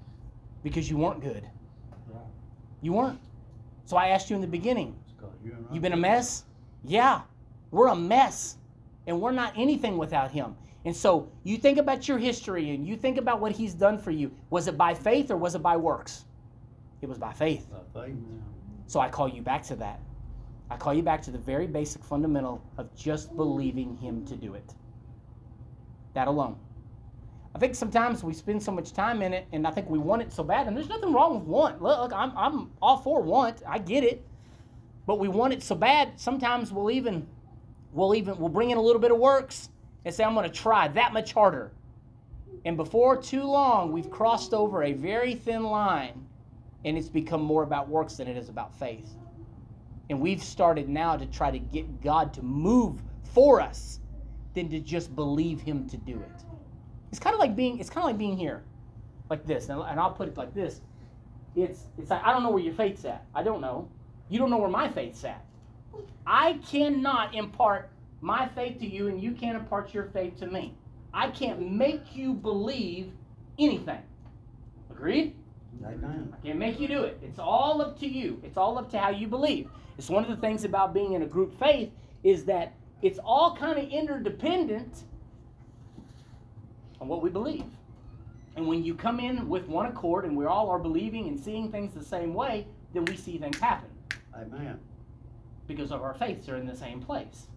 because 0.61 0.87
you 0.87 0.97
weren't 0.97 1.21
good. 1.21 1.43
Right. 2.07 2.21
You 2.83 2.93
weren't. 2.93 3.19
So 3.85 3.97
I 3.97 4.09
asked 4.09 4.29
you 4.29 4.35
in 4.35 4.41
the 4.41 4.47
beginning. 4.47 4.95
You're 5.43 5.55
not- 5.55 5.73
You've 5.73 5.81
been 5.81 5.93
a 5.93 5.97
mess? 5.97 6.43
Yeah, 6.83 7.21
we're 7.71 7.87
a 7.87 7.95
mess. 7.95 8.57
And 9.07 9.19
we're 9.19 9.31
not 9.31 9.53
anything 9.57 9.97
without 9.97 10.29
him. 10.29 10.55
And 10.85 10.95
so 10.95 11.27
you 11.43 11.57
think 11.57 11.79
about 11.79 12.07
your 12.07 12.19
history 12.19 12.69
and 12.69 12.85
you 12.87 12.95
think 12.95 13.17
about 13.17 13.39
what 13.41 13.51
he's 13.51 13.73
done 13.73 13.97
for 13.97 14.11
you. 14.11 14.31
Was 14.51 14.67
it 14.67 14.77
by 14.77 14.93
faith 14.93 15.31
or 15.31 15.37
was 15.37 15.55
it 15.55 15.63
by 15.63 15.75
works? 15.75 16.25
It 17.01 17.09
was 17.09 17.17
by 17.17 17.33
faith. 17.33 17.67
By 17.71 18.05
faith. 18.05 18.15
So 18.89 18.99
I 18.99 19.07
call 19.07 19.29
you 19.29 19.43
back 19.43 19.61
to 19.65 19.75
that. 19.75 19.99
I 20.71 20.75
call 20.75 20.95
you 20.95 21.03
back 21.03 21.21
to 21.21 21.31
the 21.31 21.37
very 21.37 21.67
basic 21.67 22.03
fundamental 22.03 22.59
of 22.75 22.93
just 22.95 23.35
believing 23.35 23.95
him 23.97 24.25
to 24.25 24.35
do 24.35 24.55
it. 24.55 24.73
That 26.15 26.27
alone. 26.27 26.57
I 27.53 27.59
think 27.59 27.75
sometimes 27.75 28.23
we 28.23 28.33
spend 28.33 28.63
so 28.63 28.71
much 28.71 28.91
time 28.91 29.21
in 29.21 29.31
it 29.31 29.45
and 29.51 29.67
I 29.67 29.71
think 29.71 29.91
we 29.91 29.99
want 29.99 30.23
it 30.23 30.33
so 30.33 30.43
bad. 30.43 30.65
And 30.65 30.75
there's 30.75 30.89
nothing 30.89 31.13
wrong 31.13 31.35
with 31.35 31.43
want. 31.43 31.83
Look, 31.83 32.11
I'm, 32.11 32.35
I'm 32.35 32.71
all 32.81 32.97
for 32.97 33.21
want. 33.21 33.61
I 33.67 33.77
get 33.77 34.03
it. 34.03 34.25
But 35.05 35.19
we 35.19 35.27
want 35.27 35.53
it 35.53 35.61
so 35.61 35.75
bad, 35.75 36.19
sometimes 36.19 36.71
we'll 36.71 36.89
even 36.89 37.27
we'll 37.93 38.15
even 38.15 38.39
we'll 38.39 38.49
bring 38.49 38.71
in 38.71 38.79
a 38.79 38.81
little 38.81 39.01
bit 39.01 39.11
of 39.11 39.19
works 39.19 39.69
and 40.03 40.15
say, 40.15 40.23
I'm 40.23 40.33
gonna 40.33 40.49
try 40.49 40.87
that 40.87 41.13
much 41.13 41.33
harder. 41.33 41.71
And 42.65 42.75
before 42.75 43.21
too 43.21 43.43
long, 43.43 43.91
we've 43.91 44.09
crossed 44.09 44.51
over 44.51 44.81
a 44.81 44.93
very 44.93 45.35
thin 45.35 45.61
line 45.63 46.25
and 46.85 46.97
it's 46.97 47.09
become 47.09 47.41
more 47.41 47.63
about 47.63 47.89
works 47.89 48.15
than 48.17 48.27
it 48.27 48.37
is 48.37 48.49
about 48.49 48.77
faith. 48.77 49.15
And 50.09 50.19
we've 50.19 50.43
started 50.43 50.89
now 50.89 51.17
to 51.17 51.25
try 51.25 51.51
to 51.51 51.59
get 51.59 52.01
God 52.01 52.33
to 52.33 52.41
move 52.41 53.01
for 53.33 53.61
us 53.61 53.99
than 54.55 54.69
to 54.69 54.79
just 54.79 55.15
believe 55.15 55.61
him 55.61 55.87
to 55.89 55.97
do 55.97 56.19
it. 56.19 56.43
It's 57.11 57.19
kind 57.19 57.33
of 57.33 57.39
like 57.39 57.55
being 57.55 57.79
it's 57.79 57.89
kind 57.89 58.03
of 58.03 58.09
like 58.09 58.17
being 58.17 58.37
here 58.37 58.63
like 59.29 59.45
this. 59.45 59.69
And 59.69 59.81
I'll 59.81 60.11
put 60.11 60.27
it 60.27 60.37
like 60.37 60.53
this. 60.53 60.81
It's 61.55 61.85
it's 61.97 62.09
like 62.09 62.23
I 62.23 62.31
don't 62.31 62.43
know 62.43 62.49
where 62.49 62.63
your 62.63 62.73
faith's 62.73 63.05
at. 63.05 63.25
I 63.35 63.43
don't 63.43 63.61
know. 63.61 63.89
You 64.29 64.39
don't 64.39 64.49
know 64.49 64.57
where 64.57 64.69
my 64.69 64.87
faith's 64.87 65.23
at. 65.23 65.43
I 66.25 66.59
cannot 66.69 67.35
impart 67.35 67.89
my 68.21 68.47
faith 68.49 68.79
to 68.79 68.87
you 68.87 69.07
and 69.07 69.21
you 69.21 69.31
can't 69.31 69.57
impart 69.57 69.93
your 69.93 70.05
faith 70.05 70.37
to 70.39 70.47
me. 70.47 70.75
I 71.13 71.29
can't 71.29 71.71
make 71.71 72.15
you 72.15 72.33
believe 72.33 73.11
anything. 73.57 74.01
Agreed? 74.91 75.35
Amen. 75.85 76.33
I 76.33 76.45
can't 76.45 76.59
make 76.59 76.79
you 76.79 76.87
do 76.87 77.03
it. 77.03 77.19
It's 77.23 77.39
all 77.39 77.81
up 77.81 77.99
to 77.99 78.07
you. 78.07 78.41
It's 78.43 78.57
all 78.57 78.77
up 78.77 78.89
to 78.91 78.99
how 78.99 79.09
you 79.09 79.27
believe. 79.27 79.69
It's 79.97 80.09
one 80.09 80.23
of 80.23 80.29
the 80.29 80.37
things 80.37 80.63
about 80.63 80.93
being 80.93 81.13
in 81.13 81.21
a 81.21 81.25
group 81.25 81.57
faith 81.57 81.91
is 82.23 82.45
that 82.45 82.73
it's 83.01 83.19
all 83.19 83.55
kind 83.55 83.79
of 83.79 83.89
interdependent 83.89 85.03
on 86.99 87.07
what 87.07 87.21
we 87.21 87.29
believe. 87.29 87.65
And 88.55 88.67
when 88.67 88.83
you 88.83 88.93
come 88.93 89.19
in 89.19 89.47
with 89.47 89.67
one 89.67 89.85
accord 89.85 90.25
and 90.25 90.35
we 90.35 90.45
all 90.45 90.69
are 90.69 90.79
believing 90.79 91.27
and 91.27 91.39
seeing 91.39 91.71
things 91.71 91.93
the 91.93 92.03
same 92.03 92.33
way, 92.33 92.67
then 92.93 93.05
we 93.05 93.15
see 93.15 93.37
things 93.37 93.57
happen 93.57 93.89
Amen. 94.35 94.79
because 95.67 95.91
of 95.91 96.01
our 96.01 96.13
faiths 96.13 96.49
are 96.49 96.57
in 96.57 96.67
the 96.67 96.75
same 96.75 96.99
place. 96.99 97.47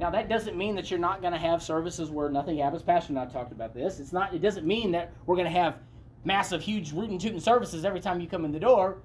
Now 0.00 0.10
that 0.10 0.28
doesn't 0.28 0.56
mean 0.56 0.74
that 0.76 0.90
you're 0.90 0.98
not 0.98 1.20
going 1.20 1.32
to 1.32 1.38
have 1.38 1.62
services 1.62 2.10
where 2.10 2.28
nothing 2.28 2.58
happens. 2.58 2.82
Pastor 2.82 3.12
and 3.12 3.18
I 3.18 3.26
talked 3.26 3.52
about 3.52 3.72
this. 3.72 4.00
It's 4.00 4.12
not. 4.12 4.34
It 4.34 4.42
doesn't 4.42 4.66
mean 4.66 4.90
that 4.92 5.12
we're 5.24 5.36
going 5.36 5.50
to 5.50 5.58
have 5.58 5.78
massive, 6.26 6.60
huge 6.60 6.92
rootin' 6.92 7.18
tootin' 7.18 7.40
services 7.40 7.84
every 7.84 8.00
time 8.00 8.20
you 8.20 8.26
come 8.26 8.44
in 8.44 8.52
the 8.52 8.60
door. 8.60 8.98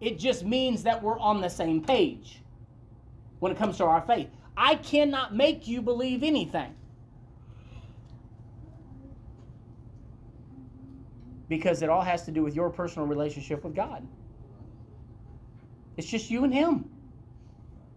It 0.00 0.18
just 0.18 0.44
means 0.44 0.84
that 0.84 1.02
we're 1.02 1.18
on 1.18 1.40
the 1.40 1.50
same 1.50 1.82
page 1.82 2.40
when 3.40 3.52
it 3.52 3.58
comes 3.58 3.76
to 3.78 3.84
our 3.84 4.00
faith. 4.00 4.28
I 4.56 4.76
cannot 4.76 5.34
make 5.34 5.66
you 5.66 5.82
believe 5.82 6.22
anything. 6.22 6.74
Because 11.48 11.82
it 11.82 11.88
all 11.88 12.02
has 12.02 12.24
to 12.26 12.30
do 12.30 12.42
with 12.44 12.54
your 12.54 12.70
personal 12.70 13.08
relationship 13.08 13.64
with 13.64 13.74
God. 13.74 14.06
It's 15.96 16.08
just 16.08 16.30
you 16.30 16.44
and 16.44 16.54
Him. 16.54 16.88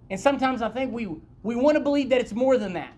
And 0.10 0.20
sometimes 0.20 0.62
I 0.62 0.70
think 0.70 0.92
we, 0.92 1.08
we 1.44 1.56
want 1.56 1.78
to 1.78 1.80
believe 1.80 2.10
that 2.10 2.20
it's 2.20 2.34
more 2.34 2.58
than 2.58 2.74
that. 2.74 2.94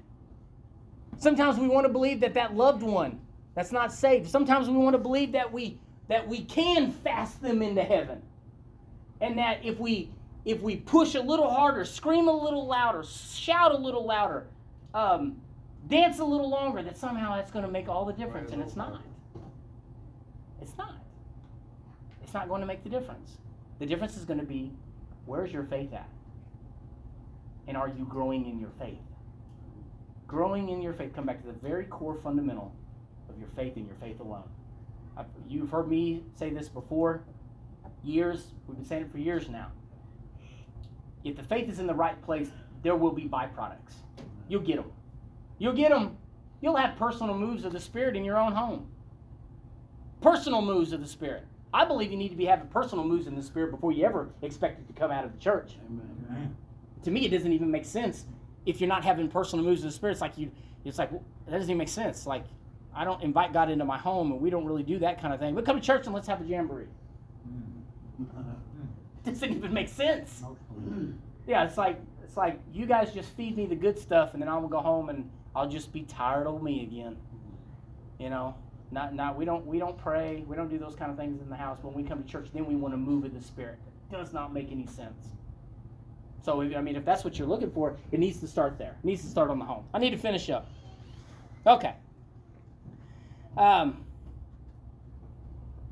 Sometimes 1.18 1.58
we 1.58 1.68
want 1.68 1.86
to 1.86 1.92
believe 1.92 2.22
that 2.22 2.34
that 2.34 2.56
loved 2.56 2.82
one 2.82 3.20
that's 3.56 3.72
not 3.72 3.92
saved. 3.92 4.30
Sometimes 4.30 4.70
we 4.70 4.78
want 4.78 4.94
to 4.94 5.00
believe 5.00 5.32
that 5.32 5.52
we 5.52 5.80
that 6.08 6.28
we 6.28 6.44
can 6.44 6.92
fast 6.92 7.42
them 7.42 7.62
into 7.62 7.84
heaven. 7.84 8.22
And 9.22 9.38
that 9.40 9.64
if 9.64 9.80
we 9.80 10.12
if 10.44 10.62
we 10.62 10.76
push 10.76 11.16
a 11.16 11.22
little 11.22 11.50
harder, 11.50 11.86
scream 11.86 12.28
a 12.28 12.34
little 12.34 12.68
louder, 12.68 13.04
shout 13.04 13.72
a 13.72 13.78
little 13.78 14.06
louder, 14.06 14.46
um, 14.94 15.38
dance 15.88 16.20
a 16.20 16.26
little 16.26 16.50
longer, 16.50 16.84
that 16.84 16.98
somehow 16.98 17.36
that's 17.36 17.50
going 17.50 17.66
to 17.66 17.72
make 17.72 17.90
all 17.90 18.06
the 18.06 18.14
difference. 18.14 18.52
And 18.52 18.62
it's 18.62 18.76
not. 18.76 19.02
It's 20.62 20.78
not. 20.78 20.96
It's 22.22 22.34
not 22.34 22.48
going 22.48 22.62
to 22.62 22.68
make 22.68 22.84
the 22.84 22.90
difference. 22.90 23.38
The 23.80 23.86
difference 23.86 24.18
is 24.18 24.26
going 24.26 24.40
to 24.40 24.46
be 24.46 24.72
where's 25.26 25.52
your 25.52 25.64
faith 25.64 25.94
at? 25.94 26.10
And 27.68 27.76
are 27.78 27.88
you 27.88 28.06
growing 28.06 28.46
in 28.48 28.60
your 28.60 28.70
faith? 28.80 29.00
Growing 30.28 30.70
in 30.70 30.82
your 30.82 30.94
faith, 30.94 31.16
come 31.16 31.26
back 31.26 31.42
to 31.42 31.48
the 31.48 31.54
very 31.54 31.86
core 31.86 32.16
fundamental 32.16 32.76
of 33.36 33.40
your 33.42 33.50
faith 33.56 33.76
and 33.76 33.86
your 33.86 33.96
faith 33.96 34.20
alone. 34.20 34.50
I've, 35.18 35.26
you've 35.48 35.70
heard 35.70 35.88
me 35.88 36.24
say 36.36 36.50
this 36.50 36.68
before, 36.68 37.24
years, 38.04 38.48
we've 38.68 38.78
been 38.78 38.86
saying 38.86 39.04
it 39.04 39.12
for 39.12 39.18
years 39.18 39.50
now. 39.50 39.72
If 41.24 41.36
the 41.36 41.44
faith 41.44 41.70
is 41.70 41.80
in 41.80 41.88
the 41.88 41.94
right 41.94 42.22
place, 42.22 42.50
there 42.84 42.96
will 42.96 43.12
be 43.12 43.24
byproducts. 43.24 43.94
You'll 44.48 44.62
get 44.62 44.76
them. 44.76 44.92
You'll 45.58 45.74
get 45.74 45.90
them. 45.90 46.18
You'll 46.62 46.76
have 46.76 46.98
personal 46.98 47.38
moves 47.38 47.66
of 47.66 47.74
the 47.74 47.80
Spirit 47.80 48.16
in 48.16 48.24
your 48.24 48.38
own 48.38 48.52
home. 48.52 48.88
Personal 50.22 50.62
moves 50.62 50.92
of 50.92 51.02
the 51.02 51.08
Spirit. 51.08 51.46
I 51.74 51.84
believe 51.86 52.12
you 52.12 52.18
need 52.18 52.30
to 52.30 52.36
be 52.36 52.46
having 52.46 52.68
personal 52.68 53.04
moves 53.04 53.28
in 53.28 53.36
the 53.36 53.44
Spirit 53.44 53.72
before 53.72 53.92
you 53.92 54.06
ever 54.06 54.30
expect 54.42 54.80
it 54.80 54.88
to 54.88 54.94
come 54.94 55.12
out 55.12 55.26
of 55.26 55.34
the 55.34 55.40
church 55.40 55.74
Amen. 55.90 56.56
to 57.04 57.12
me, 57.12 57.26
it 57.26 57.30
doesn't 57.30 57.52
even 57.52 57.70
make 57.70 57.86
sense 57.86 58.26
if 58.66 58.80
you're 58.80 58.88
not 58.88 59.04
having 59.04 59.28
personal 59.28 59.64
moves 59.64 59.84
of 59.84 59.92
the 59.92 59.96
spirit. 59.96 60.14
It's 60.14 60.22
like 60.22 60.38
you, 60.38 60.52
it's 60.84 60.98
like 60.98 61.12
that 61.12 61.52
doesn't 61.52 61.70
even 61.70 61.78
make 61.78 61.90
sense. 61.90 62.26
Like 62.26 62.46
I 62.96 63.04
don't 63.04 63.22
invite 63.22 63.54
God 63.54 63.70
into 63.70 63.86
my 63.86 63.98
home, 63.98 64.32
and 64.32 64.42
we 64.42 64.50
don't 64.50 64.66
really 64.66 64.84
do 64.84 65.00
that 65.00 65.22
kind 65.22 65.34
of 65.34 65.40
thing. 65.40 65.54
We 65.54 65.62
come 65.62 65.80
to 65.80 65.86
church 65.86 66.06
and 66.06 66.16
let's 66.16 66.28
have 66.28 66.42
a 66.42 66.46
jamboree. 66.46 66.86
Doesn't 69.26 69.52
even 69.52 69.74
make 69.74 69.90
sense. 69.90 70.44
Yeah, 71.48 71.66
it's 71.66 71.78
like 71.78 72.00
it's 72.24 72.38
like 72.38 72.60
you 72.72 72.86
guys 72.86 73.14
just 73.14 73.30
feed 73.32 73.58
me 73.58 73.66
the 73.66 73.76
good 73.76 74.00
stuff, 74.00 74.34
and 74.34 74.42
then 74.42 74.48
I'll 74.48 74.68
go 74.68 74.80
home 74.80 75.10
and 75.10 75.30
I'll 75.56 75.70
just 75.70 75.92
be 75.92 76.04
tired 76.04 76.48
of 76.48 76.62
me 76.64 76.84
again. 76.84 77.18
You 78.20 78.30
know, 78.30 78.56
not 78.92 79.14
not 79.14 79.36
we 79.36 79.46
don't 79.46 79.66
we 79.66 79.80
don't 79.80 79.98
pray, 79.98 80.44
we 80.48 80.56
don't 80.56 80.70
do 80.70 80.78
those 80.78 80.96
kind 80.96 81.12
of 81.12 81.18
things 81.18 81.42
in 81.42 81.50
the 81.50 81.56
house. 81.56 81.80
When 81.82 81.94
we 81.94 82.04
come 82.04 82.24
to 82.24 82.30
church, 82.30 82.50
then 82.54 82.66
we 82.66 82.76
want 82.76 82.94
to 82.94 82.98
move 82.98 83.26
in 83.26 83.34
the 83.34 83.42
spirit. 83.42 83.78
It 84.12 84.16
does 84.16 84.32
not 84.32 84.54
make 84.54 84.72
any 84.72 84.86
sense. 84.86 85.30
So 86.44 86.62
if, 86.62 86.76
I 86.76 86.82
mean, 86.82 86.96
if 86.96 87.04
that's 87.04 87.24
what 87.24 87.40
you're 87.40 87.48
looking 87.48 87.72
for, 87.72 87.98
it 88.12 88.20
needs 88.20 88.40
to 88.40 88.48
start 88.48 88.78
there. 88.78 88.96
It 89.04 89.06
needs 89.06 89.24
to 89.24 89.28
start 89.28 89.50
on 89.50 89.58
the 89.58 89.66
home. 89.66 89.84
I 89.94 89.98
need 89.98 90.12
to 90.12 90.18
finish 90.18 90.50
up. 90.52 90.70
Okay. 91.66 91.96
Um. 93.58 94.06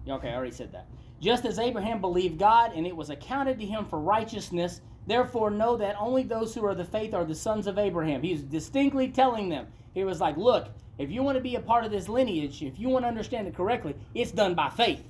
Okay, 0.08 0.30
I 0.30 0.36
already 0.36 0.52
said 0.52 0.72
that. 0.74 0.88
Just 1.22 1.46
as 1.46 1.60
Abraham 1.60 2.02
believed 2.02 2.38
God, 2.38 2.74
and 2.76 2.86
it 2.86 2.96
was 2.96 3.10
accounted 3.10 3.60
to 3.60 3.66
him 3.66 3.86
for 3.86 4.00
righteousness. 4.00 4.82
Therefore, 5.06 5.50
know 5.50 5.76
that 5.78 5.98
only 6.00 6.24
those 6.24 6.56
who 6.56 6.66
are 6.66 6.76
the 6.76 6.86
faith 6.86 7.14
are 7.14 7.26
the 7.26 7.36
sons 7.36 7.68
of 7.68 7.78
Abraham. 7.78 8.22
He's 8.22 8.42
distinctly 8.42 9.10
telling 9.10 9.50
them. 9.50 9.68
He 9.94 10.04
was 10.06 10.22
like, 10.22 10.38
look, 10.38 10.70
if 10.98 11.12
you 11.12 11.24
want 11.24 11.38
to 11.38 11.42
be 11.42 11.56
a 11.56 11.60
part 11.60 11.84
of 11.84 11.92
this 11.92 12.08
lineage, 12.08 12.62
if 12.64 12.80
you 12.80 12.90
want 12.90 13.04
to 13.04 13.10
understand 13.10 13.48
it 13.48 13.56
correctly, 13.56 13.96
it's 14.14 14.32
done 14.32 14.56
by 14.56 14.70
faith. 14.70 15.06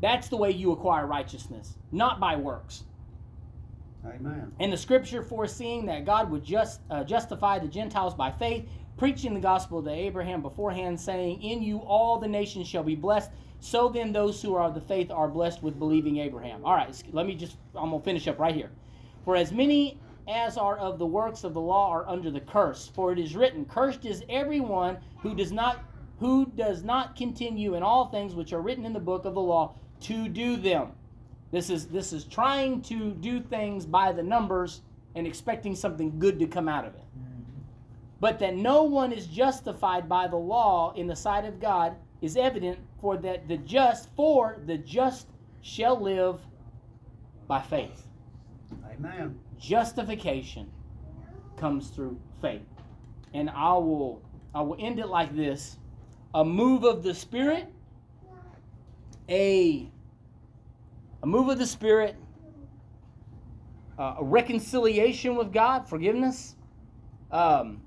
That's 0.00 0.28
the 0.28 0.36
way 0.36 0.50
you 0.50 0.72
acquire 0.72 1.06
righteousness, 1.06 1.76
not 1.90 2.20
by 2.20 2.36
works. 2.36 2.84
Amen. 4.06 4.52
And 4.60 4.72
the 4.72 4.76
scripture 4.76 5.22
foreseeing 5.22 5.86
that 5.86 6.04
God 6.04 6.30
would 6.30 6.44
just 6.44 6.80
uh, 6.90 7.04
justify 7.04 7.58
the 7.58 7.68
Gentiles 7.68 8.14
by 8.14 8.30
faith, 8.30 8.68
preaching 8.98 9.32
the 9.32 9.40
gospel 9.40 9.82
to 9.82 9.90
Abraham 9.90 10.42
beforehand, 10.42 11.00
saying, 11.00 11.42
"In 11.42 11.62
you 11.62 11.78
all 11.78 12.18
the 12.18 12.28
nations 12.28 12.66
shall 12.68 12.82
be 12.82 12.94
blessed." 12.94 13.30
So 13.60 13.88
then, 13.88 14.12
those 14.12 14.42
who 14.42 14.54
are 14.54 14.64
of 14.64 14.74
the 14.74 14.80
faith 14.80 15.10
are 15.10 15.28
blessed 15.28 15.62
with 15.62 15.78
believing 15.78 16.18
Abraham. 16.18 16.64
All 16.64 16.74
right, 16.74 17.02
let 17.12 17.26
me 17.26 17.34
just. 17.34 17.56
I'm 17.74 17.90
gonna 17.90 18.00
finish 18.00 18.28
up 18.28 18.38
right 18.38 18.54
here. 18.54 18.70
For 19.22 19.34
as 19.34 19.52
many 19.52 19.98
as 20.28 20.58
are 20.58 20.76
of 20.76 20.98
the 20.98 21.06
works 21.06 21.42
of 21.42 21.54
the 21.54 21.60
law 21.60 21.88
are 21.90 22.06
under 22.06 22.30
the 22.30 22.40
curse. 22.40 22.88
For 22.88 23.12
it 23.12 23.18
is 23.18 23.34
written, 23.34 23.64
"Cursed 23.64 24.04
is 24.04 24.22
everyone 24.28 24.98
who 25.22 25.34
does 25.34 25.52
not 25.52 25.78
who 26.18 26.46
does 26.46 26.82
not 26.82 27.16
continue 27.16 27.74
in 27.74 27.82
all 27.82 28.06
things 28.06 28.34
which 28.34 28.52
are 28.52 28.60
written 28.60 28.84
in 28.84 28.92
the 28.92 29.00
book 29.00 29.24
of 29.24 29.34
the 29.34 29.40
law 29.40 29.72
to 30.00 30.28
do 30.28 30.56
them." 30.56 30.92
This 31.50 31.70
is 31.70 31.86
this 31.88 32.12
is 32.12 32.24
trying 32.24 32.82
to 32.82 33.12
do 33.12 33.40
things 33.40 33.86
by 33.86 34.12
the 34.12 34.22
numbers 34.22 34.82
and 35.14 35.26
expecting 35.26 35.74
something 35.74 36.18
good 36.18 36.38
to 36.38 36.46
come 36.46 36.68
out 36.68 36.84
of 36.84 36.94
it. 36.94 37.04
But 38.20 38.38
that 38.40 38.56
no 38.56 38.82
one 38.82 39.12
is 39.12 39.26
justified 39.26 40.08
by 40.08 40.26
the 40.26 40.36
law 40.36 40.92
in 40.94 41.06
the 41.06 41.16
sight 41.16 41.44
of 41.44 41.60
God 41.60 41.96
is 42.20 42.36
evident 42.36 42.78
for 43.00 43.16
that 43.18 43.46
the 43.46 43.58
just 43.58 44.08
for 44.16 44.60
the 44.66 44.76
just 44.78 45.28
shall 45.62 46.00
live 46.00 46.40
by 47.46 47.60
faith. 47.60 48.08
Amen. 48.90 49.38
Justification 49.58 50.68
comes 51.56 51.88
through 51.90 52.18
faith. 52.40 52.66
And 53.34 53.50
I 53.50 53.72
will 53.74 54.22
I 54.54 54.62
will 54.62 54.76
end 54.78 54.98
it 54.98 55.08
like 55.08 55.36
this. 55.36 55.78
A 56.34 56.44
move 56.44 56.84
of 56.84 57.02
the 57.02 57.14
spirit, 57.14 57.66
a 59.28 59.90
a 61.22 61.26
move 61.26 61.48
of 61.48 61.58
the 61.58 61.66
Spirit, 61.66 62.16
uh, 63.98 64.16
a 64.18 64.24
reconciliation 64.24 65.34
with 65.34 65.52
God, 65.52 65.88
forgiveness, 65.88 66.54
um, 67.32 67.80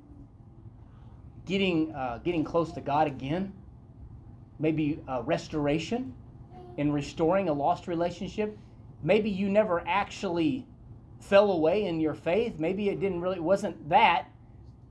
getting 1.52 1.94
uh, 1.94 2.18
getting 2.24 2.46
close 2.46 2.72
to 2.72 2.80
God 2.80 3.08
again, 3.08 3.52
maybe 4.58 5.02
uh, 5.10 5.22
restoration 5.24 6.14
in 6.78 6.94
restoring 6.94 7.50
a 7.50 7.54
lost 7.54 7.88
relationship. 7.88 8.58
Maybe 9.04 9.30
you 9.30 9.50
never 9.50 9.84
actually 9.86 10.66
fell 11.20 11.52
away 11.52 11.86
in 11.86 12.00
your 12.00 12.14
faith. 12.14 12.58
Maybe 12.58 12.88
it 12.88 13.02
didn't 13.02 13.20
really 13.20 13.42
wasn't 13.42 13.90
that, 13.90 14.30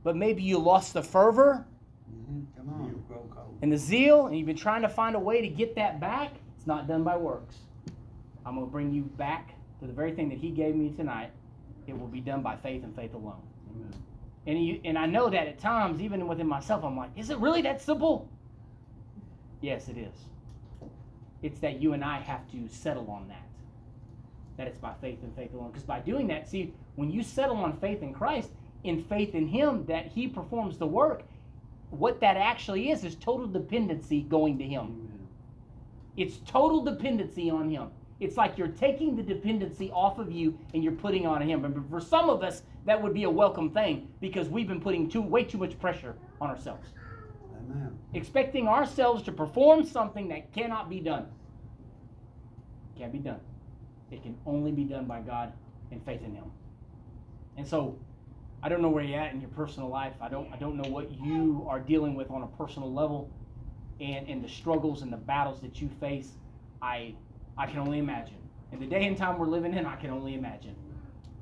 but 0.05 0.17
maybe 0.17 0.43
you 0.43 0.59
lost 0.59 0.93
the 0.93 1.03
fervor 1.03 1.67
Mhm. 2.13 2.45
Come 2.57 2.69
on. 2.69 3.05
and 3.63 3.73
the 3.73 3.79
zeal, 3.79 4.27
and 4.27 4.37
you've 4.37 4.47
been 4.47 4.57
trying 4.57 4.83
to 4.83 4.89
find 4.89 5.17
a 5.17 5.19
way 5.19 5.41
to 5.41 5.49
get 5.49 5.75
that 5.77 5.99
back. 6.01 6.33
It's 6.57 6.67
not 6.67 6.87
done 6.87 7.05
by 7.05 7.17
works. 7.17 7.57
I'm 8.45 8.55
going 8.55 8.67
to 8.67 8.71
bring 8.71 8.91
you 8.93 9.03
back 9.03 9.55
to 9.81 9.87
the 9.87 9.93
very 9.93 10.13
thing 10.13 10.29
that 10.29 10.39
He 10.39 10.51
gave 10.51 10.75
me 10.75 10.91
tonight. 10.91 11.31
It 11.87 11.99
will 11.99 12.07
be 12.09 12.21
done 12.21 12.43
by 12.43 12.57
faith 12.57 12.85
and 12.85 12.95
faith 12.95 13.15
alone. 13.15 13.43
Amen. 13.75 13.93
And 14.47 14.65
you, 14.65 14.81
and 14.85 14.99
I 14.99 15.07
know 15.07 15.29
that 15.29 15.47
at 15.47 15.59
times, 15.59 16.01
even 16.01 16.27
within 16.27 16.47
myself, 16.47 16.85
I'm 16.85 16.97
like, 16.97 17.11
is 17.17 17.31
it 17.31 17.39
really 17.39 17.63
that 17.63 17.81
simple? 17.81 18.29
Yes, 19.61 19.89
it 19.89 19.99
is. 19.99 20.15
It's 21.43 21.61
that 21.61 21.81
you 21.81 21.93
and 21.93 22.05
I 22.05 22.21
have 22.21 22.51
to 22.53 22.69
settle 22.69 23.11
on 23.11 23.29
that. 23.29 23.47
That 24.57 24.67
it's 24.67 24.79
by 24.79 24.93
faith 25.01 25.23
and 25.23 25.35
faith 25.37 25.53
alone. 25.55 25.71
Because 25.71 25.85
by 25.85 26.01
doing 26.01 26.27
that, 26.29 26.49
see, 26.49 26.73
when 26.97 27.11
you 27.11 27.23
settle 27.23 27.57
on 27.57 27.77
faith 27.79 28.03
in 28.03 28.13
Christ, 28.13 28.51
in 28.85 29.03
faith 29.03 29.35
in 29.35 29.47
Him, 29.47 29.85
that 29.87 30.07
He 30.07 30.27
performs 30.27 30.79
the 30.79 30.87
work, 30.87 31.23
what 31.91 32.21
that 32.21 32.37
actually 32.37 32.91
is 32.91 33.05
is 33.05 33.15
total 33.17 33.47
dependency 33.47 34.23
going 34.23 34.59
to 34.59 34.65
Him. 34.65 34.85
Amen. 34.85 35.29
It's 36.17 36.39
total 36.51 36.83
dependency 36.83 37.51
on 37.51 37.71
Him. 37.71 37.89
It's 38.21 38.37
like 38.37 38.59
you're 38.59 38.69
taking 38.69 39.17
the 39.17 39.23
dependency 39.23 39.91
off 39.93 40.19
of 40.19 40.31
you 40.31 40.59
and 40.75 40.85
you're 40.85 40.93
putting 40.93 41.27
on 41.27 41.41
Him. 41.41 41.65
And 41.65 41.89
for 41.89 42.01
some 42.01 42.29
of 42.29 42.43
us, 42.43 42.63
that 42.87 43.01
would 43.01 43.15
be 43.15 43.25
a 43.25 43.31
welcome 43.31 43.71
thing 43.71 44.09
because 44.21 44.49
we've 44.49 44.69
been 44.69 44.81
putting 44.81 45.09
too 45.09 45.23
way 45.23 45.45
too 45.45 45.59
much 45.59 45.79
pressure 45.79 46.17
on 46.41 46.51
ourselves, 46.51 46.89
Amen. 47.57 47.97
expecting 48.15 48.67
ourselves 48.69 49.23
to 49.25 49.33
perform 49.33 49.85
something 49.85 50.29
that 50.29 50.53
cannot 50.53 50.89
be 50.89 51.01
done. 51.01 51.27
Can't 52.97 53.13
be 53.13 53.19
done. 53.19 53.41
It 54.11 54.23
can 54.23 54.37
only 54.47 54.73
be 54.73 54.85
done 54.85 55.05
by 55.05 55.21
God 55.21 55.53
and 55.91 56.05
faith 56.05 56.23
in 56.23 56.35
Him. 56.35 56.51
And 57.57 57.67
so, 57.67 57.99
I 58.63 58.69
don't 58.69 58.83
know 58.83 58.89
where 58.91 59.05
you're 59.05 59.21
at 59.21 59.33
in 59.33 59.41
your 59.41 59.51
personal 59.51 59.89
life. 59.89 60.13
I 60.21 60.29
don't. 60.29 60.53
I 60.53 60.57
don't 60.57 60.77
know 60.77 60.89
what 60.91 61.11
you 61.13 61.67
are 61.69 61.81
dealing 61.81 62.15
with 62.15 62.31
on 62.31 62.43
a 62.43 62.47
personal 62.47 62.93
level, 62.93 63.31
and 64.01 64.29
and 64.29 64.45
the 64.45 64.49
struggles 64.49 65.03
and 65.03 65.13
the 65.13 65.17
battles 65.17 65.61
that 65.61 65.81
you 65.81 65.89
face. 66.01 66.33
I 66.83 67.15
I 67.57 67.67
can 67.67 67.79
only 67.79 67.99
imagine. 67.99 68.37
In 68.73 68.81
the 68.81 68.87
day 68.87 69.07
and 69.07 69.17
time 69.17 69.39
we're 69.39 69.47
living 69.47 69.75
in, 69.75 69.87
I 69.87 69.97
can 69.97 70.11
only 70.11 70.35
imagine. 70.35 70.77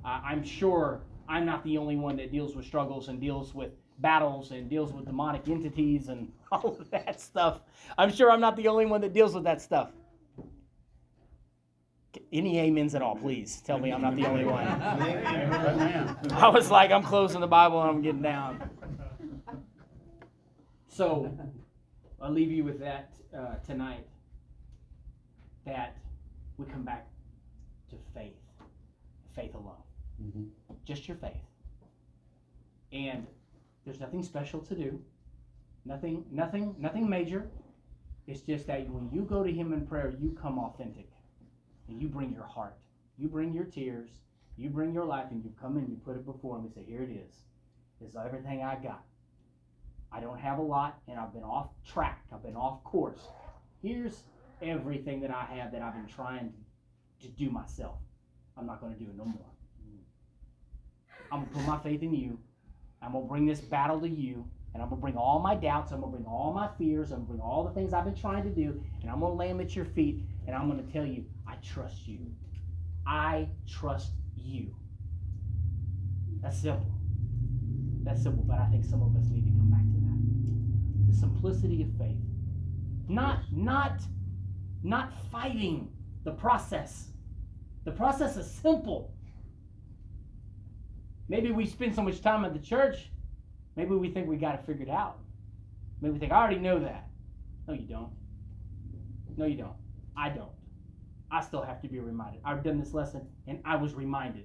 Uh, 0.04 0.20
I'm 0.24 0.44
sure 0.44 1.00
I'm 1.28 1.44
not 1.44 1.62
the 1.64 1.76
only 1.78 1.96
one 1.96 2.16
that 2.16 2.32
deals 2.32 2.56
with 2.56 2.64
struggles 2.64 3.08
and 3.08 3.20
deals 3.20 3.54
with 3.54 3.72
battles 3.98 4.50
and 4.52 4.70
deals 4.70 4.92
with 4.92 5.04
demonic 5.04 5.46
entities 5.48 6.08
and 6.08 6.32
all 6.52 6.76
of 6.80 6.90
that 6.90 7.20
stuff. 7.20 7.60
I'm 7.98 8.10
sure 8.10 8.30
I'm 8.30 8.40
not 8.40 8.56
the 8.56 8.68
only 8.68 8.86
one 8.86 9.00
that 9.02 9.12
deals 9.12 9.34
with 9.34 9.44
that 9.44 9.60
stuff. 9.60 9.90
Any 12.32 12.58
amens 12.60 12.94
at 12.94 13.02
all, 13.02 13.14
please 13.16 13.60
tell 13.60 13.78
me 13.78 13.92
I'm 13.92 14.00
not 14.00 14.16
the 14.16 14.26
only 14.26 14.44
one. 14.44 14.66
I 16.32 16.48
was 16.48 16.70
like, 16.70 16.90
I'm 16.90 17.02
closing 17.02 17.40
the 17.40 17.46
Bible 17.46 17.80
and 17.80 17.90
I'm 17.90 18.02
getting 18.02 18.22
down. 18.22 18.70
So, 20.88 21.30
I'll 22.20 22.32
leave 22.32 22.50
you 22.50 22.64
with 22.64 22.80
that 22.80 23.10
uh, 23.36 23.56
tonight. 23.66 24.04
That 25.64 25.96
we 26.56 26.64
come 26.64 26.82
back 26.82 27.06
to 27.90 27.96
faith, 28.14 28.34
faith 29.36 29.54
alone, 29.54 29.74
Mhm. 30.20 30.48
Just 30.88 31.06
your 31.06 31.18
faith. 31.18 31.44
And 32.92 33.26
there's 33.84 34.00
nothing 34.00 34.22
special 34.22 34.60
to 34.60 34.74
do, 34.74 34.98
nothing, 35.84 36.24
nothing, 36.32 36.74
nothing 36.78 37.08
major. 37.08 37.50
It's 38.26 38.40
just 38.40 38.66
that 38.68 38.88
when 38.88 39.10
you 39.12 39.22
go 39.22 39.44
to 39.44 39.52
Him 39.52 39.74
in 39.74 39.86
prayer, 39.86 40.14
you 40.18 40.36
come 40.40 40.58
authentic, 40.58 41.10
and 41.88 42.00
you 42.00 42.08
bring 42.08 42.32
your 42.32 42.46
heart, 42.46 42.74
you 43.18 43.28
bring 43.28 43.52
your 43.52 43.64
tears, 43.64 44.08
you 44.56 44.70
bring 44.70 44.94
your 44.94 45.04
life, 45.04 45.26
and 45.30 45.44
you 45.44 45.52
come 45.60 45.76
and 45.76 45.88
you 45.88 45.96
put 45.96 46.16
it 46.16 46.24
before 46.24 46.56
Him 46.56 46.64
and 46.64 46.72
say, 46.72 46.84
"Here 46.84 47.02
it 47.02 47.10
is. 47.10 47.42
This 48.00 48.10
is 48.10 48.16
everything 48.16 48.62
I 48.62 48.76
got. 48.76 49.04
I 50.10 50.20
don't 50.20 50.38
have 50.38 50.58
a 50.58 50.62
lot, 50.62 51.00
and 51.06 51.18
I've 51.18 51.34
been 51.34 51.44
off 51.44 51.68
track. 51.86 52.24
I've 52.32 52.42
been 52.42 52.56
off 52.56 52.82
course. 52.84 53.28
Here's 53.82 54.22
everything 54.62 55.20
that 55.20 55.30
I 55.30 55.44
have 55.56 55.70
that 55.72 55.82
I've 55.82 55.92
been 55.92 56.06
trying 56.06 56.52
to 57.20 57.28
do 57.28 57.50
myself. 57.50 57.98
I'm 58.56 58.66
not 58.66 58.80
going 58.80 58.94
to 58.94 58.98
do 58.98 59.10
it 59.10 59.16
no 59.16 59.26
more. 59.26 59.57
I'm 61.30 61.46
to 61.46 61.52
put 61.52 61.66
my 61.66 61.78
faith 61.78 62.02
in 62.02 62.14
you. 62.14 62.38
I'm 63.02 63.12
to 63.12 63.20
bring 63.20 63.46
this 63.46 63.60
battle 63.60 64.00
to 64.00 64.08
you, 64.08 64.44
and 64.74 64.82
I'm 64.82 64.90
to 64.90 64.96
bring 64.96 65.16
all 65.16 65.38
my 65.38 65.54
doubts. 65.54 65.92
I'm 65.92 66.00
to 66.00 66.06
bring 66.06 66.26
all 66.26 66.52
my 66.52 66.68
fears. 66.78 67.12
I'm 67.12 67.20
to 67.20 67.26
bring 67.26 67.40
all 67.40 67.64
the 67.64 67.70
things 67.70 67.92
I've 67.92 68.04
been 68.04 68.14
trying 68.14 68.42
to 68.42 68.50
do, 68.50 68.82
and 69.02 69.10
I'm 69.10 69.20
to 69.20 69.28
lay 69.28 69.48
them 69.48 69.60
at 69.60 69.76
your 69.76 69.84
feet, 69.84 70.24
and 70.46 70.56
I'm 70.56 70.70
to 70.76 70.92
tell 70.92 71.06
you, 71.06 71.24
I 71.46 71.54
trust 71.62 72.06
you. 72.06 72.18
I 73.06 73.48
trust 73.66 74.12
you. 74.36 74.74
That's 76.42 76.60
simple. 76.60 76.92
That's 78.02 78.22
simple, 78.22 78.44
but 78.44 78.58
I 78.58 78.66
think 78.66 78.84
some 78.84 79.02
of 79.02 79.14
us 79.16 79.28
need 79.30 79.44
to 79.44 79.50
come 79.50 79.70
back 79.70 79.80
to 79.80 80.00
that. 80.00 81.12
The 81.12 81.16
simplicity 81.18 81.82
of 81.82 81.88
faith. 81.98 82.16
Not 83.08 83.40
not 83.50 84.02
not 84.82 85.12
fighting 85.30 85.90
the 86.24 86.32
process. 86.32 87.08
The 87.84 87.92
process 87.92 88.36
is 88.36 88.50
simple. 88.50 89.14
Maybe 91.28 91.52
we 91.52 91.66
spend 91.66 91.94
so 91.94 92.02
much 92.02 92.22
time 92.22 92.44
at 92.44 92.54
the 92.54 92.58
church, 92.58 93.10
maybe 93.76 93.94
we 93.94 94.10
think 94.10 94.28
we 94.28 94.36
got 94.36 94.54
it 94.54 94.64
figured 94.66 94.88
out. 94.88 95.18
Maybe 96.00 96.12
we 96.14 96.18
think, 96.18 96.32
I 96.32 96.36
already 96.36 96.58
know 96.58 96.78
that. 96.80 97.08
No, 97.66 97.74
you 97.74 97.86
don't. 97.86 98.12
No, 99.36 99.44
you 99.44 99.56
don't. 99.56 99.76
I 100.16 100.30
don't. 100.30 100.50
I 101.30 101.42
still 101.42 101.62
have 101.62 101.82
to 101.82 101.88
be 101.88 102.00
reminded. 102.00 102.40
I've 102.44 102.64
done 102.64 102.78
this 102.80 102.94
lesson 102.94 103.26
and 103.46 103.60
I 103.64 103.76
was 103.76 103.94
reminded. 103.94 104.44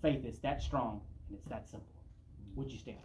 Faith 0.00 0.24
is 0.24 0.38
that 0.38 0.62
strong 0.62 1.02
and 1.28 1.38
it's 1.38 1.48
that 1.48 1.68
simple. 1.68 1.86
Would 2.54 2.72
you 2.72 2.78
stand? 2.78 2.96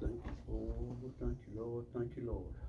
Thank 0.00 0.14
you, 0.24 0.32
Lord, 0.48 1.12
thank 1.20 1.38
you, 1.46 1.60
Lord, 1.60 1.86
thank 1.94 2.16
you, 2.16 2.26
Lord. 2.26 2.61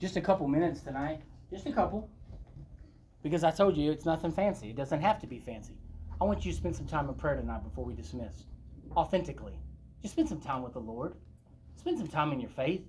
Just 0.00 0.16
a 0.16 0.20
couple 0.20 0.46
minutes 0.46 0.80
tonight. 0.80 1.22
Just 1.50 1.66
a 1.66 1.72
couple. 1.72 2.10
Because 3.22 3.44
I 3.44 3.50
told 3.50 3.76
you 3.76 3.90
it's 3.90 4.04
nothing 4.04 4.30
fancy. 4.30 4.70
It 4.70 4.76
doesn't 4.76 5.00
have 5.00 5.20
to 5.20 5.26
be 5.26 5.38
fancy. 5.38 5.74
I 6.20 6.24
want 6.24 6.44
you 6.44 6.52
to 6.52 6.56
spend 6.56 6.76
some 6.76 6.86
time 6.86 7.08
in 7.08 7.14
prayer 7.14 7.36
tonight 7.36 7.64
before 7.64 7.84
we 7.84 7.94
dismiss. 7.94 8.44
Authentically. 8.96 9.58
Just 10.02 10.14
spend 10.14 10.28
some 10.28 10.40
time 10.40 10.62
with 10.62 10.74
the 10.74 10.80
Lord. 10.80 11.14
Spend 11.76 11.98
some 11.98 12.08
time 12.08 12.32
in 12.32 12.40
your 12.40 12.50
faith. 12.50 12.82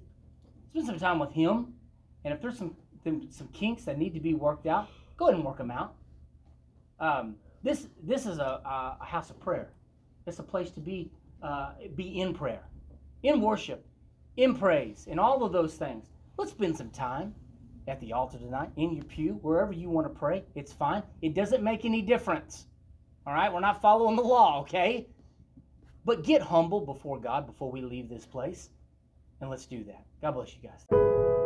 Spend 0.72 0.86
some 0.86 1.00
time 1.00 1.20
with 1.20 1.32
Him. 1.32 1.74
And 2.24 2.34
if 2.34 2.42
there's 2.42 2.58
some 2.58 2.76
some 3.30 3.48
kinks 3.54 3.86
that 3.86 3.98
need 3.98 4.14
to 4.14 4.20
be 4.20 4.34
worked 4.34 4.68
out, 4.68 4.90
go 5.16 5.28
ahead 5.28 5.36
and 5.36 5.46
work 5.46 5.58
them 5.58 5.72
out. 5.72 5.96
Um, 7.00 7.36
this 7.64 7.88
this 8.04 8.26
is 8.26 8.38
a, 8.38 8.62
a, 9.00 9.06
house 9.06 9.30
of 9.30 9.40
prayer. 9.40 9.72
It's 10.26 10.40
a 10.40 10.44
place 10.44 10.72
to 10.72 10.82
be 10.82 11.10
uh, 11.42 11.72
be 11.96 12.20
in 12.20 12.34
prayer, 12.34 12.64
in 13.24 13.40
worship, 13.40 13.86
in 14.36 14.56
praise, 14.56 15.06
in 15.08 15.20
all 15.20 15.44
of 15.44 15.54
those 15.54 15.76
things. 15.76 16.08
Let's 16.38 16.52
spend 16.52 16.78
some 16.78 16.92
time 16.92 17.34
at 17.88 18.00
the 18.00 18.14
altar 18.14 18.38
tonight, 18.38 18.70
in 18.76 18.94
your 18.94 19.06
pew, 19.06 19.40
wherever 19.42 19.74
you 19.74 19.90
want 19.90 20.06
to 20.08 20.20
pray. 20.20 20.44
It's 20.56 20.74
fine. 20.74 21.04
It 21.22 21.34
doesn't 21.34 21.64
make 21.64 21.86
any 21.86 22.02
difference. 22.02 22.68
All 23.26 23.34
right? 23.34 23.52
We're 23.52 23.62
not 23.62 23.82
following 23.82 24.16
the 24.16 24.24
law, 24.24 24.62
okay? 24.62 25.08
But 26.06 26.24
get 26.24 26.42
humble 26.42 26.82
before 26.82 27.20
God 27.20 27.48
before 27.48 27.72
we 27.72 27.82
leave 27.82 28.10
this 28.10 28.26
place. 28.26 28.70
And 29.42 29.50
let's 29.50 29.66
do 29.66 29.84
that. 29.86 30.04
God 30.22 30.32
bless 30.32 30.54
you 30.54 30.70
guys. 30.70 31.37